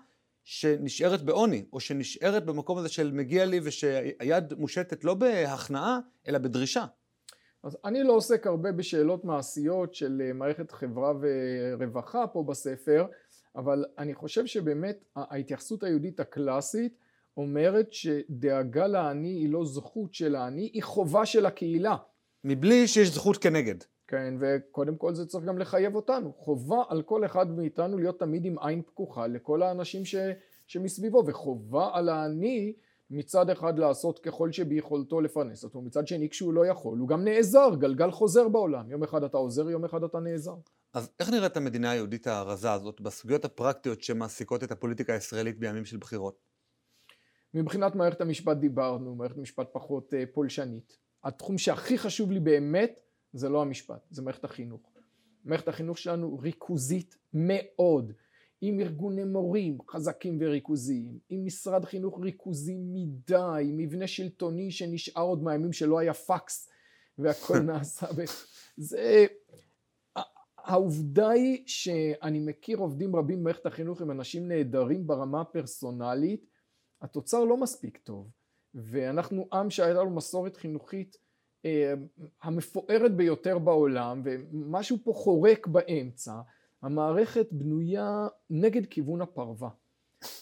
שנשארת 0.43 1.21
בעוני, 1.21 1.65
או 1.73 1.79
שנשארת 1.79 2.45
במקום 2.45 2.77
הזה 2.77 2.89
של 2.89 3.11
מגיע 3.11 3.45
לי 3.45 3.59
ושהיד 3.63 4.53
מושטת 4.57 5.03
לא 5.03 5.13
בהכנעה, 5.13 5.99
אלא 6.27 6.37
בדרישה. 6.37 6.85
אז 7.63 7.77
אני 7.85 8.03
לא 8.03 8.13
עוסק 8.13 8.47
הרבה 8.47 8.71
בשאלות 8.71 9.25
מעשיות 9.25 9.95
של 9.95 10.21
אה, 10.25 10.33
מערכת 10.33 10.71
חברה 10.71 11.13
ורווחה 11.21 12.27
פה 12.27 12.43
בספר, 12.43 13.05
אבל 13.55 13.85
אני 13.97 14.13
חושב 14.13 14.45
שבאמת 14.45 15.03
ההתייחסות 15.15 15.83
היהודית 15.83 16.19
הקלאסית 16.19 16.97
אומרת 17.37 17.93
שדאגה 17.93 18.87
לעני 18.87 19.29
היא 19.29 19.49
לא 19.49 19.65
זכות 19.65 20.13
של 20.13 20.35
העני, 20.35 20.69
היא 20.73 20.83
חובה 20.83 21.25
של 21.25 21.45
הקהילה. 21.45 21.95
מבלי 22.43 22.87
שיש 22.87 23.07
זכות 23.07 23.37
כנגד. 23.37 23.75
כן, 24.13 24.33
וקודם 24.39 24.95
כל 24.95 25.15
זה 25.15 25.25
צריך 25.25 25.45
גם 25.45 25.57
לחייב 25.57 25.95
אותנו. 25.95 26.33
חובה 26.37 26.83
על 26.89 27.01
כל 27.01 27.25
אחד 27.25 27.51
מאיתנו 27.51 27.97
להיות 27.97 28.19
תמיד 28.19 28.45
עם 28.45 28.59
עין 28.59 28.81
פקוחה 28.81 29.27
לכל 29.27 29.63
האנשים 29.63 30.05
ש, 30.05 30.15
שמסביבו, 30.67 31.23
וחובה 31.27 31.89
על 31.93 32.09
העני 32.09 32.73
מצד 33.09 33.49
אחד 33.49 33.79
לעשות 33.79 34.19
ככל 34.19 34.51
שביכולתו 34.51 35.21
לפרנס 35.21 35.63
אותו, 35.63 35.81
מצד 35.81 36.07
שני 36.07 36.29
כשהוא 36.29 36.53
לא 36.53 36.65
יכול, 36.65 36.97
הוא 36.99 37.07
גם 37.07 37.23
נעזר, 37.23 37.69
גלגל 37.79 38.11
חוזר 38.11 38.47
בעולם. 38.47 38.91
יום 38.91 39.03
אחד 39.03 39.23
אתה 39.23 39.37
עוזר, 39.37 39.69
יום 39.69 39.85
אחד 39.85 40.03
אתה 40.03 40.19
נעזר. 40.19 40.55
אז 40.93 41.09
איך 41.19 41.29
נראית 41.29 41.57
המדינה 41.57 41.91
היהודית 41.91 42.27
הרזה 42.27 42.71
הזאת 42.71 43.01
בסוגיות 43.01 43.45
הפרקטיות 43.45 44.01
שמעסיקות 44.01 44.63
את 44.63 44.71
הפוליטיקה 44.71 45.13
הישראלית 45.13 45.59
בימים 45.59 45.85
של 45.85 45.97
בחירות? 45.97 46.39
מבחינת 47.53 47.95
מערכת 47.95 48.21
המשפט 48.21 48.57
דיברנו, 48.57 49.15
מערכת 49.15 49.37
משפט 49.37 49.67
פחות 49.71 50.13
אה, 50.13 50.23
פולשנית. 50.33 50.97
התחום 51.23 51.57
שהכי 51.57 51.97
חשוב 51.97 52.31
לי 52.31 52.39
באמת 52.39 52.99
זה 53.33 53.49
לא 53.49 53.61
המשפט, 53.61 54.07
זה 54.09 54.21
מערכת 54.21 54.43
החינוך. 54.43 54.81
מערכת 55.45 55.67
החינוך 55.67 55.97
שלנו 55.97 56.39
ריכוזית 56.39 57.17
מאוד, 57.33 58.13
עם 58.61 58.79
ארגוני 58.79 59.23
מורים 59.23 59.77
חזקים 59.89 60.37
וריכוזיים, 60.41 61.19
עם 61.29 61.45
משרד 61.45 61.85
חינוך 61.85 62.19
ריכוזי 62.19 62.77
מדי, 62.77 63.63
עם 63.63 63.77
מבנה 63.77 64.07
שלטוני 64.07 64.71
שנשאר 64.71 65.23
עוד 65.23 65.43
מהימים 65.43 65.73
שלא 65.73 65.99
היה 65.99 66.13
פקס 66.13 66.69
והכל 67.17 67.59
נעשה. 67.69 68.07
זה... 68.77 69.25
העובדה 70.57 71.29
היא 71.29 71.63
שאני 71.65 72.39
מכיר 72.39 72.77
עובדים 72.77 73.15
רבים 73.15 73.39
במערכת 73.39 73.65
החינוך 73.65 74.01
עם 74.01 74.11
אנשים 74.11 74.47
נהדרים 74.47 75.07
ברמה 75.07 75.41
הפרסונלית, 75.41 76.45
התוצר 77.01 77.43
לא 77.43 77.57
מספיק 77.57 77.97
טוב, 77.97 78.31
ואנחנו 78.73 79.47
עם 79.53 79.69
שהייתה 79.69 80.03
לו 80.03 80.09
מסורת 80.09 80.57
חינוכית 80.57 81.17
המפוארת 82.41 83.15
ביותר 83.15 83.59
בעולם 83.59 84.21
ומשהו 84.25 84.97
פה 85.03 85.13
חורק 85.13 85.67
באמצע 85.67 86.33
המערכת 86.81 87.47
בנויה 87.51 88.27
נגד 88.49 88.85
כיוון 88.85 89.21
הפרווה 89.21 89.69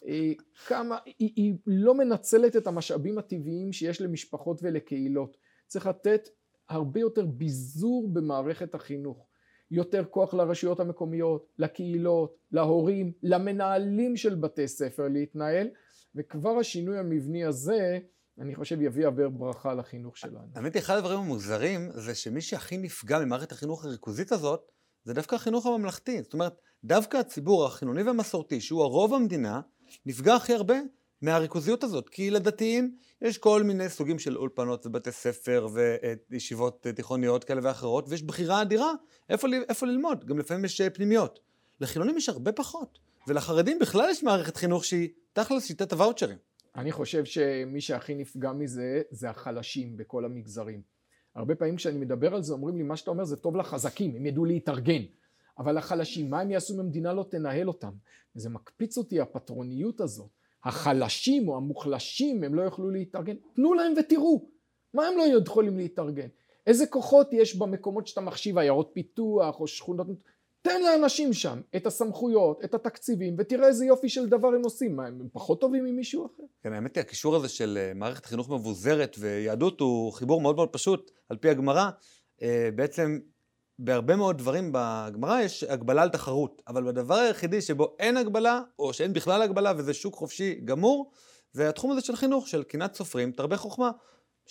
אה, 0.08 0.32
כמה, 0.68 0.98
היא, 1.06 1.34
היא 1.36 1.54
לא 1.68 1.96
מנצלת 1.96 2.56
את 2.56 2.68
המשאבים 2.68 3.18
הטבעיים 3.18 3.74
שיש 3.74 4.02
למשפחות 4.02 4.60
ולקהילות. 4.64 5.38
צריך 5.68 5.88
לתת 5.88 6.30
הרבה 6.70 7.00
יותר 7.00 7.26
ביזור 7.26 8.10
במערכת 8.14 8.76
החינוך. 8.76 9.28
יותר 9.72 10.06
כוח 10.06 10.34
לרשויות 10.34 10.80
המקומיות, 10.80 11.48
לקהילות, 11.58 12.38
להורים, 12.52 13.12
למנהלים 13.24 14.18
של 14.18 14.36
בתי 14.36 14.68
ספר 14.68 15.08
להתנהל, 15.08 15.68
וכבר 16.16 16.58
השינוי 16.58 16.98
המבני 16.98 17.46
הזה, 17.46 18.00
אני 18.40 18.56
חושב 18.56 18.82
יביא 18.82 19.06
הרבה 19.06 19.30
ברכה 19.30 19.74
לחינוך 19.74 20.18
שלנו. 20.18 20.48
האמת 20.56 20.74
היא, 20.74 20.82
אחד 20.82 20.98
הדברים 20.98 21.20
המוזרים 21.20 21.90
זה 21.94 22.16
שמי 22.16 22.42
שהכי 22.42 22.78
נפגע 22.78 23.20
ממערכת 23.20 23.52
החינוך 23.52 23.86
הריכוזית 23.86 24.32
הזאת, 24.32 24.72
זה 25.04 25.14
דווקא 25.14 25.36
החינוך 25.36 25.66
הממלכתי. 25.66 26.24
זאת 26.24 26.34
אומרת, 26.34 26.62
דווקא 26.84 27.18
הציבור 27.18 27.66
החילוני 27.66 28.04
והמסורתי, 28.04 28.62
שהוא 28.62 28.84
הרוב 28.84 29.14
המדינה, 29.14 29.62
נפגע 30.06 30.36
הכי 30.36 30.54
הרבה 30.54 30.76
מהריכוזיות 31.22 31.84
הזאת. 31.84 32.10
כי 32.10 32.30
לדתיים 32.30 32.96
יש 33.22 33.38
כל 33.38 33.64
מיני 33.64 33.90
סוגים 33.90 34.20
של 34.20 34.38
אולפנות 34.38 34.86
ובתי 34.86 35.12
ספר 35.12 35.68
וישיבות 36.30 36.88
תיכוניות 36.96 37.44
כאלה 37.44 37.62
ואחרות, 37.64 38.06
ויש 38.10 38.24
בחירה 38.24 38.62
אדירה 38.62 38.94
איפה, 39.30 39.48
איפה 39.70 39.86
ללמוד, 39.86 40.26
גם 40.26 40.40
לפעמים 40.40 40.66
יש 40.66 40.82
פנימיות. 40.82 41.40
לחילונים 41.80 42.18
יש 42.18 42.30
הרבה 42.30 42.52
פחות, 42.52 43.00
ולחרדים 43.28 43.80
בכלל 43.80 44.10
יש 44.10 44.24
מערכת 44.24 44.58
חינוך 44.58 44.86
שהיא 44.86 45.10
תכל'ס 45.34 45.66
שיטת 45.66 45.94
הוואוצ'רים. 45.94 46.38
אני 46.76 46.92
חושב 46.92 47.26
שמי 47.26 47.82
שהכי 47.82 48.16
נפגע 48.16 48.52
מזה 48.52 49.02
זה 49.12 49.30
החלשים 49.30 49.98
בכל 49.98 50.26
המגזרים. 50.26 50.82
הרבה 51.36 51.56
פעמים 51.56 51.76
כשאני 51.76 52.00
מדבר 52.00 52.36
על 52.36 52.44
זה 52.44 52.54
אומרים 52.54 52.78
לי 52.78 52.84
מה 52.84 52.98
שאתה 52.98 53.12
אומר 53.12 53.24
זה 53.24 53.38
טוב 53.38 53.56
לחזקים, 53.56 54.16
הם 54.16 54.26
ידעו 54.26 54.46
להתארגן. 54.46 55.02
אבל 55.58 55.78
החלשים, 55.78 56.30
מה 56.30 56.40
הם 56.40 56.52
יעשו 56.52 56.76
אם 56.76 56.80
המדינה 56.80 57.14
לא 57.14 57.26
תנהל 57.30 57.68
אותם? 57.68 57.92
וזה 58.36 58.50
מקפיץ 58.50 58.98
אותי 58.98 59.20
הפטרוניות 59.20 60.02
הזאת. 60.02 60.30
החלשים 60.64 61.48
או 61.48 61.58
המוחלשים 61.58 62.44
הם 62.44 62.56
לא 62.56 62.62
יוכלו 62.62 62.90
להתארגן, 62.90 63.36
תנו 63.56 63.74
להם 63.74 63.94
ותראו. 64.00 64.46
מה 64.94 65.08
הם 65.08 65.18
לא 65.18 65.24
יכולים 65.38 65.78
להתארגן? 65.78 66.28
איזה 66.68 66.88
כוחות 66.88 67.34
יש 67.34 67.56
במקומות 67.56 68.08
שאתה 68.08 68.22
מחשיב 68.22 68.58
עיירות 68.58 68.90
פיתוח 68.94 69.60
או 69.60 69.68
שכונות 69.68 70.08
תן 70.62 70.82
לאנשים 70.82 71.34
שם 71.34 71.62
את 71.76 71.86
הסמכויות, 71.86 72.64
את 72.64 72.74
התקציבים, 72.74 73.36
ותראה 73.38 73.68
איזה 73.68 73.86
יופי 73.86 74.10
של 74.10 74.30
דבר 74.30 74.48
הם 74.48 74.64
עושים. 74.64 74.96
מה, 74.96 75.08
הם 75.08 75.28
פחות 75.34 75.62
טובים 75.62 75.86
ממישהו 75.86 76.26
אחר? 76.26 76.44
כן, 76.64 76.74
האמת 76.74 76.96
היא, 76.96 77.02
הקישור 77.02 77.36
הזה 77.36 77.50
של 77.50 77.78
אה, 77.82 77.94
מערכת 77.96 78.26
חינוך 78.26 78.50
מבוזרת 78.50 79.16
ויהדות 79.20 79.80
הוא 79.80 80.14
חיבור 80.14 80.42
מאוד 80.42 80.56
מאוד 80.56 80.70
פשוט, 80.70 81.12
על 81.30 81.38
פי 81.38 81.50
הגמרא. 81.50 81.90
אה, 82.42 82.70
בעצם 82.76 83.20
בהרבה 83.80 84.16
מאוד 84.16 84.38
דברים 84.38 84.72
בגמרא 84.74 85.42
יש 85.42 85.64
הגבלה 85.64 86.02
על 86.02 86.10
תחרות, 86.10 86.62
אבל 86.68 86.84
בדבר 86.84 87.16
היחידי 87.16 87.62
שבו 87.62 87.96
אין 88.00 88.18
הגבלה, 88.18 88.62
או 88.80 88.94
שאין 88.94 89.14
בכלל 89.14 89.42
הגבלה 89.42 89.74
וזה 89.78 89.94
שוק 89.94 90.16
חופשי 90.16 90.62
גמור, 90.66 91.12
זה 91.54 91.70
התחום 91.70 91.92
הזה 91.92 92.02
של 92.02 92.16
חינוך, 92.16 92.48
של 92.48 92.64
קנאת 92.64 92.96
סופרים, 92.96 93.32
תרבה 93.32 93.58
חוכמה. 93.58 93.92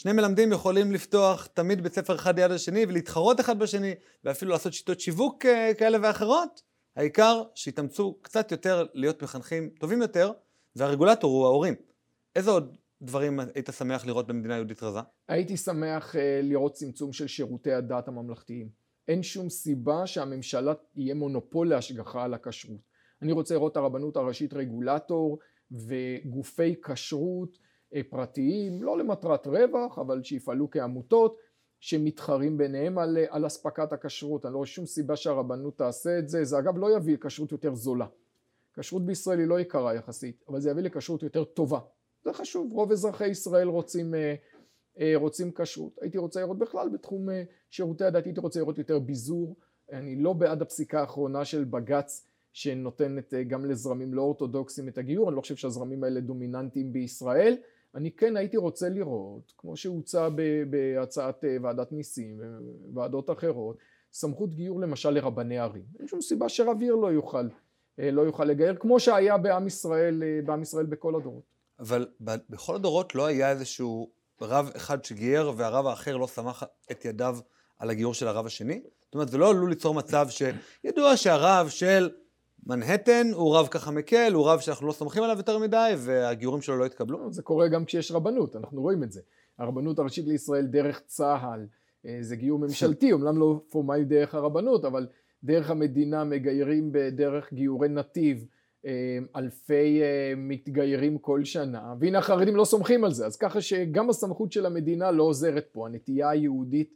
שני 0.01 0.13
מלמדים 0.13 0.53
יכולים 0.53 0.93
לפתוח 0.93 1.47
תמיד 1.47 1.83
בית 1.83 1.95
ספר 1.95 2.15
אחד 2.15 2.39
ליד 2.39 2.51
השני 2.51 2.85
ולהתחרות 2.89 3.41
אחד 3.41 3.59
בשני, 3.59 3.95
ואפילו 4.25 4.51
לעשות 4.51 4.73
שיטות 4.73 5.01
שיווק 5.01 5.47
אה, 5.47 5.75
כאלה 5.79 5.99
ואחרות. 6.03 6.63
העיקר 6.97 7.43
שיתאמצו 7.55 8.19
קצת 8.23 8.53
יותר 8.53 8.87
להיות 8.95 9.23
מחנכים 9.23 9.71
טובים 9.79 10.03
יותר, 10.03 10.33
והרגולטור 10.77 11.33
הוא 11.33 11.45
ההורים. 11.45 11.75
איזה 12.37 12.51
עוד 12.51 12.77
דברים 13.03 13.41
היית 13.55 13.71
שמח 13.79 14.07
לראות 14.07 14.27
במדינה 14.27 14.55
יהודית 14.55 14.83
רזה? 14.83 14.99
הייתי 15.29 15.57
שמח 15.57 16.17
אה, 16.17 16.41
לראות 16.43 16.73
צמצום 16.73 17.13
של 17.13 17.27
שירותי 17.27 17.73
הדת 17.73 18.09
הממלכתיים. 18.09 18.69
אין 19.09 19.23
שום 19.23 19.51
סיבה 19.51 20.07
שהממשלה 20.07 20.73
יהיה 20.97 21.15
מונופול 21.15 21.69
להשגחה 21.69 22.25
על 22.25 22.35
הכשרות. 22.35 22.81
אני 23.23 23.33
רוצה 23.33 23.55
לראות 23.55 23.73
את 23.73 23.77
הרבנות 23.77 24.17
הראשית 24.17 24.55
רגולטור 24.55 25.39
וגופי 25.73 26.75
כשרות 26.83 27.59
פרטיים, 28.11 28.83
לא 28.83 28.99
למטרת 28.99 29.47
רווח, 29.47 29.99
אבל 29.99 30.23
שיפעלו 30.23 30.71
כעמותות, 30.71 31.37
שמתחרים 31.81 32.59
ביניהם 32.59 32.99
על, 32.99 33.19
אה, 33.19 33.25
על 33.29 33.47
אספקת 33.47 33.93
הכשרות. 33.93 34.47
אני 34.47 34.53
לא 34.53 34.57
רואה 34.57 34.67
שום 34.67 34.87
סיבה 34.87 35.17
שהרבנות 35.17 35.79
תעשה 35.79 36.19
את 36.19 36.29
זה. 36.29 36.45
זה 36.45 36.59
אגב 36.59 36.79
לא 36.79 36.97
יביא 36.97 37.15
לכשרות 37.15 37.53
יותר 37.53 37.75
זולה. 37.75 38.07
כשרות 38.75 39.07
בישראל 39.07 39.39
היא 39.39 39.47
לא 39.47 39.61
יקרה 39.61 39.95
יחסית, 39.95 40.45
אבל 40.49 40.61
זה 40.61 40.71
יביא 40.71 40.83
לכשרות 40.83 41.23
יותר 41.23 41.45
טובה. 41.45 41.79
זה 42.25 42.33
חשוב, 42.33 42.73
רוב 42.73 42.93
אזרחי 42.93 43.29
ישראל 43.29 43.69
רוצים, 43.69 44.15
אה, 45.01 45.13
רוצים 45.15 45.53
כשרות. 45.53 45.99
הייתי 46.01 46.19
רוצה 46.19 46.41
לראות 46.41 46.59
בכלל 46.59 46.89
בתחום 46.89 47.29
שירותי 47.71 48.05
הדת, 48.05 48.27
הייתי 48.27 48.41
רוצה 48.41 48.61
לראות 48.61 48.79
יותר 48.79 48.99
ביזור. 48.99 49.57
אני 49.93 50.17
לא 50.17 50.33
בעד 50.33 50.63
הפסיקה 50.63 51.01
האחרונה 51.01 51.45
של 51.45 51.65
בג"ץ 51.65 52.27
שנותנת 52.53 53.35
גם 53.47 53.65
לזרמים 53.65 54.15
לא 54.15 54.23
אורתודוקסים 54.23 54.89
את 54.89 54.99
הגיור, 54.99 55.29
אני 55.29 55.37
לא 55.37 55.41
חושב 55.41 55.57
שהזרמים 55.57 56.05
האלה 56.05 56.21
דומיננטיים 56.21 56.93
בישראל. 56.93 57.57
אני 57.95 58.11
כן 58.11 58.37
הייתי 58.37 58.57
רוצה 58.57 58.89
לראות, 58.89 59.53
כמו 59.59 59.77
שהוצע 59.77 60.29
בהצעת 60.71 61.45
אה, 61.45 61.57
ועדת 61.63 61.93
ניסים 61.93 62.41
וועדות 62.93 63.31
אחרות, 63.31 63.77
סמכות 64.13 64.55
גיור 64.55 64.81
למשל 64.81 65.11
לרבני 65.11 65.59
ערים. 65.59 65.85
אין 65.99 66.09
שום 66.09 66.21
סיבה 66.21 66.49
שרב 66.49 66.81
עיר 66.81 66.95
לא 66.95 67.13
יוכל, 67.13 67.49
אה, 68.01 68.11
לא 68.11 68.23
יוכל 68.23 68.45
לגייר, 68.45 68.77
כמו 68.81 69.01
שהיה 69.01 69.39
בעם 69.39 69.67
ישראל, 69.67 70.23
אה, 70.23 70.41
בעם 70.45 70.63
ישראל 70.63 70.87
בכל 70.87 71.15
הדורות. 71.15 71.45
אבל 71.79 72.09
בכל 72.51 72.75
הדורות 72.75 73.15
לא 73.15 73.27
היה 73.27 73.51
איזשהו 73.51 74.11
רב 74.41 74.71
אחד 74.77 75.05
שגייר 75.05 75.53
והרב 75.57 75.87
האחר 75.87 76.17
לא 76.17 76.27
סמך 76.27 76.65
את 76.91 77.05
ידיו 77.05 77.39
על 77.79 77.91
הגיור 77.91 78.15
של 78.15 78.29
הרב 78.29 78.47
השני? 78.47 78.83
זאת 79.05 79.15
אומרת, 79.15 79.29
זה 79.29 79.39
לא 79.39 79.51
עלול 79.51 79.71
ליצור 79.71 79.95
מצב 79.95 80.29
שידוע 80.31 81.17
שהרב 81.17 81.69
של 81.69 82.11
מנהטן 82.67 83.27
הוא 83.33 83.57
רב 83.57 83.69
ככה 83.71 83.91
מקל, 83.91 84.33
הוא 84.35 84.49
רב 84.49 84.61
שאנחנו 84.61 84.87
לא 84.87 84.93
סומכים 84.93 85.23
עליו 85.23 85.37
יותר 85.37 85.59
מדי, 85.59 85.93
והגיורים 85.99 86.63
שלו 86.63 86.77
לא 86.77 86.87
התקבלו. 86.87 87.33
זה 87.33 87.43
קורה 87.43 87.69
גם 87.69 87.85
כשיש 87.85 88.13
רבנות, 88.13 88.57
אנחנו 88.57 88.83
רואים 88.83 89.03
את 89.03 89.13
זה. 89.13 89.21
הרבנות 89.59 89.99
הראשית 89.99 90.27
לישראל 90.27 90.67
דרך 90.67 91.01
צה"ל, 91.07 91.67
אה, 92.07 92.19
זה 92.21 92.37
גיור 92.37 92.59
ממשלתי, 92.59 93.13
אומנם 93.13 93.39
לא 93.39 93.63
פורמלי 93.71 94.05
דרך 94.05 94.35
הרבנות, 94.35 94.85
אבל 94.85 95.07
דרך 95.45 95.71
המדינה 95.71 96.25
מגיירים 96.25 96.89
בדרך 96.93 97.53
גיורי 97.53 97.89
נתיב 97.89 98.47
אה, 98.87 99.19
אלפי 99.37 100.03
אה, 100.03 100.33
מתגיירים 100.37 101.19
כל 101.19 101.45
שנה, 101.45 101.95
והנה 102.01 102.19
החרדים 102.19 102.57
לא 102.57 102.65
סומכים 102.65 103.05
על 103.05 103.13
זה, 103.13 103.27
אז 103.27 103.37
ככה 103.37 103.61
שגם 103.61 104.11
הסמכות 104.11 104.53
של 104.53 104.67
המדינה 104.67 105.11
לא 105.11 105.23
עוזרת 105.23 105.67
פה, 105.73 105.87
הנטייה 105.87 106.31
היהודית 106.31 106.95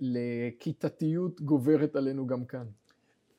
לכיתתיות 0.00 1.40
גוברת 1.40 1.96
עלינו 1.96 2.26
גם 2.26 2.44
כאן. 2.44 2.64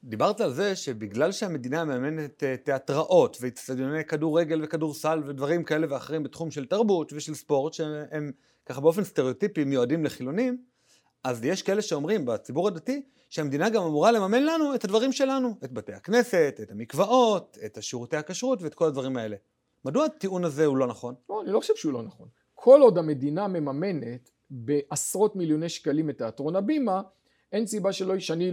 דיברת 0.04 0.42
על 0.42 0.54
זה 0.54 0.76
שבגלל 0.76 1.32
שהמדינה 1.32 1.86
מממנת 1.86 2.44
אה, 2.44 2.58
תיאטראות 2.58 3.38
ואיצטדיוני 3.42 4.06
כדורגל 4.06 4.64
וכדורסל 4.64 5.24
ודברים 5.26 5.64
כאלה 5.64 5.88
ואחרים 5.90 6.24
בתחום 6.24 6.52
של 6.52 6.66
תרבות 6.66 7.14
ושל 7.14 7.34
ספורט 7.34 7.74
שהם 7.74 8.32
ככה 8.66 8.82
באופן 8.82 9.04
סטריאוטיפי 9.04 9.64
מיועדים 9.64 10.06
לחילונים, 10.06 10.64
אז 11.24 11.46
יש 11.46 11.62
כאלה 11.62 11.82
שאומרים 11.82 12.26
בציבור 12.26 12.68
הדתי 12.68 13.02
שהמדינה 13.30 13.70
גם 13.70 13.84
אמורה 13.84 14.12
לממן 14.12 14.44
לנו 14.44 14.76
את 14.76 14.84
הדברים 14.84 15.12
שלנו, 15.12 15.56
את 15.64 15.72
בתי 15.72 15.94
הכנסת, 15.94 16.60
את 16.64 16.72
המקוואות, 16.72 17.58
את 17.66 17.78
השירותי 17.78 18.18
הכשרות 18.18 18.62
ואת 18.62 18.74
כל 18.74 18.86
הדברים 18.86 19.18
האלה. 19.18 19.36
מדוע 19.86 20.06
הטיעון 20.06 20.44
הזה 20.44 20.66
הוא 20.66 20.78
לא 20.78 20.88
נכון? 20.88 21.16
לא, 21.30 21.42
אני 21.42 21.52
לא 21.52 21.60
חושב 21.60 21.76
שהוא 21.76 21.94
לא 21.94 22.04
נכון. 22.04 22.28
כל 22.54 22.82
עוד 22.82 22.98
המדינה 22.98 23.48
מממנת 23.48 24.30
בעשרות 24.50 25.36
מיליוני 25.36 25.70
שקלים 25.70 26.10
את 26.10 26.18
תיאטרון 26.18 26.56
הבימה, 26.56 27.02
אין 27.52 27.66
סיבה 27.66 27.94
שלא, 27.94 28.20
שאני 28.20 28.52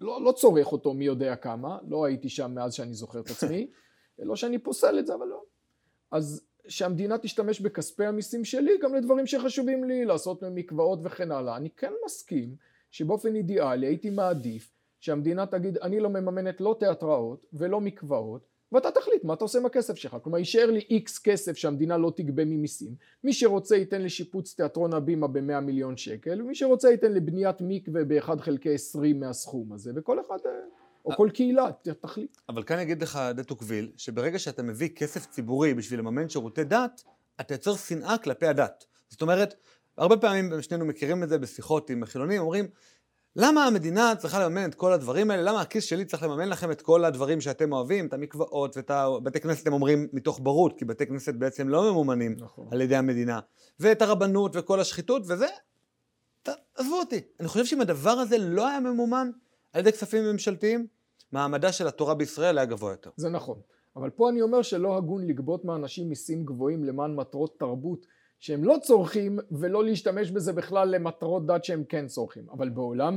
לא, 0.00 0.22
לא 0.22 0.32
צורך 0.32 0.72
אותו 0.72 0.94
מי 0.94 1.04
יודע 1.04 1.36
כמה, 1.36 1.78
לא 1.88 2.04
הייתי 2.04 2.28
שם 2.28 2.54
מאז 2.54 2.74
שאני 2.74 2.94
זוכר 2.94 3.20
את 3.20 3.30
עצמי, 3.30 3.70
לא 4.18 4.36
שאני 4.36 4.58
פוסל 4.58 4.98
את 4.98 5.06
זה, 5.06 5.14
אבל 5.14 5.26
לא. 5.26 5.42
אז 6.10 6.46
שהמדינה 6.68 7.18
תשתמש 7.18 7.60
בכספי 7.60 8.04
המיסים 8.04 8.44
שלי 8.44 8.78
גם 8.82 8.94
לדברים 8.94 9.26
שחשובים 9.26 9.84
לי, 9.84 10.04
לעשות 10.04 10.42
מקוואות 10.42 10.98
וכן 11.02 11.32
הלאה. 11.32 11.56
אני 11.56 11.70
כן 11.70 11.92
מסכים 12.04 12.56
שבאופן 12.90 13.36
אידיאלי 13.36 13.86
הייתי 13.86 14.10
מעדיף 14.10 14.72
שהמדינה 15.00 15.46
תגיד 15.46 15.78
אני 15.78 16.00
לא 16.00 16.08
מממנת 16.08 16.60
לא 16.60 16.76
תיאטראות 16.80 17.46
ולא 17.52 17.80
מקוואות 17.80 18.55
ואתה 18.72 18.90
תחליט 18.90 19.24
מה 19.24 19.34
אתה 19.34 19.44
עושה 19.44 19.58
עם 19.58 19.66
הכסף 19.66 19.94
שלך. 19.94 20.16
כלומר, 20.22 20.38
יישאר 20.38 20.70
לי 20.70 20.80
איקס 20.90 21.18
כסף 21.18 21.56
שהמדינה 21.56 21.96
לא 21.98 22.12
תגבה 22.16 22.44
ממיסים. 22.44 22.94
מי 23.24 23.32
שרוצה 23.32 23.76
ייתן 23.76 24.02
לשיפוץ 24.02 24.54
תיאטרון 24.54 24.94
הבימה 24.94 25.26
ב-100 25.26 25.60
מיליון 25.60 25.96
שקל, 25.96 26.42
ומי 26.42 26.54
שרוצה 26.54 26.90
ייתן 26.90 27.12
לבניית 27.12 27.56
מקווה 27.60 28.04
ב-1 28.04 28.40
חלקי 28.40 28.74
20 28.74 29.20
מהסכום 29.20 29.72
הזה, 29.72 29.92
וכל 29.96 30.20
אחד, 30.20 30.38
אה, 30.46 30.50
או 31.04 31.10
כל 31.16 31.30
קהילה, 31.34 31.66
תחליט. 32.00 32.36
אבל 32.48 32.62
כאן 32.62 32.78
יגיד 32.80 33.02
לך 33.02 33.18
דה 33.34 33.44
טוקוויל, 33.44 33.92
שברגע 33.96 34.38
שאתה 34.38 34.62
מביא 34.62 34.88
כסף 34.88 35.26
ציבורי 35.26 35.74
בשביל 35.74 36.00
לממן 36.00 36.28
שירותי 36.28 36.64
דת, 36.64 37.02
אתה 37.40 37.54
יוצר 37.54 37.76
שנאה 37.76 38.18
כלפי 38.18 38.46
הדת. 38.46 38.84
זאת 39.08 39.22
אומרת, 39.22 39.54
הרבה 39.96 40.16
פעמים 40.16 40.62
שנינו 40.62 40.84
מכירים 40.84 41.22
את 41.22 41.28
זה 41.28 41.38
בשיחות 41.38 41.90
עם 41.90 42.02
החילונים, 42.02 42.40
אומרים, 42.40 42.66
למה 43.38 43.66
המדינה 43.66 44.12
צריכה 44.18 44.44
לממן 44.44 44.70
את 44.70 44.74
כל 44.74 44.92
הדברים 44.92 45.30
האלה? 45.30 45.42
למה 45.42 45.60
הכיס 45.60 45.84
שלי 45.84 46.04
צריך 46.04 46.22
לממן 46.22 46.48
לכם 46.48 46.70
את 46.70 46.82
כל 46.82 47.04
הדברים 47.04 47.40
שאתם 47.40 47.72
אוהבים, 47.72 48.06
את 48.06 48.12
המקוואות 48.12 48.76
ואת 48.76 48.90
הבתי 48.90 49.40
כנסת, 49.40 49.62
אתם 49.62 49.72
אומרים 49.72 50.08
מתוך 50.12 50.40
בורות, 50.42 50.78
כי 50.78 50.84
בתי 50.84 51.06
כנסת 51.06 51.34
בעצם 51.34 51.68
לא 51.68 51.90
ממומנים 51.90 52.36
נכון. 52.38 52.68
על 52.70 52.80
ידי 52.80 52.96
המדינה, 52.96 53.40
ואת 53.80 54.02
הרבנות 54.02 54.52
וכל 54.54 54.80
השחיתות, 54.80 55.22
וזה, 55.26 55.46
עזבו 56.76 56.98
אותי. 56.98 57.20
אני 57.40 57.48
חושב 57.48 57.64
שאם 57.64 57.80
הדבר 57.80 58.10
הזה 58.10 58.38
לא 58.38 58.68
היה 58.68 58.80
ממומן 58.80 59.30
על 59.72 59.80
ידי 59.80 59.92
כספים 59.92 60.24
ממשלתיים, 60.24 60.86
מעמדה 61.32 61.72
של 61.72 61.86
התורה 61.86 62.14
בישראל 62.14 62.58
היה 62.58 62.64
גבוה 62.64 62.90
יותר. 62.90 63.10
זה 63.16 63.28
נכון. 63.28 63.60
אבל 63.96 64.10
פה 64.10 64.30
אני 64.30 64.42
אומר 64.42 64.62
שלא 64.62 64.96
הגון 64.96 65.26
לגבות 65.26 65.64
מאנשים 65.64 66.08
מיסים 66.08 66.44
גבוהים 66.44 66.84
למען 66.84 67.14
מטרות 67.14 67.58
תרבות 67.58 68.06
שהם 68.38 68.64
לא 68.64 68.76
צורכים 68.82 69.38
ולא 69.50 69.84
להשתמש 69.84 70.30
בזה 70.30 70.52
בכלל 70.52 70.88
למטרות 70.88 71.46
דת 71.46 71.64
שהם 71.64 71.84
כן 71.84 72.06
צורכים. 72.06 72.46
אבל 72.50 72.68
בעולם 72.68 73.16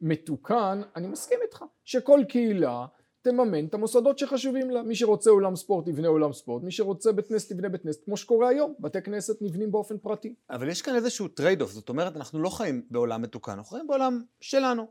מתוקן 0.00 0.80
אני 0.96 1.08
מסכים 1.08 1.38
איתך 1.42 1.64
שכל 1.84 2.20
קהילה 2.28 2.86
תממן 3.22 3.66
את 3.66 3.74
המוסדות 3.74 4.18
שחשובים 4.18 4.70
לה. 4.70 4.82
מי 4.82 4.94
שרוצה 4.94 5.30
אולם 5.30 5.56
ספורט 5.56 5.88
יבנה 5.88 6.08
אולם 6.08 6.32
ספורט, 6.32 6.62
מי 6.62 6.70
שרוצה 6.70 7.12
בית 7.12 7.26
כנסת 7.26 7.50
יבנה 7.50 7.68
בית 7.68 7.82
כנסת, 7.82 8.04
כמו 8.04 8.16
שקורה 8.16 8.48
היום, 8.48 8.74
בתי 8.80 9.02
כנסת 9.02 9.42
נבנים 9.42 9.72
באופן 9.72 9.98
פרטי. 9.98 10.34
אבל 10.50 10.68
יש 10.68 10.82
כאן 10.82 10.94
איזשהו 10.94 11.28
trade 11.28 11.62
off, 11.62 11.70
זאת 11.70 11.88
אומרת 11.88 12.16
אנחנו 12.16 12.42
לא 12.42 12.48
חיים 12.48 12.82
בעולם 12.90 13.22
מתוקן, 13.22 13.52
אנחנו 13.52 13.76
חיים 13.76 13.86
בעולם 13.86 14.22
שלנו. 14.40 14.86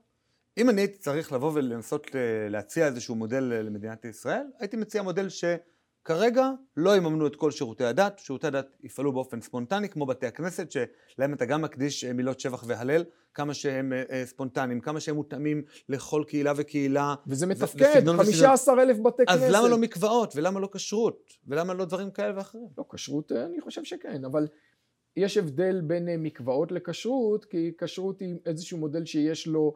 אם 0.58 0.70
אני 0.70 0.82
הייתי 0.82 0.98
צריך 0.98 1.34
לבוא 1.34 1.52
ולנסות 1.54 2.08
אה, 2.16 2.50
להציע 2.50 2.86
איזשהו 2.86 3.16
מודל 3.16 3.54
אה, 3.54 3.62
למדינת 3.62 4.06
ישראל, 4.06 4.46
הייתי 4.60 4.78
מציע 4.78 5.02
מודל 5.02 5.30
שכרגע 6.08 6.52
לא 6.78 6.96
יממנו 6.96 7.28
את 7.28 7.36
כל 7.36 7.52
שירותי 7.52 7.84
הדת, 7.84 8.20
שירותי 8.20 8.48
הדת 8.48 8.78
יפעלו 8.84 9.12
באופן 9.12 9.42
ספונטני, 9.42 9.90
כמו 9.90 10.06
בתי 10.06 10.26
הכנסת, 10.26 10.72
שלהם 10.72 11.34
אתה 11.34 11.46
גם 11.46 11.62
מקדיש 11.62 12.04
אה, 12.04 12.14
מילות 12.14 12.40
שבח 12.40 12.64
והלל, 12.68 13.04
כמה 13.34 13.54
שהם 13.54 13.94
ספונטניים, 14.26 14.82
כמה 14.82 15.00
שהם 15.00 15.16
מותאמים 15.16 15.64
לכל 15.90 16.24
קהילה 16.28 16.54
וקהילה. 16.58 17.16
וזה 17.28 17.46
מתפקד, 17.46 18.02
15 18.18 18.82
אלף 18.82 18.98
בתי 18.98 19.24
אז 19.28 19.40
כנסת. 19.40 19.50
אז 19.50 19.56
למה 19.56 19.68
לא 19.68 19.78
מקוואות, 19.78 20.36
ולמה 20.36 20.60
לא 20.60 20.70
כשרות, 20.74 21.34
ולמה 21.48 21.74
לא 21.74 21.86
דברים 21.86 22.12
כאלה 22.12 22.38
ואחרים? 22.38 22.68
לא, 22.78 22.86
כשרות 22.90 23.32
אני 23.32 23.62
חושב 23.62 23.84
שכן, 23.84 24.26
אבל 24.26 24.48
יש 25.18 25.38
הבדל 25.38 25.82
בין 25.82 26.24
מקוואות 26.24 26.72
לכשרות, 26.72 27.46
כי 27.46 27.72
כשרות 27.78 28.20
היא 28.20 28.36
איזשהו 28.46 28.78
מודל 28.78 29.06
שיש 29.06 29.48
לו 29.48 29.76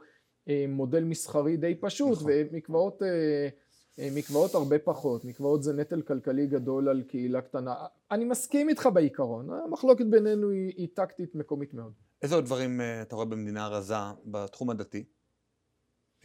אה, 0.49 0.65
מודל 0.67 1.03
מסחרי 1.03 1.57
די 1.57 1.75
פשוט, 1.75 2.11
נכון. 2.11 2.31
ומקוואות 2.51 3.03
אה, 3.03 3.07
אה, 3.07 3.49
מקוואות 3.97 4.55
הרבה 4.55 4.79
פחות, 4.79 5.25
מקוואות 5.25 5.63
זה 5.63 5.73
נטל 5.73 6.01
כלכלי 6.01 6.47
גדול 6.47 6.89
על 6.89 7.03
קהילה 7.03 7.41
קטנה. 7.41 7.75
אני 8.11 8.25
מסכים 8.25 8.69
איתך 8.69 8.89
בעיקרון, 8.93 9.49
המחלוקת 9.65 10.05
בינינו 10.05 10.49
היא, 10.49 10.73
היא 10.77 10.87
טקטית 10.93 11.35
מקומית 11.35 11.73
מאוד. 11.73 11.93
איזה 12.21 12.35
עוד 12.35 12.45
דברים 12.45 12.81
אתה 13.01 13.15
רואה 13.15 13.25
במדינה 13.25 13.67
רזה 13.67 13.95
בתחום 14.25 14.69
הדתי? 14.69 15.03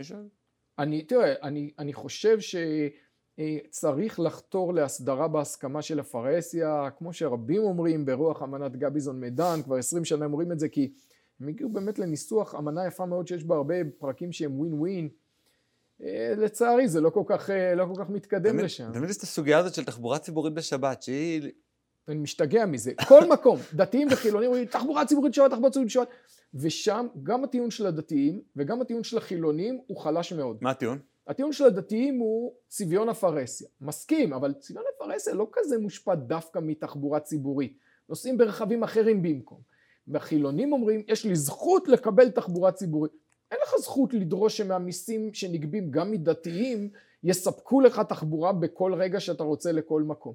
יש 0.00 0.12
אני, 0.78 1.02
תראה, 1.02 1.34
אני, 1.42 1.70
אני 1.78 1.92
חושב 1.92 2.38
שצריך 3.38 4.20
לחתור 4.20 4.74
להסדרה 4.74 5.28
בהסכמה 5.28 5.82
של 5.82 6.00
הפרהסיה, 6.00 6.88
כמו 6.98 7.12
שרבים 7.12 7.62
אומרים 7.62 8.04
ברוח 8.04 8.42
אמנת 8.42 8.76
גביזון 8.76 9.20
מדן, 9.20 9.60
כבר 9.64 9.76
עשרים 9.76 10.04
שנה 10.04 10.24
אומרים 10.24 10.52
את 10.52 10.58
זה 10.58 10.68
כי 10.68 10.92
הם 11.40 11.48
הגיעו 11.48 11.70
באמת 11.70 11.98
לניסוח 11.98 12.54
אמנה 12.54 12.86
יפה 12.86 13.06
מאוד 13.06 13.26
שיש 13.26 13.44
בה 13.44 13.56
הרבה 13.56 13.74
פרקים 13.98 14.32
שהם 14.32 14.58
ווין 14.58 14.72
ווין. 14.74 15.08
אה, 16.02 16.32
לצערי 16.36 16.88
זה 16.88 17.00
לא 17.00 17.10
כל 17.10 17.22
כך, 17.26 17.50
אה, 17.50 17.74
לא 17.74 17.86
כל 17.94 18.04
כך 18.04 18.10
מתקדם 18.10 18.50
תמיד, 18.50 18.64
לשם. 18.64 18.92
תמיד 18.92 19.10
יש 19.10 19.16
את 19.16 19.22
הסוגיה 19.22 19.58
הזאת 19.58 19.74
של 19.74 19.84
תחבורה 19.84 20.18
ציבורית 20.18 20.54
בשבת, 20.54 21.02
שהיא... 21.02 21.50
אני 22.08 22.18
משתגע 22.18 22.66
מזה. 22.66 22.92
כל 23.08 23.28
מקום, 23.28 23.58
דתיים 23.74 24.08
וחילונים 24.10 24.48
אומרים 24.48 24.66
תחבורה 24.66 25.06
ציבורית 25.06 25.32
בשבת, 25.32 25.50
תחבורה 25.50 25.70
ציבורית 25.70 25.88
בשבת. 25.88 26.08
ושם 26.54 27.06
גם 27.22 27.44
הטיעון 27.44 27.70
של 27.70 27.86
הדתיים 27.86 28.40
וגם 28.56 28.80
הטיעון 28.80 29.04
של 29.04 29.18
החילונים 29.18 29.80
הוא 29.86 29.96
חלש 29.96 30.32
מאוד. 30.32 30.58
מה 30.60 30.70
הטיעון? 30.70 30.98
הטיעון 31.26 31.52
של 31.52 31.64
הדתיים 31.64 32.18
הוא 32.18 32.54
צביון 32.68 33.08
הפרהסיה. 33.08 33.68
מסכים, 33.80 34.32
אבל 34.32 34.52
צביון 34.52 34.84
הפרהסיה 34.94 35.34
לא 35.34 35.48
כזה 35.52 35.78
מושפע 35.78 36.14
דווקא 36.14 36.58
מתחבורה 36.62 37.20
ציבורית. 37.20 37.78
נוסעים 38.08 38.38
ברכבים 38.38 38.82
אחרים 38.82 39.22
במקום. 39.22 39.60
והחילונים 40.08 40.72
אומרים, 40.72 41.02
יש 41.08 41.24
לי 41.24 41.36
זכות 41.36 41.88
לקבל 41.88 42.30
תחבורה 42.30 42.72
ציבורית. 42.72 43.12
אין 43.50 43.58
לך 43.62 43.74
זכות 43.80 44.14
לדרוש 44.14 44.56
שמהמיסים 44.56 45.34
שנגבים 45.34 45.90
גם 45.90 46.10
מדתיים 46.10 46.90
יספקו 47.24 47.80
לך 47.80 48.00
תחבורה 48.08 48.52
בכל 48.52 48.94
רגע 48.94 49.20
שאתה 49.20 49.42
רוצה 49.42 49.72
לכל 49.72 50.02
מקום. 50.02 50.34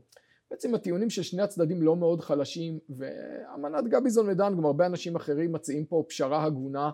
בעצם 0.52 0.76
הטיעונים 0.76 1.10
של 1.10 1.24
שני 1.24 1.42
הצדדים 1.42 1.82
לא 1.82 1.96
מאוד 1.96 2.22
חלשים 2.22 2.80
ואמנת 2.90 3.88
גביזון 3.88 4.30
ודן 4.30 4.58
גם 4.58 4.66
הרבה 4.66 4.86
אנשים 4.86 5.16
אחרים 5.16 5.52
מציעים 5.52 5.86
פה 5.86 6.04
פשרה 6.08 6.44
הגונה 6.44 6.92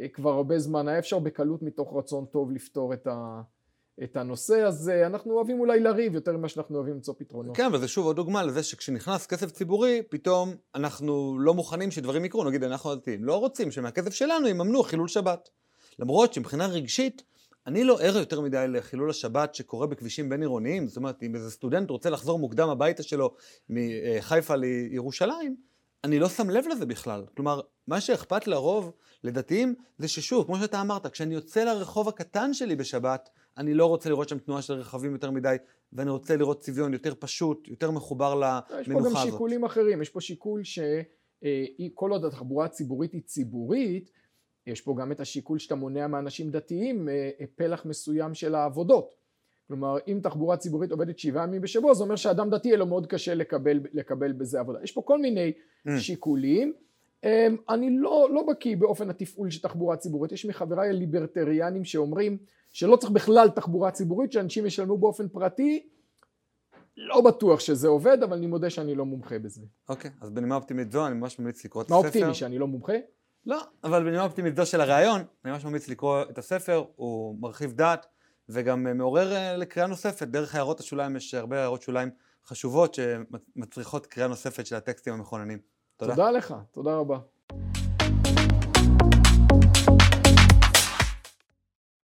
אה, 0.00 0.08
כבר 0.08 0.30
הרבה 0.30 0.58
זמן 0.58 0.88
היה 0.88 0.98
אפשר 0.98 1.18
בקלות 1.18 1.62
מתוך 1.62 1.96
רצון 1.96 2.24
טוב 2.26 2.52
לפתור 2.52 2.94
את, 2.94 3.06
ה, 3.06 3.42
את 4.02 4.16
הנושא 4.16 4.60
הזה, 4.60 5.06
אנחנו 5.06 5.34
אוהבים 5.34 5.60
אולי 5.60 5.80
לריב 5.80 6.14
יותר 6.14 6.36
ממה 6.36 6.48
שאנחנו 6.48 6.76
אוהבים 6.76 6.94
למצוא 6.94 7.14
פתרונות. 7.18 7.56
כן, 7.56 7.70
וזה 7.72 7.88
שוב 7.88 8.06
עוד 8.06 8.16
דוגמה 8.16 8.42
לזה 8.42 8.62
שכשנכנס 8.62 9.26
כסף 9.26 9.50
ציבורי, 9.50 10.02
פתאום 10.08 10.54
אנחנו 10.74 11.38
לא 11.38 11.54
מוכנים 11.54 11.90
שדברים 11.90 12.24
יקרו, 12.24 12.44
נגיד 12.44 12.62
אנחנו 12.64 12.92
הדתיים, 12.92 13.24
לא 13.24 13.36
רוצים 13.36 13.70
שמהכסף 13.70 14.14
שלנו 14.14 14.48
יממנו 14.48 14.82
חילול 14.82 15.08
שבת. 15.08 15.48
למרות 15.98 16.34
שמבחינה 16.34 16.66
רגשית, 16.66 17.22
אני 17.66 17.84
לא 17.84 18.00
ער 18.00 18.16
יותר 18.16 18.40
מדי 18.40 18.64
לחילול 18.68 19.10
השבת 19.10 19.54
שקורה 19.54 19.86
בכבישים 19.86 20.28
בין 20.28 20.40
עירוניים, 20.40 20.88
זאת 20.88 20.96
אומרת, 20.96 21.22
אם 21.22 21.34
איזה 21.34 21.50
סטודנט 21.50 21.90
רוצה 21.90 22.10
לחזור 22.10 22.38
מוקדם 22.38 22.68
הביתה 22.68 23.02
שלו 23.02 23.34
מחיפה 23.70 24.56
לירושלים, 24.56 25.56
אני 26.04 26.18
לא 26.18 26.28
שם 26.28 26.50
לב 26.50 26.64
לזה 26.70 26.86
בכלל. 26.86 27.24
כלומר, 27.36 27.60
מה 27.86 28.00
שאכפת 28.00 28.46
לרוב, 28.46 28.92
לדתיים, 29.24 29.74
זה 29.98 30.08
ששוב, 30.08 30.46
כמו 30.46 30.56
שאתה 30.56 30.80
אמרת, 30.80 31.06
כשאני 31.06 31.34
יוצא 31.34 31.64
לרחוב 31.64 32.08
הקטן 32.08 32.54
שלי 32.54 32.76
בשבת, 32.76 33.28
אני 33.58 33.74
לא 33.74 33.86
רוצה 33.86 34.08
לראות 34.08 34.28
שם 34.28 34.38
תנועה 34.38 34.62
של 34.62 34.74
רכבים 34.74 35.12
יותר 35.12 35.30
מדי, 35.30 35.56
ואני 35.92 36.10
רוצה 36.10 36.36
לראות 36.36 36.60
צביון 36.60 36.92
יותר 36.92 37.14
פשוט, 37.18 37.68
יותר 37.68 37.90
מחובר 37.90 38.34
למנוחה 38.34 38.60
הזאת. 38.68 38.80
יש 38.80 38.88
פה 38.88 39.00
גם 39.00 39.16
הזאת. 39.16 39.18
שיקולים 39.18 39.64
אחרים, 39.64 40.02
יש 40.02 40.08
פה 40.08 40.20
שיקול 40.20 40.62
שכל 40.64 42.10
עוד 42.10 42.24
התחבורה 42.24 42.64
הציבורית 42.64 43.12
היא 43.12 43.22
ציבורית, 43.22 44.10
יש 44.66 44.80
פה 44.80 44.94
גם 44.98 45.12
את 45.12 45.20
השיקול 45.20 45.58
שאתה 45.58 45.74
מונע 45.74 46.06
מאנשים 46.06 46.50
דתיים 46.50 47.08
אה, 47.08 47.30
פלח 47.56 47.86
מסוים 47.86 48.34
של 48.34 48.54
העבודות. 48.54 49.14
כלומר, 49.68 49.96
אם 50.08 50.20
תחבורה 50.22 50.56
ציבורית 50.56 50.90
עובדת 50.90 51.18
שבעה 51.18 51.44
ימים 51.44 51.60
בשבוע, 51.60 51.94
זה 51.94 52.02
אומר 52.02 52.16
שאדם 52.16 52.50
דתי 52.50 52.68
יהיה 52.68 52.78
לו 52.78 52.86
מאוד 52.86 53.06
קשה 53.06 53.34
לקבל, 53.34 53.80
לקבל 53.92 54.32
בזה 54.32 54.60
עבודה. 54.60 54.78
יש 54.82 54.92
פה 54.92 55.02
כל 55.02 55.18
מיני 55.18 55.52
mm. 55.52 55.90
שיקולים. 55.98 56.72
אמ, 57.24 57.56
אני 57.68 57.90
לא, 57.90 58.28
לא 58.32 58.42
בקיא 58.42 58.76
באופן 58.76 59.10
התפעול 59.10 59.50
של 59.50 59.62
תחבורה 59.62 59.96
ציבורית, 59.96 60.32
יש 60.32 60.46
מחבריי 60.46 60.88
הליברטריאנים 60.88 61.84
שאומרים 61.84 62.38
שלא 62.74 62.96
צריך 62.96 63.12
בכלל 63.12 63.48
תחבורה 63.48 63.90
ציבורית, 63.90 64.32
שאנשים 64.32 64.66
ישלמו 64.66 64.98
באופן 64.98 65.28
פרטי, 65.28 65.88
לא 66.96 67.20
בטוח 67.20 67.60
שזה 67.60 67.88
עובד, 67.88 68.22
אבל 68.22 68.36
אני 68.36 68.46
מודה 68.46 68.70
שאני 68.70 68.94
לא 68.94 69.04
מומחה 69.04 69.38
בזה. 69.38 69.62
אוקיי, 69.88 70.10
okay, 70.10 70.24
אז 70.24 70.30
בנימה 70.30 70.56
אופטימית 70.56 70.92
זו, 70.92 71.06
אני 71.06 71.14
ממש 71.14 71.38
ממליץ 71.38 71.64
לקרוא 71.64 71.82
את 71.82 71.86
הספר. 71.86 72.00
מה 72.00 72.06
אופטימי, 72.06 72.34
שאני 72.34 72.58
לא 72.58 72.66
מומחה? 72.66 72.92
לא, 73.46 73.62
אבל 73.84 74.04
בנימה 74.04 74.24
אופטימית 74.24 74.56
זו 74.56 74.66
של 74.66 74.80
הרעיון, 74.80 75.20
אני 75.44 75.52
ממש 75.52 75.64
ממליץ 75.64 75.88
לקרוא 75.88 76.22
את 76.22 76.38
הספר, 76.38 76.84
הוא 76.96 77.36
מרחיב 77.40 77.72
דעת, 77.72 78.06
וגם 78.48 78.98
מעורר 78.98 79.32
אה, 79.32 79.56
לקריאה 79.56 79.86
נוספת, 79.88 80.28
דרך 80.28 80.54
הערות 80.54 80.80
השוליים 80.80 81.16
יש 81.16 81.34
הרבה 81.34 81.60
הערות 81.60 81.82
שוליים 81.82 82.10
חשובות 82.46 82.94
שמצריכות 82.94 84.06
קריאה 84.06 84.28
נוספת 84.28 84.66
של 84.66 84.76
הטקסטים 84.76 85.14
המכוננים. 85.14 85.58
תודה. 85.96 86.14
תודה 86.14 86.30
לך, 86.30 86.54
תודה 86.72 86.96
רבה. 86.96 87.18